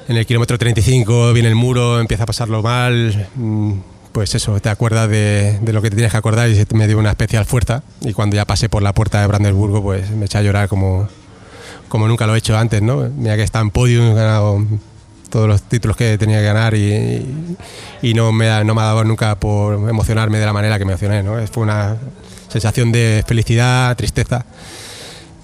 en 0.09 0.16
el 0.18 0.26
kilómetro 0.26 0.59
35 0.59 1.33
viene 1.33 1.48
el 1.48 1.54
muro, 1.54 1.98
empieza 2.00 2.24
a 2.24 2.26
pasarlo 2.26 2.62
mal, 2.62 3.28
mm, 3.35 3.72
pues 4.14 4.33
eso, 4.37 4.61
te 4.61 4.68
acuerdas 4.68 5.11
de, 5.11 5.59
lo 5.66 5.83
que 5.83 5.90
te 5.90 5.96
tienes 5.96 6.12
que 6.12 6.16
acordar 6.16 6.48
y 6.48 6.64
me 6.72 6.87
dio 6.87 6.98
una 7.00 7.11
especial 7.11 7.44
fuerza. 7.46 7.83
Y 8.00 8.12
cuando 8.12 8.37
ya 8.37 8.44
pasé 8.44 8.68
por 8.68 8.81
la 8.81 8.94
puerta 8.94 9.20
de 9.20 9.27
Brandenburgo, 9.27 9.83
pues 9.83 10.09
me 10.12 10.27
eché 10.27 10.38
a 10.38 10.42
llorar 10.42 10.68
como, 10.68 11.09
como 11.88 12.07
nunca 12.07 12.24
lo 12.29 12.37
he 12.37 12.38
hecho 12.38 12.57
antes, 12.57 12.81
¿no? 12.81 13.11
Mira 13.16 13.35
que 13.35 13.42
está 13.42 13.59
en 13.59 13.70
podium, 13.70 14.12
he 14.12 14.14
ganado 14.14 14.64
todos 15.31 15.48
los 15.48 15.62
títulos 15.62 15.96
que 15.96 16.16
tenía 16.16 16.38
que 16.38 16.44
ganar 16.44 16.74
y, 16.77 18.14
no, 18.14 18.31
me, 18.31 18.64
no 18.64 18.74
me 18.77 18.83
ha 18.83 18.85
dado 18.85 19.03
nunca 19.03 19.35
por 19.35 19.88
emocionarme 19.90 20.38
de 20.38 20.46
la 20.46 20.53
manera 20.53 20.79
que 20.79 20.85
me 20.85 20.92
emocioné, 20.92 21.24
¿no? 21.24 21.44
Fue 21.48 21.64
una 21.64 21.96
sensación 22.48 22.92
de 22.92 23.24
felicidad, 23.27 23.96
tristeza, 23.96 24.46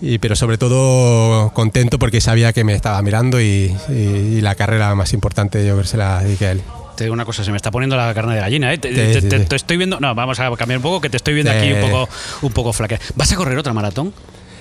y, 0.01 0.19
pero 0.19 0.37
sobre 0.37 0.59
todo 0.59 1.51
contento 1.55 1.99
porque 1.99 2.21
sabía 2.21 2.53
que 2.53 2.63
me 2.63 2.75
estaba 2.75 3.03
mirando 3.03 3.41
y, 3.41 3.75
la 4.41 4.55
carrera 4.55 4.95
más 4.95 5.13
importante 5.13 5.67
yo 5.67 5.73
creo 5.73 5.83
que 5.83 5.89
se 5.89 5.97
la 5.97 6.19
a 6.19 6.25
él. 6.25 6.63
Te 7.01 7.05
digo 7.05 7.15
una 7.15 7.25
cosa, 7.25 7.43
se 7.43 7.51
me 7.51 7.57
está 7.57 7.71
poniendo 7.71 7.97
la 7.97 8.13
carne 8.13 8.35
de 8.35 8.41
gallina, 8.43 8.71
¿eh? 8.75 8.77
Te, 8.77 8.91
Sí, 8.91 9.21
te- 9.23 9.23
te- 9.23 9.41
te 9.47 9.57
estoy 9.57 9.79
viendo. 9.79 9.99
No, 10.01 10.15
vamos 10.15 10.39
a 10.39 10.55
cambiar 10.55 10.77
un 10.77 10.83
poco, 10.83 11.01
que 11.01 11.09
te 11.09 11.17
estoy 11.17 11.33
viendo 11.33 11.51
aquí 11.51 11.73
un 11.73 11.81
poco, 11.81 12.07
un 12.43 12.53
poco 12.53 12.75
flaquea. 12.75 13.01
¿Vas 13.15 13.33
a 13.33 13.37
correr 13.37 13.57
otra 13.57 13.73
maratón? 13.73 14.13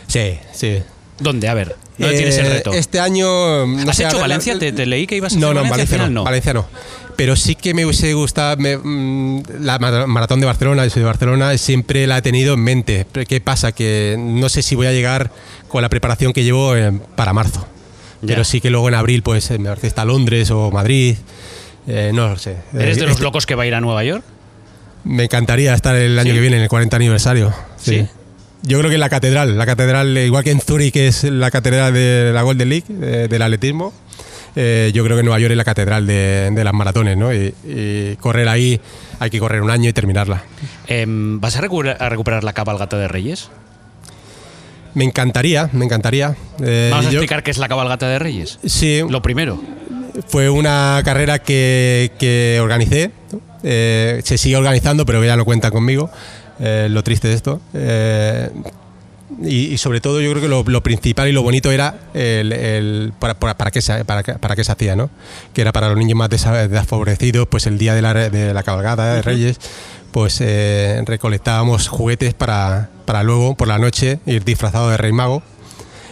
Sí, 0.07 0.39
sí. 0.53 0.81
¿Dónde? 1.19 1.49
A 1.49 1.53
ver, 1.53 1.75
¿dónde 1.97 2.15
tienes 2.15 2.37
el 2.37 2.45
Eh, 2.45 2.49
reto? 2.49 2.71
Este 2.71 3.01
año... 3.01 3.67
no 3.67 3.91
¿Has 3.91 3.97
sé, 3.97 4.05
hecho 4.05 4.19
Valencia? 4.21 4.57
¿Te, 4.57 4.71
te 4.71 4.85
leí 4.85 5.05
que 5.05 5.17
ibas 5.17 5.35
a 5.35 5.35
No, 5.37 5.47
hacer 5.47 5.55
no, 5.55 5.61
en 5.63 5.69
Valencia, 5.69 5.97
Valencia 5.97 6.05
al 6.07 6.13
no, 6.13 6.23
Valencia 6.23 6.53
no. 6.53 6.65
Pero 7.17 7.35
sí 7.35 7.55
que 7.55 7.73
me 7.73 7.83
hubiese 7.85 8.13
gustado 8.13 8.55
me- 8.55 8.77
mm, 8.77 9.43
la 9.59 9.79
mara- 9.79 10.07
maratón 10.07 10.39
de 10.39 10.45
Barcelona, 10.45 10.85
yo 10.85 10.91
soy 10.91 11.01
de 11.01 11.07
Barcelona, 11.07 11.57
siempre 11.57 12.07
la 12.07 12.19
he 12.19 12.21
tenido 12.21 12.53
en 12.53 12.61
mente. 12.61 13.05
¿Qué 13.27 13.41
pasa? 13.41 13.73
Que 13.73 14.15
no 14.17 14.47
sé 14.47 14.61
si 14.61 14.75
voy 14.75 14.87
a 14.87 14.93
llegar 14.93 15.29
con 15.67 15.81
la 15.81 15.89
preparación 15.89 16.31
que 16.31 16.45
llevo 16.45 16.73
eh, 16.77 16.97
para 17.17 17.33
marzo. 17.33 17.67
Ya. 18.21 18.27
Pero 18.35 18.45
sí 18.45 18.61
que 18.61 18.69
luego 18.69 18.87
en 18.87 18.95
abril, 18.95 19.21
pues 19.21 19.51
eh, 19.51 19.59
me 19.59 19.67
parece 19.67 19.87
está 19.87 20.05
Londres 20.05 20.51
o 20.51 20.71
Madrid. 20.71 21.17
Eh, 21.87 22.11
no 22.13 22.29
lo 22.29 22.37
sé. 22.37 22.57
¿Eres 22.73 22.97
Eh, 22.97 22.99
de 23.01 23.05
los 23.07 23.11
este- 23.11 23.23
locos 23.23 23.45
que 23.45 23.55
va 23.55 23.63
a 23.63 23.65
ir 23.67 23.75
a 23.75 23.81
Nueva 23.81 24.03
York? 24.03 24.23
Me 25.03 25.23
encantaría 25.23 25.73
estar 25.73 25.95
el 25.95 26.17
año 26.19 26.29
Sí. 26.31 26.35
que 26.35 26.41
viene, 26.41 26.57
en 26.57 26.63
el 26.63 26.69
40 26.69 26.95
aniversario. 26.97 27.53
Sí. 27.77 28.05
Yo 28.63 28.77
creo 28.79 28.89
que 28.89 28.95
en 28.95 28.99
la 28.99 29.09
catedral, 29.09 29.57
la 29.57 29.65
catedral, 29.65 30.15
eh, 30.17 30.25
igual 30.25 30.43
que 30.43 30.51
en 30.51 30.59
Zurich, 30.59 30.93
que 30.93 31.07
es 31.07 31.23
la 31.23 31.49
catedral 31.49 31.93
de 31.93 32.31
la 32.33 32.41
Golden 32.41 32.67
League, 32.69 32.85
eh, 33.01 33.27
del 33.29 33.41
atletismo, 33.41 33.93
eh, 34.57 34.91
yo 34.93 35.03
creo 35.05 35.15
que 35.15 35.23
Nueva 35.23 35.39
York 35.39 35.51
es 35.51 35.57
la 35.57 35.63
catedral 35.63 36.05
de, 36.05 36.49
de 36.51 36.63
las 36.65 36.73
maratones, 36.73 37.15
¿no? 37.15 37.33
Y, 37.33 37.53
y 37.65 38.15
correr 38.17 38.49
ahí, 38.49 38.81
hay 39.19 39.29
que 39.29 39.39
correr 39.39 39.61
un 39.61 39.69
año 39.71 39.89
y 39.89 39.93
terminarla. 39.93 40.43
Em, 40.87 41.39
¿Vas 41.39 41.55
a 41.55 41.61
recuperar, 41.61 41.95
a 42.03 42.09
recuperar 42.09 42.43
la 42.43 42.51
cabalgata 42.51 42.97
de 42.97 43.07
Reyes? 43.07 43.49
Me 44.95 45.05
encantaría, 45.05 45.69
me 45.71 45.85
encantaría. 45.85 46.35
Eh, 46.61 46.89
Vamos 46.91 47.05
a 47.05 47.09
yo- 47.11 47.19
explicar 47.19 47.43
qué 47.43 47.51
es 47.51 47.59
la 47.59 47.67
cabalgata 47.69 48.07
de 48.09 48.19
Reyes. 48.19 48.59
Sí, 48.65 49.01
Lo 49.07 49.21
primero. 49.21 49.61
Fue 50.27 50.49
una 50.49 51.01
carrera 51.05 51.39
que, 51.39 52.11
que 52.19 52.59
organicé. 52.61 53.11
eh, 53.63 54.21
se 54.23 54.37
sigue 54.37 54.55
organizando, 54.55 55.05
pero 55.05 55.23
ya 55.23 55.35
no 55.35 55.45
cuenta 55.45 55.71
conmigo. 55.71 56.09
eh, 56.59 56.87
lo 56.89 57.03
triste 57.03 57.27
de 57.27 57.33
esto. 57.35 57.61
Eh, 57.73 58.49
y, 59.43 59.67
y 59.73 59.77
sobre 59.77 60.01
todo 60.01 60.19
yo 60.21 60.29
creo 60.31 60.41
que 60.41 60.47
lo, 60.49 60.63
lo 60.63 60.81
principal 60.83 61.29
y 61.29 61.31
lo 61.31 61.43
bonito 61.43 61.71
era 61.71 61.95
el, 62.13 62.51
el- 62.51 63.13
para, 63.19 63.35
para, 63.39 63.55
para 63.57 63.71
qué 63.71 63.81
se, 63.81 64.03
para, 64.03 64.23
qué- 64.23 64.33
para 64.33 64.55
qué 64.55 64.63
se 64.63 64.71
hacía, 64.71 64.95
¿no? 64.95 65.09
Que 65.53 65.61
era 65.61 65.71
para 65.71 65.87
los 65.89 65.97
niños 65.97 66.17
más 66.17 66.29
desfavorecidos, 66.29 67.47
pues 67.47 67.67
el 67.67 67.77
día 67.77 67.93
de 67.93 68.01
la, 68.01 68.13
de 68.13 68.53
la 68.53 68.63
cabalgata 68.63 69.13
de 69.13 69.21
Reyes, 69.21 69.57
pues 70.11 70.39
eh, 70.41 71.01
recolectábamos 71.05 71.87
juguetes 71.87 72.33
para, 72.33 72.89
para 73.05 73.21
luego, 73.23 73.55
por 73.55 73.67
la 73.67 73.77
noche, 73.77 74.19
ir 74.25 74.43
disfrazado 74.43 74.89
de 74.89 74.97
Rey 74.97 75.11
Mago 75.11 75.43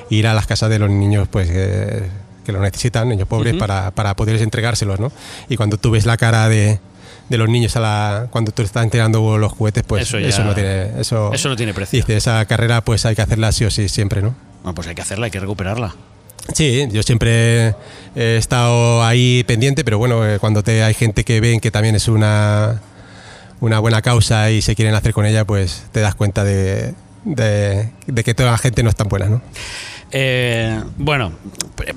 ir 0.09 0.25
a 0.27 0.33
las 0.33 0.47
casas 0.47 0.69
de 0.69 0.79
los 0.79 0.89
niños 0.89 1.27
pues 1.29 1.49
que 2.47 2.51
lo 2.51 2.59
necesitan, 2.59 3.07
niños 3.09 3.27
pobres, 3.27 3.53
para, 3.55 3.91
para 3.91 4.15
poder 4.15 4.41
entregárselos, 4.41 4.99
¿no? 4.99 5.11
Y 5.49 5.55
cuando 5.57 5.77
tú 5.77 5.91
ves 5.91 6.07
la 6.07 6.17
cara 6.17 6.49
de, 6.49 6.79
de 7.29 7.37
los 7.37 7.47
niños 7.47 7.75
a 7.75 7.79
la, 7.81 8.27
cuando 8.31 8.51
tú 8.51 8.63
estás 8.63 8.83
entregando 8.83 9.37
los 9.37 9.51
juguetes, 9.51 9.83
pues 9.85 10.01
Eso 10.07 10.17
eso, 10.17 10.39
ya- 10.39 10.43
no 10.45 10.55
tiene 10.55 10.99
eso, 10.99 11.31
eso 11.33 11.49
no 11.49 11.55
tiene 11.55 11.73
precio. 11.75 11.99
Dice, 11.99 12.17
esa 12.17 12.43
carrera 12.45 12.81
pues 12.81 13.05
hay 13.05 13.15
que 13.15 13.21
hacerla 13.21 13.51
sí 13.51 13.65
o 13.65 13.69
sí 13.69 13.87
siempre, 13.89 14.23
¿no? 14.23 14.33
Bueno, 14.63 14.73
pues 14.73 14.87
hay 14.87 14.95
que 14.95 15.01
hacerla, 15.03 15.25
hay 15.25 15.31
que 15.31 15.39
recuperarla. 15.39 15.93
Sí, 16.53 16.87
yo 16.91 17.03
siempre 17.03 17.75
he 18.15 18.37
estado 18.37 19.03
ahí 19.03 19.43
pendiente, 19.45 19.83
pero 19.83 19.97
bueno, 19.97 20.25
eh, 20.25 20.39
cuando 20.39 20.63
te, 20.63 20.81
hay 20.81 20.93
gente 20.93 21.25
que 21.25 21.41
ven 21.41 21.59
que 21.59 21.69
también 21.71 21.95
es 21.95 22.07
una, 22.07 22.81
una 23.59 23.79
buena 23.79 24.01
causa 24.01 24.49
y 24.49 24.61
se 24.61 24.73
quieren 24.75 24.95
hacer 24.95 25.11
con 25.13 25.25
ella, 25.25 25.43
pues 25.45 25.83
te 25.91 25.99
das 25.99 26.15
cuenta 26.15 26.45
de, 26.45 26.93
de- 27.25 27.89
de 28.05 28.23
que 28.23 28.33
toda 28.33 28.51
la 28.51 28.57
gente 28.57 28.81
no 28.83 28.89
es 28.89 28.95
tan 28.95 29.09
buena, 29.09 29.25
¿no? 29.27 29.41
Eh, 30.11 30.81
bueno, 30.97 31.33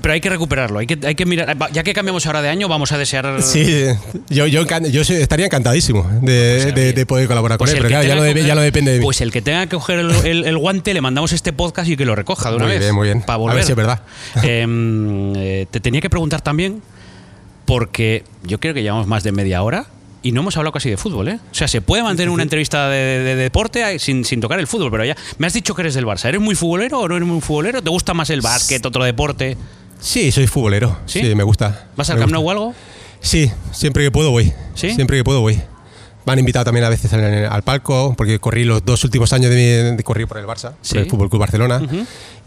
pero 0.01 0.13
hay 0.13 0.19
que 0.21 0.29
recuperarlo. 0.29 0.79
Hay 0.79 0.87
que, 0.87 0.99
hay 1.07 1.15
que 1.15 1.25
mirar. 1.25 1.55
Ya 1.71 1.83
que 1.83 1.93
cambiamos 1.93 2.25
ahora 2.25 2.41
de 2.41 2.49
año, 2.49 2.67
vamos 2.67 2.91
a 2.91 2.97
desear. 2.97 3.37
Sí, 3.41 3.85
yo, 4.29 4.47
yo, 4.47 4.65
yo 4.65 5.01
estaría 5.01 5.45
encantadísimo 5.45 6.03
de, 6.21 6.59
Pues, 6.63 6.75
de- 6.75 6.93
de 6.93 7.05
poder 7.05 7.27
colaborar 7.27 7.57
Pues 7.57 7.71
con 7.71 7.77
él, 7.77 7.83
pero 7.83 7.89
claro, 8.01 8.07
ya 8.07 8.33
coger- 8.33 8.45
ya 8.45 8.55
no 8.55 8.61
depende 8.61 8.91
de 8.91 8.99
mí. 8.99 9.03
Pues 9.03 9.21
el 9.21 9.31
que 9.31 9.41
tenga 9.41 9.65
que 9.67 9.75
coger 9.77 9.99
el, 9.99 10.11
el- 10.25 10.43
el 10.45 10.57
guante, 10.57 10.93
le 10.93 11.01
mandamos 11.01 11.31
este 11.31 11.53
podcast 11.53 11.89
y 11.89 11.95
que 11.97 12.05
lo 12.05 12.15
recoja 12.15 12.49
de 12.49 12.55
una 12.57 12.65
Muy 12.65 12.73
vez. 12.73 12.81
bien, 12.81 12.95
muy 12.95 13.07
bien. 13.07 13.21
Para 13.21 13.35
A 13.35 13.37
volver. 13.37 13.55
ver 13.55 13.65
si 13.65 13.71
es 13.71 13.75
verdad. 13.77 14.01
Em, 14.43 15.33
eh, 15.35 15.67
te 15.71 15.79
tenía 15.79 16.01
que 16.01 16.09
preguntar 16.09 16.41
también, 16.41 16.81
porque 17.65 18.23
yo 18.43 18.59
creo 18.59 18.73
que 18.73 18.83
llevamos 18.83 19.07
más 19.07 19.23
de 19.23 19.31
media 19.31 19.63
hora 19.63 19.85
y 20.23 20.31
no 20.31 20.41
hemos 20.41 20.55
hablado 20.57 20.71
casi 20.71 20.89
de 20.89 20.97
fútbol, 20.97 21.27
¿eh? 21.29 21.39
O 21.51 21.55
sea, 21.55 21.67
se 21.67 21.81
puede 21.81 22.03
mantener 22.03 22.29
una 22.29 22.43
entrevista 22.43 22.89
de, 22.89 22.97
de- 22.97 23.35
de 23.35 23.43
deporte 23.43 23.97
sin, 23.99 24.23
sin 24.25 24.39
tocar 24.41 24.59
el 24.59 24.67
fútbol, 24.67 24.91
pero 24.91 25.03
ya. 25.05 25.15
Me 25.37 25.47
has 25.47 25.53
dicho 25.53 25.73
que 25.73 25.81
eres 25.81 25.93
del 25.95 26.05
Barça. 26.05 26.25
¿Eres 26.25 26.41
muy 26.41 26.55
futbolero 26.55 26.99
o 26.99 27.07
no 27.07 27.15
eres 27.17 27.27
muy 27.27 27.41
futbolero? 27.41 27.81
¿Te 27.81 27.89
gusta 27.89 28.13
más 28.13 28.29
el 28.29 28.41
básquet, 28.41 28.85
otro 28.85 29.03
deporte? 29.03 29.57
Sí, 29.99 30.31
soy 30.31 30.47
futbolero. 30.47 30.97
¿Sí? 31.05 31.21
¿Sí? 31.21 31.35
me 31.35 31.43
gusta. 31.43 31.87
¿Vas 31.95 32.09
al 32.09 32.19
Camp. 32.19 32.31
Nou 32.31 32.45
o 32.47 32.51
algo? 32.51 32.73
Sí, 33.19 33.51
siempre 33.71 34.03
que 34.03 34.11
puedo 34.11 34.31
voy. 34.31 34.51
¿Sí? 34.75 34.93
Siempre 34.95 35.17
que 35.17 35.23
puedo 35.23 35.41
voy. 35.41 35.61
Me 36.25 36.33
han 36.33 36.39
invitado 36.39 36.65
también 36.65 36.83
a 36.85 36.89
veces 36.89 37.11
al, 37.13 37.23
al 37.45 37.63
palco, 37.63 38.13
porque 38.15 38.37
corrí 38.39 38.63
los 38.63 38.85
dos 38.85 39.03
últimos 39.03 39.33
años 39.33 39.49
de 39.49 39.55
mi 39.91 39.95
de 39.97 40.03
corrí 40.03 40.25
por 40.27 40.37
el 40.37 40.45
Barça, 40.45 40.73
Sí. 40.81 40.93
por 40.95 41.03
el 41.03 41.09
Fútbol 41.09 41.29
Club 41.29 41.39
Barcelona. 41.39 41.81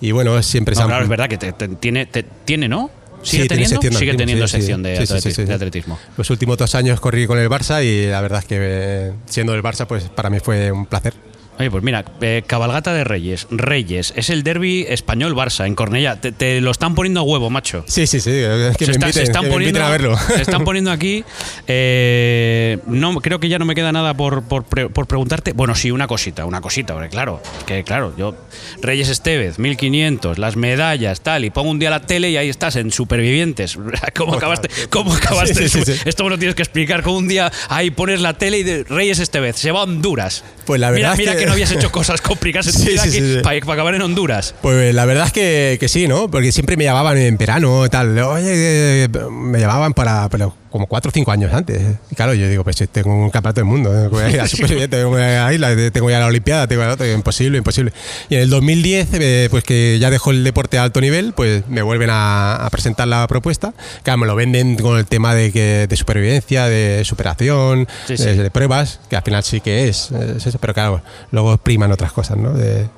Y 0.01 0.13
bueno, 0.13 0.41
siempre 0.45 0.75
se 0.77 0.81
No, 0.81 0.85
han- 0.85 0.91
claro, 0.91 1.03
es 1.05 1.09
verdad 1.11 1.29
que 1.29 1.39
te- 1.39 1.53
te- 1.53 1.69
tiene, 1.69 2.07
te- 2.07 2.23
tiene, 2.23 2.69
¿no? 2.69 2.91
¿Sigue 3.25 3.43
Sí, 3.45 3.49
teniendo? 3.49 3.71
sección 3.71 3.93
de 3.93 3.99
Sigue 3.99 4.11
atletismo, 4.13 4.19
teniendo 4.19 4.49
sí, 4.49 4.57
sección 4.57 4.83
de, 4.83 4.97
Sí, 4.97 5.07
sí, 5.07 5.21
sí, 5.21 5.29
atleti- 5.29 5.35
sí. 5.35 5.45
de 5.45 5.55
atletismo. 5.55 5.99
Los 6.17 6.31
últimos 6.31 6.59
dos 6.59 6.75
años 6.75 7.01
corrí 7.01 7.27
con 7.27 7.39
el 7.39 7.49
Barça 7.49 7.85
y 7.85 8.07
la 8.09 8.21
verdad 8.21 8.41
es 8.41 8.45
que 8.45 8.57
eh, 8.61 9.13
siendo 9.27 9.53
del 9.53 9.63
Barça, 9.63 9.87
pues 9.87 10.05
para 10.05 10.31
mí 10.31 10.39
fue 10.41 10.71
un 10.71 10.87
placer. 10.87 11.15
Oye, 11.59 11.71
pues 11.71 11.85
mira, 11.85 12.05
eh, 12.21 12.43
cabalgata 12.47 12.93
de 12.93 13.05
Reyes. 13.05 13.47
Reyes, 13.51 14.13
es 14.17 14.29
el 14.31 14.43
derby 14.43 14.87
español-Barça 14.89 15.67
en 15.67 15.75
Cornellá. 15.75 16.21
Te, 16.21 16.33
te 16.33 16.61
lo 16.61 16.71
están 16.73 16.95
poniendo 16.95 17.21
a 17.21 17.23
huevo, 17.23 17.49
macho. 17.51 17.85
Sí, 17.87 18.07
sí, 18.07 18.19
sí, 18.21 18.31
es 18.31 18.77
que 18.77 18.87
se, 18.87 18.93
me 18.93 18.97
está- 18.97 19.07
inviten, 19.07 19.13
se 19.13 19.23
están 19.23 19.45
que 19.45 19.51
poniendo, 19.51 19.79
inviten 19.79 19.83
a 19.83 19.91
verlo. 19.91 20.19
se 20.19 20.43
están 20.43 20.65
poniendo 20.65 20.91
aquí. 20.91 21.25
eh, 21.69 22.79
no, 22.87 23.15
creo 23.21 23.39
que 23.41 23.49
ya 23.49 23.59
no 23.59 23.65
me 23.65 23.75
queda 23.75 23.93
nada 23.93 24.15
por, 24.15 24.43
por 24.45 24.65
por 24.65 25.07
preguntarte. 25.07 25.53
Bueno, 25.53 25.75
sí, 25.75 25.91
una 25.91 26.07
cosita, 26.07 26.45
una 26.45 26.61
cosita, 26.61 26.95
porque 26.95 27.09
claro, 27.09 27.41
que 27.67 27.85
claro, 27.85 28.13
yo. 28.17 28.35
Reyes 28.83 29.09
Estevez, 29.09 29.59
1500, 29.59 30.39
las 30.39 30.57
medallas, 30.57 31.21
tal, 31.21 31.45
y 31.45 31.51
pongo 31.51 31.71
un 31.71 31.79
día 31.79 31.91
la 31.91 32.01
tele 32.01 32.31
y 32.31 32.37
ahí 32.37 32.49
estás 32.49 32.77
en 32.77 32.91
Supervivientes. 32.91 33.79
¿Cómo 34.17 34.35
acabaste? 34.35 34.69
¿Cómo 34.91 35.15
acabaste? 35.15 35.69
Sí, 35.69 35.85
sí, 35.85 35.93
sí. 35.93 36.01
Esto 36.05 36.25
me 36.25 36.31
lo 36.31 36.39
tienes 36.39 36.55
que 36.55 36.63
explicar. 36.63 37.03
Como 37.03 37.19
un 37.19 37.29
día 37.29 37.53
ahí 37.69 37.91
pones 37.91 38.21
la 38.21 38.35
tele 38.35 38.59
y 38.59 38.63
de 38.63 38.85
Reyes 38.85 39.19
Estevez, 39.19 39.57
se 39.57 39.71
va 39.71 39.81
a 39.81 39.83
Honduras. 39.85 40.45
Pues 40.65 40.81
la 40.81 40.91
mira, 40.91 41.11
verdad 41.15 41.35
es 41.35 41.37
que... 41.37 41.44
que- 41.45 41.47
no 41.49 41.53
habías 41.55 41.71
hecho 41.73 41.91
cosas 41.93 42.21
complicadas 42.21 42.67
en 42.69 42.73
tu 42.75 42.79
Sí, 42.81 42.89
vida 42.89 43.03
sí, 43.03 43.11
sí. 43.11 43.37
Para, 43.43 43.61
para 43.61 43.73
acabar 43.75 43.95
en 43.95 44.03
Honduras. 44.03 44.55
Pues 44.63 44.95
la 44.95 45.05
verdad 45.05 45.27
es 45.27 45.33
que, 45.33 45.77
que 45.81 45.89
sí, 45.89 46.09
¿no? 46.09 46.31
Porque 46.31 46.53
siempre 46.53 46.77
me 46.77 46.85
llamaban 46.85 47.17
en 47.19 47.37
verano, 47.37 47.89
tal. 47.91 48.19
Oye, 48.19 49.05
eh, 49.05 49.09
me 49.31 49.59
llamaban 49.61 49.95
para, 49.95 50.29
como 50.75 50.89
cuatro 50.89 51.11
o 51.11 51.13
cinco 51.13 51.31
años 51.31 51.55
antes. 51.55 51.81
Y 52.11 52.17
claro, 52.17 52.35
yo 52.35 52.49
digo, 52.49 52.65
pues 52.65 52.75
si 52.75 52.89
tengo 52.89 53.15
un 53.15 53.31
campeonato 53.31 53.61
del 53.61 53.65
mundo, 53.67 53.97
¿eh? 53.97 54.09
Voy 54.09 54.25
a 54.25 54.29
ir 54.29 54.41
a 54.41 54.49
Superviviente, 54.49 54.97
tengo 54.97 55.15
a 55.15 55.55
Isla, 55.55 55.69
tengo 55.93 56.11
ya 56.11 56.19
la 56.19 56.27
Olimpiada, 56.27 56.67
tengo 56.67 56.83
la 56.83 56.95
otra, 56.95 57.09
imposible, 57.13 57.59
imposible. 57.59 57.93
Y 58.29 58.35
en 58.35 58.41
el 58.41 58.51
2010, 58.51 59.09
eh, 59.13 59.47
pues 59.53 59.63
que 59.63 60.01
ya 60.01 60.11
dejó 60.11 60.33
el 60.33 60.43
deporte 60.43 60.77
a 60.77 60.83
alto 60.83 61.01
nivel, 61.01 61.33
pues 61.33 61.63
me 61.69 61.81
vuelven 61.81 62.11
a, 62.11 62.57
a 62.57 62.71
presentar 62.71 63.07
la 63.07 63.25
propuesta. 63.29 63.73
Claro, 64.03 64.19
me 64.19 64.27
lo 64.27 64.35
venden 64.35 64.75
con 64.75 64.99
el 64.99 65.07
tema 65.07 65.33
de, 65.33 65.53
que, 65.53 65.87
de 65.89 65.97
supervivencia, 65.97 66.67
de 66.67 67.05
superación, 67.05 67.87
Sí, 68.09 68.17
sí. 68.17 68.25
De, 68.25 68.43
de 68.43 68.51
pruebas, 68.51 68.99
que 69.09 69.15
al 69.15 69.23
final 69.23 69.45
sí 69.45 69.61
que 69.61 69.87
es, 69.87 70.11
es 70.11 70.45
eso, 70.45 70.59
pero 70.59 70.75
claro, 70.75 71.03
luego 71.31 71.57
priman 71.57 71.93
otras 71.93 72.11
cosas, 72.11 72.37
¿no? 72.37 72.53
De, 72.53 72.89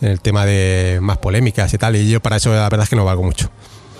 el 0.00 0.20
tema 0.20 0.44
de 0.44 0.98
más 1.00 1.18
polémicas 1.18 1.72
y 1.72 1.78
tal, 1.78 1.94
y 1.94 2.10
yo 2.10 2.18
para 2.18 2.34
eso 2.34 2.50
la 2.52 2.68
verdad 2.68 2.82
es 2.82 2.88
que 2.90 2.96
no 2.96 3.04
valgo 3.04 3.22
mucho. 3.22 3.48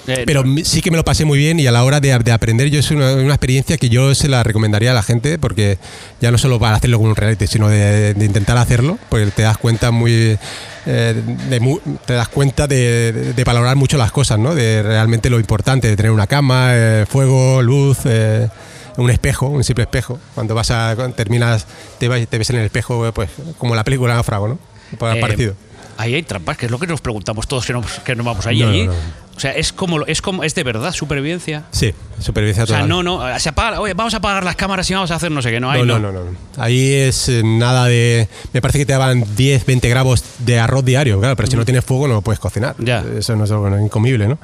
Eh, 0.08 0.22
Pero 0.26 0.44
sí 0.64 0.82
que 0.82 0.90
me 0.90 0.96
lo 0.96 1.04
pasé 1.04 1.24
muy 1.24 1.38
bien 1.38 1.58
y 1.58 1.66
a 1.66 1.72
la 1.72 1.82
hora 1.84 2.00
de, 2.00 2.16
de 2.18 2.32
aprender 2.32 2.68
yo 2.70 2.78
es 2.78 2.90
una, 2.90 3.14
una 3.14 3.34
experiencia 3.34 3.76
que 3.76 3.88
yo 3.88 4.14
se 4.14 4.28
la 4.28 4.42
recomendaría 4.42 4.92
a 4.92 4.94
la 4.94 5.02
gente 5.02 5.38
porque 5.38 5.78
ya 6.20 6.30
no 6.30 6.38
solo 6.38 6.58
para 6.60 6.76
hacerlo 6.76 6.98
con 6.98 7.08
un 7.08 7.16
reality, 7.16 7.46
sino 7.46 7.68
de, 7.68 8.14
de 8.14 8.24
intentar 8.24 8.56
hacerlo, 8.56 8.98
porque 9.08 9.26
te 9.32 9.42
das 9.42 9.58
cuenta 9.58 9.90
muy... 9.90 10.38
eh, 10.86 11.22
de 11.50 11.80
te 12.04 12.12
das 12.12 12.28
cuenta 12.28 12.66
de, 12.68 13.12
de- 13.12 13.32
de 13.32 13.44
valorar 13.44 13.74
mucho 13.76 13.98
las 13.98 14.12
cosas, 14.12 14.38
¿no? 14.38 14.54
De 14.54 14.82
realmente 14.82 15.28
lo 15.30 15.40
importante, 15.40 15.88
de 15.88 15.96
tener 15.96 16.12
una 16.12 16.26
cama, 16.28 16.68
eh, 16.72 17.04
fuego, 17.08 17.60
luz, 17.62 17.98
eh, 18.04 18.48
un 18.98 19.10
espejo, 19.10 19.48
un 19.48 19.64
simple 19.64 19.84
espejo. 19.84 20.18
Cuando 20.34 20.54
vas 20.54 20.70
a 20.70 20.92
cuando 20.94 21.16
terminas, 21.16 21.66
te, 21.98 22.06
vas, 22.08 22.24
te 22.28 22.38
ves 22.38 22.50
en 22.50 22.56
el 22.56 22.66
espejo, 22.66 23.10
pues 23.12 23.30
como 23.58 23.74
la 23.74 23.82
película 23.84 24.14
Náufrago, 24.14 24.46
¿no? 24.48 24.58
Pues 24.98 25.16
Eh, 25.16 25.20
parecido. 25.20 25.54
Ahí 25.96 26.14
hay 26.14 26.22
trampas, 26.22 26.56
que 26.56 26.66
es 26.66 26.72
lo 26.72 26.78
que 26.78 26.86
nos 26.86 27.00
preguntamos 27.00 27.46
todos 27.48 27.64
que 27.66 27.72
no, 27.72 27.82
que 28.04 28.14
no 28.14 28.24
vamos. 28.24 28.44
No, 28.44 28.50
allí. 28.50 28.86
no, 28.86 28.92
no. 28.92 29.26
O 29.36 29.40
sea, 29.40 29.52
es 29.52 29.70
como, 29.70 30.06
es 30.06 30.22
como, 30.22 30.44
es 30.44 30.54
de 30.54 30.64
verdad 30.64 30.92
supervivencia. 30.92 31.64
Sí, 31.70 31.92
supervivencia 32.18 32.64
O 32.64 32.66
sea, 32.66 32.76
total. 32.80 32.88
no, 32.88 33.02
no, 33.02 33.38
se 33.38 33.50
apaga, 33.50 33.80
oye, 33.80 33.92
vamos 33.92 34.14
a 34.14 34.16
apagar 34.16 34.42
las 34.42 34.56
cámaras 34.56 34.90
y 34.90 34.94
vamos 34.94 35.10
a 35.10 35.16
hacer 35.16 35.30
no 35.30 35.42
sé 35.42 35.50
qué, 35.50 35.60
no 35.60 35.70
hay. 35.70 35.82
no, 35.82 35.98
no, 35.98 36.10
no, 36.10 36.24
no. 36.24 36.36
Ahí 36.56 36.94
es 36.94 37.28
eh, 37.28 37.42
nada 37.44 37.84
de. 37.84 38.28
Me 38.54 38.62
parece 38.62 38.78
que 38.78 38.86
te 38.86 38.94
daban 38.94 39.24
10, 39.36 39.66
20 39.66 39.88
gramos 39.90 40.24
de 40.38 40.58
arroz 40.58 40.86
diario, 40.86 41.20
claro, 41.20 41.36
pero 41.36 41.50
si 41.50 41.56
no 41.56 41.66
tienes 41.66 41.84
fuego 41.84 42.08
no 42.08 42.14
lo 42.14 42.22
puedes 42.22 42.40
cocinar. 42.40 42.76
Ya. 42.78 43.04
Eso 43.18 43.36
no 43.36 43.44
es 43.44 43.50
algo 43.50 43.68
no, 43.68 43.78
incomible, 43.78 44.26
¿no? 44.26 44.38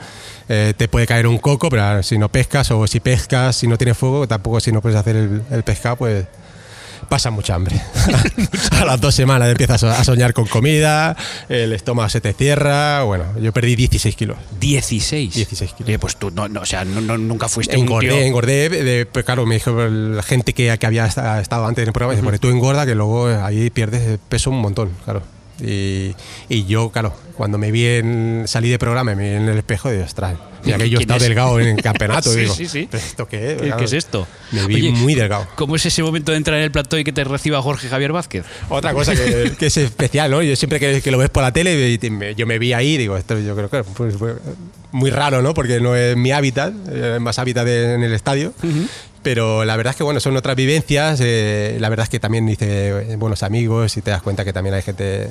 Eh, 0.50 0.74
te 0.76 0.88
puede 0.88 1.06
caer 1.06 1.26
un 1.26 1.38
coco, 1.38 1.70
pero 1.70 1.84
ah, 1.84 2.02
si 2.02 2.18
no 2.18 2.28
pescas 2.28 2.70
o 2.70 2.86
si 2.86 3.00
pescas, 3.00 3.56
si 3.56 3.66
no 3.66 3.78
tienes 3.78 3.96
fuego, 3.96 4.28
tampoco 4.28 4.60
si 4.60 4.72
no 4.72 4.82
puedes 4.82 4.98
hacer 4.98 5.16
el, 5.16 5.42
el 5.50 5.62
pescado, 5.62 5.96
pues 5.96 6.26
pasa 7.12 7.30
mucha 7.30 7.54
hambre. 7.54 7.78
a 8.80 8.86
las 8.86 8.98
dos 8.98 9.14
semanas 9.14 9.50
empiezas 9.50 9.82
a 9.84 10.02
soñar 10.02 10.32
con 10.32 10.46
comida, 10.46 11.14
el 11.50 11.74
estómago 11.74 12.08
se 12.08 12.22
te 12.22 12.32
cierra. 12.32 13.02
Bueno, 13.02 13.24
yo 13.38 13.52
perdí 13.52 13.76
16 13.76 14.16
kilos. 14.16 14.38
16. 14.60 15.34
16 15.34 15.72
kilos. 15.74 16.00
Pues 16.00 16.16
tú, 16.16 16.30
no, 16.30 16.48
no, 16.48 16.62
o 16.62 16.64
sea, 16.64 16.86
no- 16.86 17.02
no- 17.02 17.18
nunca 17.18 17.50
fuiste 17.50 17.76
un 17.76 17.82
Engordé, 17.82 18.08
tío. 18.08 18.18
engordé, 18.20 18.68
de- 18.70 19.04
pues 19.04 19.26
claro, 19.26 19.44
me 19.44 19.56
dijo 19.56 19.72
la 19.72 20.22
gente 20.22 20.54
que, 20.54 20.74
que 20.78 20.86
había 20.86 21.04
esta- 21.04 21.38
estado 21.42 21.66
antes 21.66 21.82
en 21.82 21.88
el 21.88 21.92
programa, 21.92 22.14
dice, 22.14 22.24
"Porque 22.24 22.38
tú 22.38 22.48
engorda 22.48 22.86
que 22.86 22.94
luego 22.94 23.26
ahí 23.26 23.68
pierdes 23.68 24.18
peso 24.30 24.48
un 24.48 24.60
montón, 24.62 24.88
claro. 25.04 25.22
Y, 25.60 26.14
y 26.48 26.64
yo, 26.64 26.88
claro, 26.92 27.14
cuando 27.36 27.58
me 27.58 27.70
vi 27.70 27.84
en, 27.84 28.44
salí 28.46 28.70
de 28.70 28.78
programa 28.78 29.12
y 29.12 29.16
me 29.16 29.28
vi 29.30 29.36
en 29.36 29.48
el 29.50 29.58
espejo, 29.58 29.90
digo, 29.90 30.02
ostras, 30.04 30.32
he 30.70 30.76
¿Quién 30.76 31.00
estado 31.00 31.16
es? 31.18 31.22
delgado 31.24 31.60
en 31.60 31.68
el 31.76 31.82
campeonato, 31.82 32.30
Sí, 32.32 32.40
digo, 32.40 32.54
sí, 32.54 32.66
sí. 32.66 32.88
¿pero 32.90 33.02
esto 33.02 33.26
qué 33.28 33.52
es? 33.52 33.62
¿Qué, 33.62 33.72
qué 33.78 33.84
es 33.84 33.92
esto? 33.92 34.26
Me 34.52 34.66
vi 34.66 34.74
Oye, 34.76 34.90
muy 34.92 35.14
delgado. 35.14 35.46
¿Cómo 35.56 35.76
es 35.76 35.84
ese 35.86 36.02
momento 36.02 36.32
de 36.32 36.38
entrar 36.38 36.58
en 36.58 36.64
el 36.64 36.70
plató 36.70 36.98
y 36.98 37.04
que 37.04 37.12
te 37.12 37.24
reciba 37.24 37.60
Jorge 37.62 37.88
Javier 37.88 38.12
Vázquez? 38.12 38.44
Otra 38.68 38.92
cosa 38.92 39.14
que, 39.14 39.52
que 39.58 39.66
es 39.66 39.76
especial, 39.76 40.30
¿no? 40.30 40.42
Yo 40.42 40.54
siempre 40.56 40.78
que, 40.80 41.00
que 41.02 41.10
lo 41.10 41.18
ves 41.18 41.30
por 41.30 41.42
la 41.42 41.52
tele, 41.52 41.90
y 41.90 41.98
te- 41.98 42.10
me- 42.10 42.34
yo 42.34 42.46
me 42.46 42.58
vi 42.58 42.72
ahí, 42.72 42.96
digo, 42.96 43.16
esto 43.16 43.38
yo 43.38 43.54
creo 43.56 43.68
que 43.70 43.82
pues, 43.84 44.16
fue 44.16 44.34
muy 44.92 45.10
raro, 45.10 45.42
¿no? 45.42 45.54
Porque 45.54 45.80
no 45.80 45.96
es 45.96 46.16
mi 46.16 46.32
hábitat, 46.32 46.72
es 46.88 47.20
más 47.20 47.38
hábitat 47.38 47.64
de- 47.64 47.94
en 47.94 48.02
el 48.02 48.12
estadio. 48.12 48.52
Pero 49.22 49.64
la 49.64 49.76
verdad 49.76 49.92
es 49.92 49.96
que, 49.96 50.02
bueno, 50.02 50.18
son 50.18 50.36
otras 50.36 50.56
vivencias. 50.56 51.20
eh, 51.22 51.76
la 51.80 51.88
verdad 51.88 52.04
es 52.04 52.10
que 52.10 52.18
también 52.18 52.48
hice 52.48 52.88
eh, 53.12 53.16
buenos 53.16 53.42
amigos 53.44 53.96
y 53.96 54.02
te 54.02 54.10
das 54.10 54.20
cuenta 54.20 54.44
que 54.44 54.52
también 54.52 54.74
hay 54.74 54.82
gente 54.82 55.28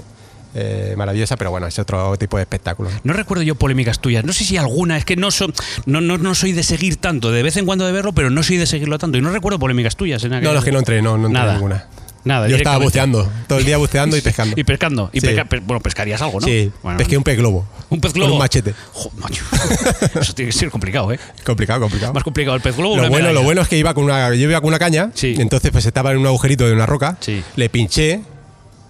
eh, 0.55 0.93
maravillosa, 0.97 1.37
pero 1.37 1.51
bueno, 1.51 1.67
es 1.67 1.77
otro 1.79 2.17
tipo 2.17 2.37
de 2.37 2.43
espectáculo. 2.43 2.89
No 3.03 3.13
recuerdo 3.13 3.43
yo 3.43 3.55
polémicas 3.55 3.99
tuyas. 3.99 4.23
No 4.25 4.33
sé 4.33 4.43
si 4.43 4.57
alguna, 4.57 4.97
es 4.97 5.05
que 5.05 5.15
no, 5.15 5.31
so- 5.31 5.51
no, 5.85 6.01
no, 6.01 6.17
no 6.17 6.35
soy 6.35 6.51
de 6.51 6.63
seguir 6.63 6.97
tanto, 6.97 7.31
de 7.31 7.43
vez 7.43 7.57
en 7.57 7.65
cuando 7.65 7.85
de 7.85 7.91
verlo, 7.91 8.13
pero 8.13 8.29
no 8.29 8.43
soy 8.43 8.57
de 8.57 8.65
seguirlo 8.65 8.97
tanto. 8.99 9.17
Y 9.17 9.21
no 9.21 9.31
recuerdo 9.31 9.59
polémicas 9.59 9.95
tuyas. 9.95 10.23
En 10.23 10.33
aquel- 10.33 10.51
No, 10.53 10.57
es 10.59 10.63
que 10.65 10.71
no 10.71 10.79
entré, 10.79 11.01
no, 11.01 11.17
no 11.17 11.27
entré 11.27 11.39
Nada. 11.41 11.53
ninguna. 11.53 11.87
Nada, 12.23 12.47
Yo 12.47 12.55
estaba 12.55 12.77
buceando, 12.77 13.27
todo 13.47 13.57
el 13.57 13.65
día 13.65 13.77
buceando 13.77 14.15
y 14.15 14.21
pescando. 14.21 14.53
Y 14.59 14.63
pescando. 14.63 15.09
Y 15.11 15.21
Sí. 15.21 15.25
pesca- 15.25 15.45
pe- 15.45 15.59
bueno, 15.59 15.79
pescarías 15.81 16.21
algo, 16.21 16.39
¿no? 16.39 16.45
Sí, 16.45 16.71
Bueno, 16.83 16.99
pesqué 16.99 17.17
un 17.17 17.23
pez 17.23 17.35
globo. 17.35 17.65
un 17.89 17.99
pez 17.99 18.11
con 18.11 18.19
globo. 18.21 18.33
un 18.33 18.39
machete. 18.39 18.75
Jo, 18.93 19.11
macho. 19.17 19.43
Eso 20.21 20.33
tiene 20.33 20.51
que 20.51 20.57
ser 20.57 20.69
complicado, 20.69 21.11
¿eh? 21.11 21.19
Complicado, 21.43 21.81
complicado. 21.81 22.13
Más 22.13 22.23
complicado 22.23 22.55
el 22.55 22.61
pez 22.61 22.77
globo. 22.77 22.95
Lo 22.97 23.09
bueno, 23.09 23.33
lo 23.33 23.41
bueno 23.41 23.61
es 23.63 23.67
que 23.67 23.77
iba 23.77 23.95
con 23.95 24.03
una, 24.03 24.29
yo 24.35 24.47
iba 24.49 24.61
con 24.61 24.67
una 24.67 24.77
caña, 24.77 25.09
Sí. 25.15 25.33
entonces 25.39 25.71
pues 25.71 25.83
estaba 25.87 26.11
en 26.11 26.19
un 26.19 26.27
agujerito 26.27 26.67
de 26.67 26.73
una 26.73 26.85
roca, 26.85 27.17
Sí. 27.21 27.41
le 27.55 27.69
pinché, 27.69 28.21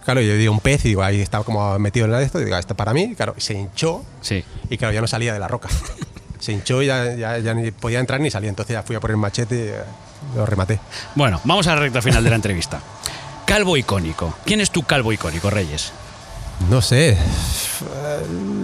claro, 0.04 0.22
yo 0.22 0.34
digo 0.36 0.52
un 0.54 0.60
pez, 0.60 0.86
y 0.86 0.89
digo, 0.89 1.04
ahí 1.04 1.22
estaba 1.22 1.43
como 1.43 1.78
metido 1.80 2.06
en 2.06 2.12
la 2.12 2.20
de 2.20 2.26
esto, 2.26 2.39
y 2.41 2.45
digo, 2.45 2.58
esto 2.58 2.76
para 2.76 2.93
mí, 2.93 3.14
claro, 3.16 3.34
y 3.38 3.41
se 3.41 3.54
hinchó, 3.54 4.04
Sí. 4.22 4.43
y 4.70 4.78
claro, 4.78 4.93
ya 4.93 5.02
no 5.02 5.08
salía 5.08 5.34
de 5.34 5.39
la 5.39 5.47
roca. 5.47 5.70
se 6.39 6.52
hinchó 6.54 6.82
y 6.82 6.88
ya, 6.88 7.14
ya, 7.16 7.38
ya 7.39 7.54
ni 7.54 7.72
podía 7.72 7.99
entrar 7.99 8.20
ni 8.20 8.32
salir, 8.32 8.49
entonces 8.49 8.74
ya 8.74 8.84
fui 8.84 8.95
a 8.95 8.99
por 8.99 9.12
el 9.12 9.18
machete 9.18 9.56
y 9.56 9.68
eh, 9.70 9.76
lo 10.36 10.45
rematé. 10.45 10.80
Bueno, 11.16 11.39
vamos 11.43 11.68
a 11.68 11.76
la 11.76 11.82
recta 11.82 12.02
final 12.02 12.24
de 12.24 12.30
la 12.30 12.36
entrevista. 12.36 12.82
Calvo 13.45 13.76
icónico. 13.78 14.34
¿Quién 14.45 14.62
es 14.62 14.72
tu 14.72 14.84
calvo 14.84 15.12
icónico, 15.14 15.49
Reyes? 15.49 15.91
No 16.70 16.82
sé, 16.82 17.18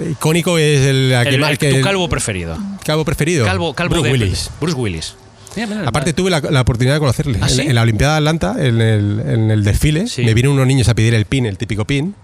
el 0.01 0.11
icónico 0.11 0.57
es 0.57 0.81
el, 0.81 1.15
aquel 1.15 1.35
El- 1.35 1.43
el- 1.43 1.57
que, 1.57 1.73
tu 1.73 1.81
calvo 1.81 2.07
preferido. 2.07 2.57
Calvo 2.85 3.03
preferido. 3.05 3.45
Calvo, 3.45 3.73
calvo 3.73 3.95
Bruce 3.95 4.07
de- 4.07 4.13
Willis. 4.13 4.49
Bruce 4.61 4.77
Willis. 4.77 5.15
Mira, 5.57 5.67
mira, 5.67 5.87
Aparte 5.89 6.13
tuve 6.13 6.29
la, 6.29 6.39
la 6.39 6.61
oportunidad 6.61 6.93
de 6.95 6.99
conocerle. 6.99 7.39
¿Ah, 7.41 7.47
en, 7.47 7.55
sí? 7.55 7.61
en 7.61 7.75
la 7.75 7.81
Olimpiada 7.81 8.13
de 8.13 8.17
Atlanta, 8.19 8.55
en 8.59 8.79
el, 8.81 9.21
en 9.25 9.51
el 9.51 9.63
desfile, 9.63 10.07
Sí. 10.07 10.23
me 10.23 10.33
vienen 10.33 10.53
unos 10.53 10.65
niños 10.67 10.87
a 10.87 10.93
pedir 10.95 11.13
el 11.13 11.25
pin, 11.25 11.45
el 11.45 11.57
típico 11.57 11.83
pin. 11.85 12.15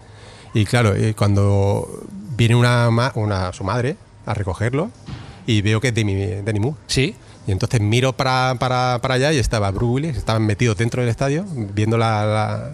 Y 0.53 0.65
claro, 0.65 0.95
eh, 0.95 1.13
cuando 1.17 2.03
viene 2.37 2.55
una, 2.55 2.89
su 3.53 3.63
madre 3.63 3.95
a 4.25 4.33
recogerlo 4.33 4.89
y 5.47 5.61
veo 5.61 5.81
que 5.81 5.89
es 5.89 5.95
de 5.95 6.05
mi, 6.05 6.15
de 6.15 6.53
Moore. 6.59 6.77
Sí. 6.87 7.15
Y 7.47 7.51
entonces 7.51 7.81
miro 7.81 8.13
para, 8.13 8.55
para, 8.59 8.99
para 9.01 9.15
allá 9.15 9.33
y 9.33 9.37
estaba 9.39 9.69
Bruce 9.71 9.91
Willis, 9.93 10.15
estaban 10.17 10.45
metidos 10.45 10.77
dentro 10.77 11.01
del 11.01 11.09
estadio 11.09 11.43
viendo 11.73 11.97
la, 11.97 12.25
la, 12.25 12.71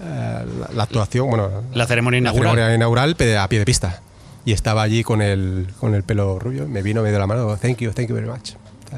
eh, 0.00 0.44
la- 0.60 0.74
la 0.74 0.82
actuación, 0.82 1.28
bueno, 1.28 1.48
La 1.74 1.86
ceremonia 1.86 2.18
la 2.18 2.30
inaugural. 2.30 2.52
ceremonia 2.54 2.74
inaugural 2.74 3.14
pe- 3.16 3.36
a 3.38 3.48
pie 3.48 3.60
de 3.60 3.64
pista. 3.64 4.00
Y 4.44 4.52
estaba 4.52 4.82
allí 4.82 5.04
con 5.04 5.20
el, 5.20 5.68
con 5.78 5.94
el 5.94 6.02
pelo 6.04 6.38
rubio, 6.38 6.66
me 6.66 6.82
vino, 6.82 7.02
me 7.02 7.10
dio 7.10 7.18
la 7.18 7.26
mano, 7.26 7.56
thank 7.58 7.78
you, 7.78 7.90
thank 7.92 8.08
you 8.08 8.14
very 8.14 8.26
much. 8.26 8.52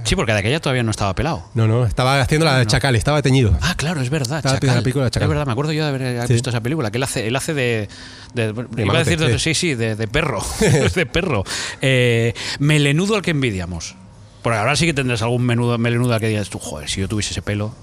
Sí, 0.05 0.15
porque 0.17 0.33
de 0.33 0.39
aquella 0.39 0.61
todavía 0.61 0.83
no 0.83 0.91
estaba 0.91 1.15
pelado. 1.15 1.43
No, 1.55 1.67
no, 1.67 1.85
estaba 1.85 2.21
haciendo 2.21 2.47
la 2.47 2.59
de 2.59 2.67
Chacal, 2.67 2.95
estaba 2.97 3.23
teñido. 3.23 3.57
Ah, 3.61 3.75
claro, 3.77 4.01
es 4.01 4.11
verdad. 4.11 4.39
Estaba 4.39 4.55
Chacal. 4.61 4.77
la 4.77 4.83
película 4.83 5.05
de 5.07 5.11
Chacal. 5.11 5.25
Es 5.27 5.29
verdad, 5.29 5.47
me 5.47 5.53
acuerdo 5.53 5.73
yo 5.73 5.83
de 5.85 5.89
haber 5.89 6.27
Sí. 6.29 6.33
visto 6.35 6.51
esa 6.51 6.61
película, 6.61 6.91
que 6.91 6.99
él 6.99 7.03
hace, 7.03 7.27
él 7.27 7.35
hace 7.37 7.55
de, 7.55 7.89
de- 8.35 8.55
iba 8.85 8.95
a 8.95 8.99
decir 8.99 9.19
de, 9.19 9.39
sí. 9.39 9.55
sí, 9.55 9.75
de, 9.75 9.97
de 9.97 10.07
perro, 10.09 10.43
de 10.95 11.07
perro. 11.07 11.45
Eh, 11.83 12.35
melenudo 12.61 13.17
al 13.17 13.23
que 13.23 13.33
envidiamos. 13.33 13.97
Porque 14.43 14.59
ahora 14.59 14.75
sí 14.77 14.87
que 14.87 14.95
tendrás 14.95 15.23
algún 15.23 15.43
menudo, 15.45 15.77
melenudo 15.77 16.15
al 16.15 16.21
que 16.21 16.29
digas 16.29 16.49
tú, 16.51 16.59
joder, 16.59 16.89
si 16.89 17.01
yo 17.01 17.09
tuviese 17.09 17.33
ese 17.33 17.43
pelo, 17.43 17.75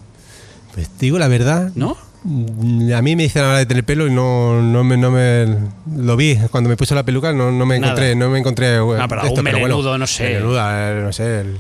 Pues 0.74 0.90
te 0.90 1.06
digo 1.06 1.20
la 1.20 1.28
verdad, 1.28 1.72
¿no? 1.76 1.98
mm, 2.24 2.94
a 2.94 3.02
mí 3.04 3.16
me 3.16 3.24
dicen 3.24 3.44
ahora 3.44 3.60
de 3.60 3.66
tener 3.68 3.84
pelo 3.84 4.08
y 4.08 4.12
no, 4.12 4.60
no, 4.62 4.84
me, 4.84 4.98
no 4.98 5.12
me 5.12 5.46
lo 5.96 6.16
vi 6.18 6.36
cuando 6.50 6.68
me 6.70 6.76
puse 6.76 6.96
la 6.96 7.04
peluca 7.04 7.32
no, 7.32 7.52
no 7.52 7.66
me 7.68 7.80
Nada. 7.80 7.92
encontré 7.94 8.16
no 8.16 8.30
me 8.30 8.40
encontré 8.40 8.76
eh, 8.78 8.98
Ah, 9.00 9.08
pero 9.08 9.24
esto, 9.26 9.44
melenudo, 9.44 9.98
no 10.00 10.08
sé. 10.08 10.24
melenuda, 10.24 10.92
eh, 10.98 11.02
no 11.04 11.14
sé 11.14 11.42
el- 11.42 11.58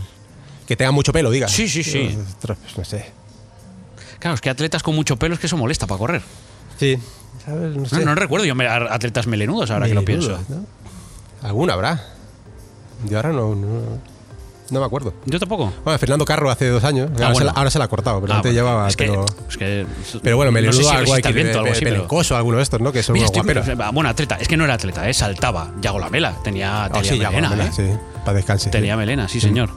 que 0.67 0.75
tenga 0.75 0.91
mucho 0.91 1.11
pelo 1.13 1.31
diga 1.31 1.47
Sí, 1.47 1.67
sí, 1.67 1.83
sí. 1.83 2.17
Ostras, 2.35 2.57
pues 2.61 2.77
no 2.77 2.85
sé 2.85 3.11
Claro, 4.19 4.35
es 4.35 4.41
que 4.41 4.49
atletas 4.49 4.83
con 4.83 4.95
mucho 4.95 5.17
pelo 5.17 5.33
es 5.35 5.39
que 5.39 5.47
eso 5.47 5.57
molesta 5.57 5.87
para 5.87 5.97
correr. 5.99 6.21
sí 6.77 6.97
¿sabes? 7.45 7.75
no 7.75 7.81
No, 7.83 7.87
sé 7.89 8.03
no 8.05 8.13
recuerdo 8.15 8.45
yo 8.45 8.53
atletas 8.89 9.25
melenudos 9.27 9.71
ahora 9.71 9.87
que 9.87 9.93
lo 9.93 10.03
pienso. 10.05 10.39
¿no? 10.49 10.65
alguna 11.47 11.73
habrá 11.73 12.03
yo 13.07 13.17
ahora 13.17 13.31
no, 13.31 13.55
no 13.55 13.81
no 14.71 14.79
me 14.79 14.85
acuerdo 14.85 15.13
Yo 15.25 15.39
tampoco. 15.39 15.71
bueno 15.83 15.97
Fernando 15.99 16.25
Carro 16.25 16.49
hace 16.51 16.67
dos 16.69 16.83
años 16.83 17.09
ahora, 17.13 17.27
Ah, 17.27 17.31
bueno. 17.31 17.37
se, 17.39 17.43
la, 17.45 17.51
ahora 17.51 17.69
se 17.71 17.79
la 17.79 17.85
ha 17.85 17.87
cortado 17.87 18.21
pero 18.21 18.33
Ah, 18.33 18.35
antes 18.37 18.51
bueno, 18.53 18.67
llevaba 18.67 18.87
es 18.87 18.95
que, 18.97 19.05
es 19.49 19.57
que- 19.57 19.85
pero 20.23 20.35
bueno 20.37 20.51
no 20.51 20.55
melenudo 20.55 20.77
sé 20.83 20.83
si 20.89 20.95
algo 20.95 21.13
hay 21.13 21.21
que 21.21 21.27
el 21.29 21.33
viento 21.35 21.57
o 21.57 21.61
algo 21.61 21.71
así, 21.73 21.83
pero- 21.83 21.95
pelencoso 21.95 22.35
alguno 22.37 22.57
de 22.57 22.63
estos 22.63 22.81
no 22.81 22.91
que 22.91 23.03
son 23.03 23.13
Mira, 23.13 23.25
estoy- 23.27 23.41
bueno, 23.93 24.09
atleta, 24.09 24.35
es 24.39 24.47
que 24.47 24.57
no 24.57 24.63
era 24.65 24.73
atleta, 24.75 25.07
¿eh? 25.09 25.13
saltaba. 25.13 25.71
Yago 25.81 25.99
Lamela, 25.99 26.33
tenía, 26.43 26.89
tenía 26.93 27.11
sí, 27.11 27.17
ya, 27.19 27.31
melena, 27.31 27.65
¿eh? 27.65 27.71
sí, 27.75 27.83
para 28.25 28.37
descanse. 28.37 28.69
Tenía 28.69 28.93
sí. 28.93 28.97
melena, 28.97 29.27
sí, 29.27 29.39
señor. 29.39 29.69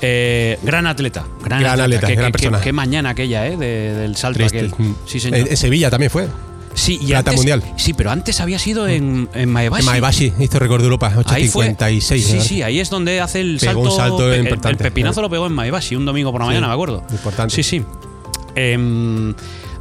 Eh, 0.00 0.58
gran 0.62 0.86
atleta. 0.86 1.24
Gran, 1.44 1.60
Gran 1.60 1.80
atleta, 1.80 2.06
Qué, 2.06 2.14
gran 2.14 2.32
persona. 2.32 2.60
qué 2.60 2.72
mañana 2.72 3.10
aquella, 3.10 3.46
¿eh? 3.46 3.56
de- 3.56 3.94
del 3.94 4.16
salto 4.16 4.44
aquel. 4.44 4.72
Sí, 5.06 5.20
señor. 5.20 5.48
En 5.48 5.56
Sevilla 5.56 5.90
también 5.90 6.10
fue. 6.10 6.28
Sí, 6.76 6.98
y 7.02 7.06
plata 7.08 7.30
antes- 7.30 7.36
mundial. 7.36 7.64
Sí, 7.76 7.92
pero 7.92 8.10
antes 8.12 8.40
había 8.40 8.58
sido 8.60 8.86
en, 8.86 9.28
en 9.34 9.48
Maebashi. 9.50 9.80
En 9.80 9.86
Maebashi 9.86 10.32
hizo 10.38 10.58
récord 10.60 10.80
de 10.80 10.84
Europa, 10.84 11.12
Ahí 11.26 11.48
fue. 11.48 11.74
8.56. 11.76 12.00
Sí, 12.20 12.40
sí, 12.40 12.62
ahí 12.62 12.78
es 12.78 12.88
donde 12.90 13.20
hace 13.20 13.40
el 13.40 13.58
Pegó 13.58 13.90
salto. 13.90 14.16
un 14.16 14.30
salto 14.30 14.32
el, 14.32 14.76
pepinazo 14.76 15.20
lo 15.22 15.28
pegó 15.28 15.46
en 15.48 15.52
Maebashi 15.54 15.96
un 15.96 16.04
domingo 16.04 16.30
por 16.30 16.40
la 16.42 16.46
Sí, 16.46 16.48
mañana, 16.50 16.68
me 16.68 16.74
acuerdo. 16.74 17.02
importante. 17.10 17.54
Sí, 17.54 17.62
sí. 17.64 17.82
Em, 18.54 19.34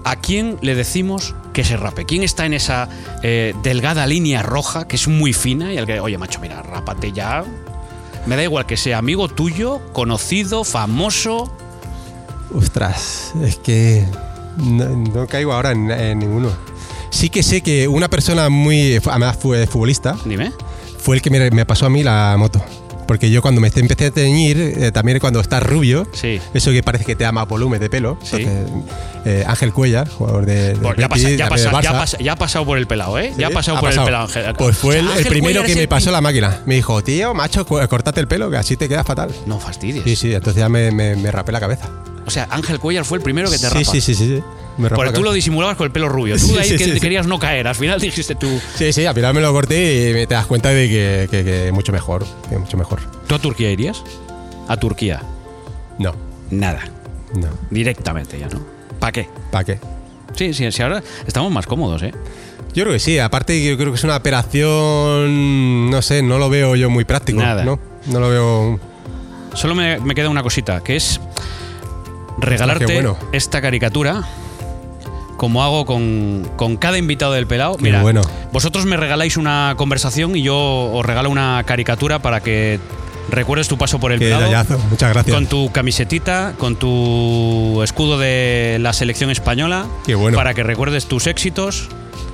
¿A 0.04 0.18
quién 0.18 0.58
le 0.62 0.76
decimos 0.76 1.34
que 1.52 1.64
se 1.64 1.78
rape? 1.78 2.06
¿Quién 2.06 2.22
está 2.22 2.46
en 2.46 2.54
esa 2.54 2.88
eh, 3.24 3.54
delgada 3.64 4.06
línea 4.06 4.44
roja 4.44 4.88
que 4.88 4.98
es 4.98 5.08
muy 5.08 5.34
fina 5.34 5.74
y 5.74 5.78
al 5.80 5.88
que, 5.88 6.00
oye, 6.00 6.18
macho, 6.20 6.40
mira, 6.42 6.62
rápate 6.62 7.12
ya? 7.12 7.44
Me 8.28 8.36
da 8.36 8.44
igual 8.44 8.66
que 8.68 8.78
sea 8.78 9.00
amigo 9.00 9.28
tuyo, 9.30 9.82
conocido, 9.94 10.64
famoso. 10.64 11.52
Ostras, 12.54 13.34
es 13.44 13.56
que 13.58 14.06
no, 14.58 14.86
no 14.90 15.26
caigo 15.28 15.54
ahora 15.54 15.72
en, 15.72 15.90
en 15.90 16.20
ninguno. 16.20 16.50
Sí 17.16 17.30
que 17.30 17.44
sé 17.44 17.62
que 17.62 17.88
una 17.88 18.10
persona 18.10 18.50
muy, 18.50 19.00
además 19.06 19.38
fue 19.40 19.66
futbolista, 19.68 20.18
Dime. 20.26 20.52
fue 21.00 21.16
el 21.16 21.22
que 21.22 21.30
me, 21.30 21.50
me 21.52 21.66
pasó 21.66 21.86
a 21.86 21.90
mí 21.90 22.04
la 22.04 22.36
moto. 22.38 22.62
Porque 23.08 23.30
yo 23.30 23.42
cuando 23.42 23.62
me 23.62 23.68
empecé 23.74 24.08
a 24.08 24.12
teñir, 24.12 24.58
eh, 24.60 24.92
también 24.92 25.20
cuando 25.20 25.40
estás 25.40 25.62
rubio, 25.64 26.08
Sí. 26.12 26.42
eso 26.56 26.72
que 26.72 26.82
parece 26.84 27.06
que 27.06 27.16
te 27.16 27.24
da 27.24 27.32
más 27.32 27.48
volumen 27.48 27.80
de 27.80 27.90
pelo. 27.90 28.18
Sí. 28.24 28.38
entonces, 28.42 28.72
eh, 29.26 29.44
Ángel 29.48 29.72
Cuellar, 29.72 30.10
jugador 30.10 30.46
de, 30.46 30.56
del 30.74 30.78
Pues 30.80 30.98
ya, 30.98 31.08
Betis, 31.08 31.24
pasa- 31.24 31.36
ya, 31.38 31.48
pasa- 31.50 31.82
ya 31.82 31.92
pasa- 31.94 32.18
ya 32.18 32.32
ha 32.34 32.36
pasado 32.36 32.66
por 32.66 32.78
el 32.80 32.88
pelado, 32.88 33.18
¿eh? 33.20 33.32
Ya 33.38 33.46
ha 33.48 33.50
Sí, 33.50 33.56
pasado 33.56 33.78
ha 33.78 33.80
por 33.80 33.90
pasado. 33.90 34.08
el 34.08 34.12
pelado, 34.12 34.26
Ángel. 34.28 34.56
Pues 34.58 34.76
fue 34.78 34.90
O 34.90 34.92
sea, 34.94 35.00
el, 35.02 35.06
el 35.06 35.12
Ángel 35.20 35.28
primero 35.32 35.62
Cuellar 35.62 35.66
que 35.76 35.82
me 35.82 35.88
pasó 35.88 36.12
la 36.12 36.20
máquina. 36.22 36.62
Me 36.66 36.76
dijo, 36.76 37.02
tío, 37.04 37.34
macho, 37.36 37.66
córtate 37.66 38.20
el 38.20 38.28
pelo, 38.28 38.50
que 38.50 38.58
así 38.58 38.76
te 38.76 38.90
queda 38.90 39.04
fatal. 39.06 39.30
No 39.46 39.60
fastidies. 39.60 40.04
Sí, 40.04 40.16
sí, 40.18 40.34
entonces 40.34 40.60
ya 40.60 40.68
me, 40.68 40.92
me, 40.92 41.16
me 41.16 41.32
rapé 41.32 41.52
la 41.54 41.60
cabeza. 41.60 41.88
O 42.26 42.32
sea, 42.32 42.48
Ángel 42.50 42.80
Cuellar 42.80 43.06
fue 43.06 43.20
el 43.20 43.24
primero 43.24 43.50
que 43.52 43.58
te 43.60 43.68
sí, 43.68 43.74
rapa. 43.74 43.86
sí, 43.86 44.02
sí, 44.02 44.16
sí, 44.16 44.28
sí. 44.38 44.44
Porque 44.78 45.12
tú 45.14 45.24
lo 45.24 45.32
disimulabas 45.32 45.78
con 45.78 45.86
el 45.86 45.92
pelo 45.92 46.10
rubio. 46.10 46.36
Tú 46.38 46.48
Sí, 46.48 46.58
ahí 46.58 46.70
sí, 46.70 46.78
que 46.78 46.84
sí, 46.86 46.92
sí. 46.94 47.00
querías 47.00 47.28
no 47.28 47.40
caer. 47.40 47.68
Al 47.68 47.76
final 47.76 48.00
dijiste 48.00 48.36
tú. 48.36 48.48
Sí, 48.76 48.92
sí, 48.92 49.06
al 49.06 49.16
final 49.16 49.34
me 49.34 49.42
lo 49.42 49.52
corté 49.54 50.10
y 50.10 50.14
me 50.14 50.28
te 50.28 50.34
das 50.34 50.46
cuenta 50.46 50.70
de 50.70 50.88
que, 50.90 51.28
que, 51.32 51.44
que 51.46 51.72
mucho 51.72 51.92
mejor. 51.92 52.26
Que 52.50 52.58
mucho 52.58 52.76
mejor. 52.78 53.00
¿Tú 53.28 53.36
a 53.36 53.40
Turquía 53.40 53.72
irías? 53.72 54.04
A 54.68 54.76
Turquía. 54.78 55.22
No, 55.98 56.14
Nada. 56.52 56.82
no. 57.36 57.48
Directamente 57.70 58.38
ya, 58.38 58.48
¿no? 58.50 58.60
¿Para 59.00 59.12
qué? 59.14 59.30
¿Para 59.52 59.64
qué? 59.64 59.80
Sí, 60.36 60.54
sí, 60.54 60.70
sí, 60.72 60.82
ahora 60.82 61.02
estamos 61.26 61.52
más 61.52 61.66
cómodos, 61.66 62.04
¿eh? 62.04 62.12
Yo 62.74 62.84
creo 62.84 62.92
que 62.94 63.00
sí, 63.00 63.18
aparte 63.20 63.64
yo 63.64 63.78
creo 63.78 63.92
que 63.92 63.96
es 63.98 64.04
una 64.04 64.18
operación, 64.18 65.90
no 65.90 66.02
sé, 66.02 66.22
no 66.22 66.38
lo 66.38 66.50
veo 66.50 66.76
yo 66.76 66.90
muy 66.90 67.06
práctico. 67.06 67.40
Nada. 67.40 67.64
No, 67.64 67.80
no 68.08 68.20
lo 68.20 68.30
veo... 68.30 68.80
Solo 69.54 69.76
me, 69.76 69.98
me 70.02 70.14
queda 70.14 70.28
una 70.28 70.44
cosita, 70.44 70.82
que 70.84 70.98
es 70.98 71.22
regalarte 72.38 72.86
bueno. 72.94 73.18
esta 73.32 73.62
caricatura, 73.62 74.24
como 75.38 75.64
hago 75.64 75.86
con, 75.86 76.50
con 76.56 76.78
cada 76.78 76.98
invitado 76.98 77.34
del 77.34 77.48
pelado. 77.48 77.78
Mira, 77.80 78.02
bueno. 78.02 78.22
vosotros 78.52 78.86
me 78.86 78.98
regaláis 78.98 79.38
una 79.38 79.74
conversación 79.78 80.36
y 80.36 80.42
yo 80.44 80.58
os 80.94 81.06
regalo 81.06 81.30
una 81.30 81.64
caricatura 81.66 82.20
para 82.20 82.42
que 82.42 82.80
recuerdes 83.30 83.68
tu 83.68 83.78
paso 83.78 84.00
por 84.00 84.12
el 84.12 84.20
Qué 84.20 84.26
pelado. 84.26 84.44
detallazo, 84.44 84.78
muchas 84.90 85.12
gracias. 85.14 85.34
Con 85.36 85.48
tu 85.48 85.72
camisetita, 85.72 86.54
con 86.58 86.76
tu 86.76 87.82
escudo 87.84 88.18
de 88.20 88.78
la 88.80 88.94
selección 88.94 89.30
española, 89.30 89.86
Qué 90.06 90.16
bueno. 90.16 90.38
para 90.38 90.54
que 90.54 90.64
recuerdes 90.64 91.06
tus 91.08 91.28
éxitos 91.28 91.90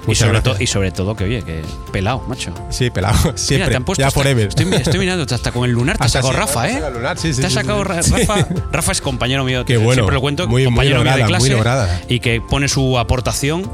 y 0.08 0.16
sobre, 0.16 0.42
y 0.60 0.68
sobre 0.68 0.92
todo 0.92 1.16
que 1.16 1.24
oye, 1.26 1.44
que 1.44 1.62
pelado, 1.92 2.24
macho. 2.28 2.54
Sí, 2.70 2.90
pelado, 2.90 3.34
Mira, 3.50 3.70
te 3.70 3.76
han 3.76 3.84
puesto 3.84 4.02
ya 4.02 4.08
hasta- 4.08 4.20
forever. 4.20 4.48
Estoy, 4.48 4.74
estoy 4.74 5.00
mirando 5.00 5.24
hasta 5.34 5.52
con 5.52 5.66
el 5.70 5.72
lunar 5.76 5.98
te 5.98 6.06
Hasta 6.06 6.22
sacado 6.22 6.40
Rafa, 6.40 6.70
¿eh? 6.70 6.82
el 6.88 6.94
lunar, 6.94 7.18
sí, 7.18 7.34
sí, 7.34 7.42
te 7.42 7.48
sí, 7.50 7.54
sacado. 7.54 7.84
Rafa. 7.84 8.48
Rafa 8.72 8.92
es 8.92 9.02
compañero 9.02 9.44
mío, 9.44 9.64
Qué 9.66 9.78
bueno, 9.78 9.94
siempre 9.94 10.16
lo 10.16 10.22
cuento, 10.22 10.48
muy- 10.48 10.62
muy 10.62 10.66
compañero 10.66 11.02
mío 11.04 11.12
de 11.14 11.20
lograda, 11.20 11.40
muy 11.40 11.50
clase 11.50 11.54
lograda. 11.54 12.02
y 12.08 12.20
que 12.20 12.42
pone 12.42 12.68
su 12.68 12.98
aportación. 12.98 13.70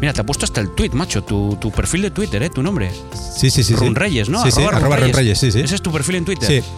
Mira, 0.00 0.12
te 0.12 0.20
ha 0.20 0.24
puesto 0.24 0.44
hasta 0.44 0.60
el 0.60 0.70
tweet, 0.74 0.90
macho, 0.90 1.22
tu, 1.24 1.56
tu 1.60 1.70
perfil 1.72 2.02
de 2.02 2.10
Twitter, 2.12 2.42
¿eh? 2.42 2.50
Tu 2.50 2.62
nombre. 2.62 2.90
Sí, 3.14 3.50
sí, 3.50 3.62
sí. 3.62 3.64
sí. 3.64 3.74
Run 3.74 3.94
Reyes, 3.96 4.28
¿no? 4.28 4.42
Sí, 4.44 4.50
sí, 4.52 4.62
Arroba 4.62 4.76
arroba 4.96 4.96
Reyes, 4.98 5.38
sí, 5.38 5.50
sí. 5.50 5.60
Ese 5.60 5.74
es 5.74 5.82
tu 5.82 5.90
perfil 5.90 6.16
en 6.16 6.24
Twitter. 6.26 6.46
Sí, 6.62 6.68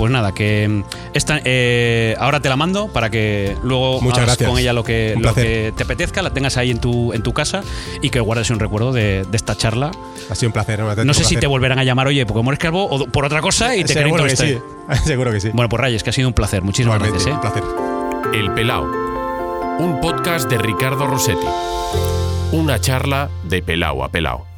Pues 0.00 0.10
nada, 0.10 0.32
que 0.32 0.66
mm, 0.66 0.82
esta, 1.12 1.42
eh, 1.44 2.16
ahora 2.18 2.40
te 2.40 2.48
la 2.48 2.56
mando 2.56 2.88
para 2.88 3.10
que 3.10 3.54
luego 3.62 4.00
Muchas 4.00 4.20
hagas 4.20 4.28
gracias. 4.28 4.48
con 4.48 4.58
ella 4.58 4.72
lo 4.72 4.82
que, 4.82 5.14
lo 5.20 5.34
te 5.34 5.74
apetezca, 5.78 6.22
la 6.22 6.30
tengas 6.30 6.56
ahí 6.56 6.70
en 6.70 6.78
tu, 6.78 7.12
en 7.12 7.22
tu 7.22 7.34
casa 7.34 7.62
y 8.00 8.08
que 8.08 8.18
guardes 8.20 8.48
un 8.48 8.60
recuerdo 8.60 8.94
de, 8.94 9.26
de 9.30 9.36
esta 9.36 9.58
charla. 9.58 9.90
ha 10.30 10.34
sido 10.34 10.48
un 10.48 10.52
placer. 10.54 10.80
No 11.04 11.12
sé 11.12 11.24
si 11.24 11.36
te 11.36 11.46
volverán 11.46 11.78
a 11.78 11.84
llamar, 11.84 12.06
oye, 12.06 12.24
porque 12.24 12.42
mueres 12.42 12.58
calvo 12.58 12.86
o 12.86 13.08
por 13.08 13.26
otra 13.26 13.42
cosa 13.42 13.76
y 13.76 13.84
te 13.84 13.92
queréis 13.92 14.06
Seguro 14.14 14.24
que 14.24 14.36
sí, 14.36 14.58
seguro 15.04 15.32
que 15.32 15.40
sí. 15.42 15.50
Bueno, 15.52 15.68
pues 15.68 15.82
Rayes, 15.82 16.02
que 16.02 16.08
ha 16.08 16.14
sido 16.14 16.28
un 16.28 16.34
placer. 16.34 16.62
Muchísimas 16.62 16.96
Igualmente, 16.96 17.22
gracias. 17.22 17.54
¿eh? 17.54 17.60
un 17.60 18.22
placer. 18.22 18.40
El 18.40 18.54
Pelao. 18.54 18.84
Un 19.80 20.00
podcast 20.00 20.48
de 20.48 20.56
Ricardo 20.56 21.06
Rossetti. 21.08 21.46
Una 22.52 22.80
charla 22.80 23.28
de 23.44 23.60
pelao 23.62 24.02
a 24.02 24.08
pelao. 24.08 24.49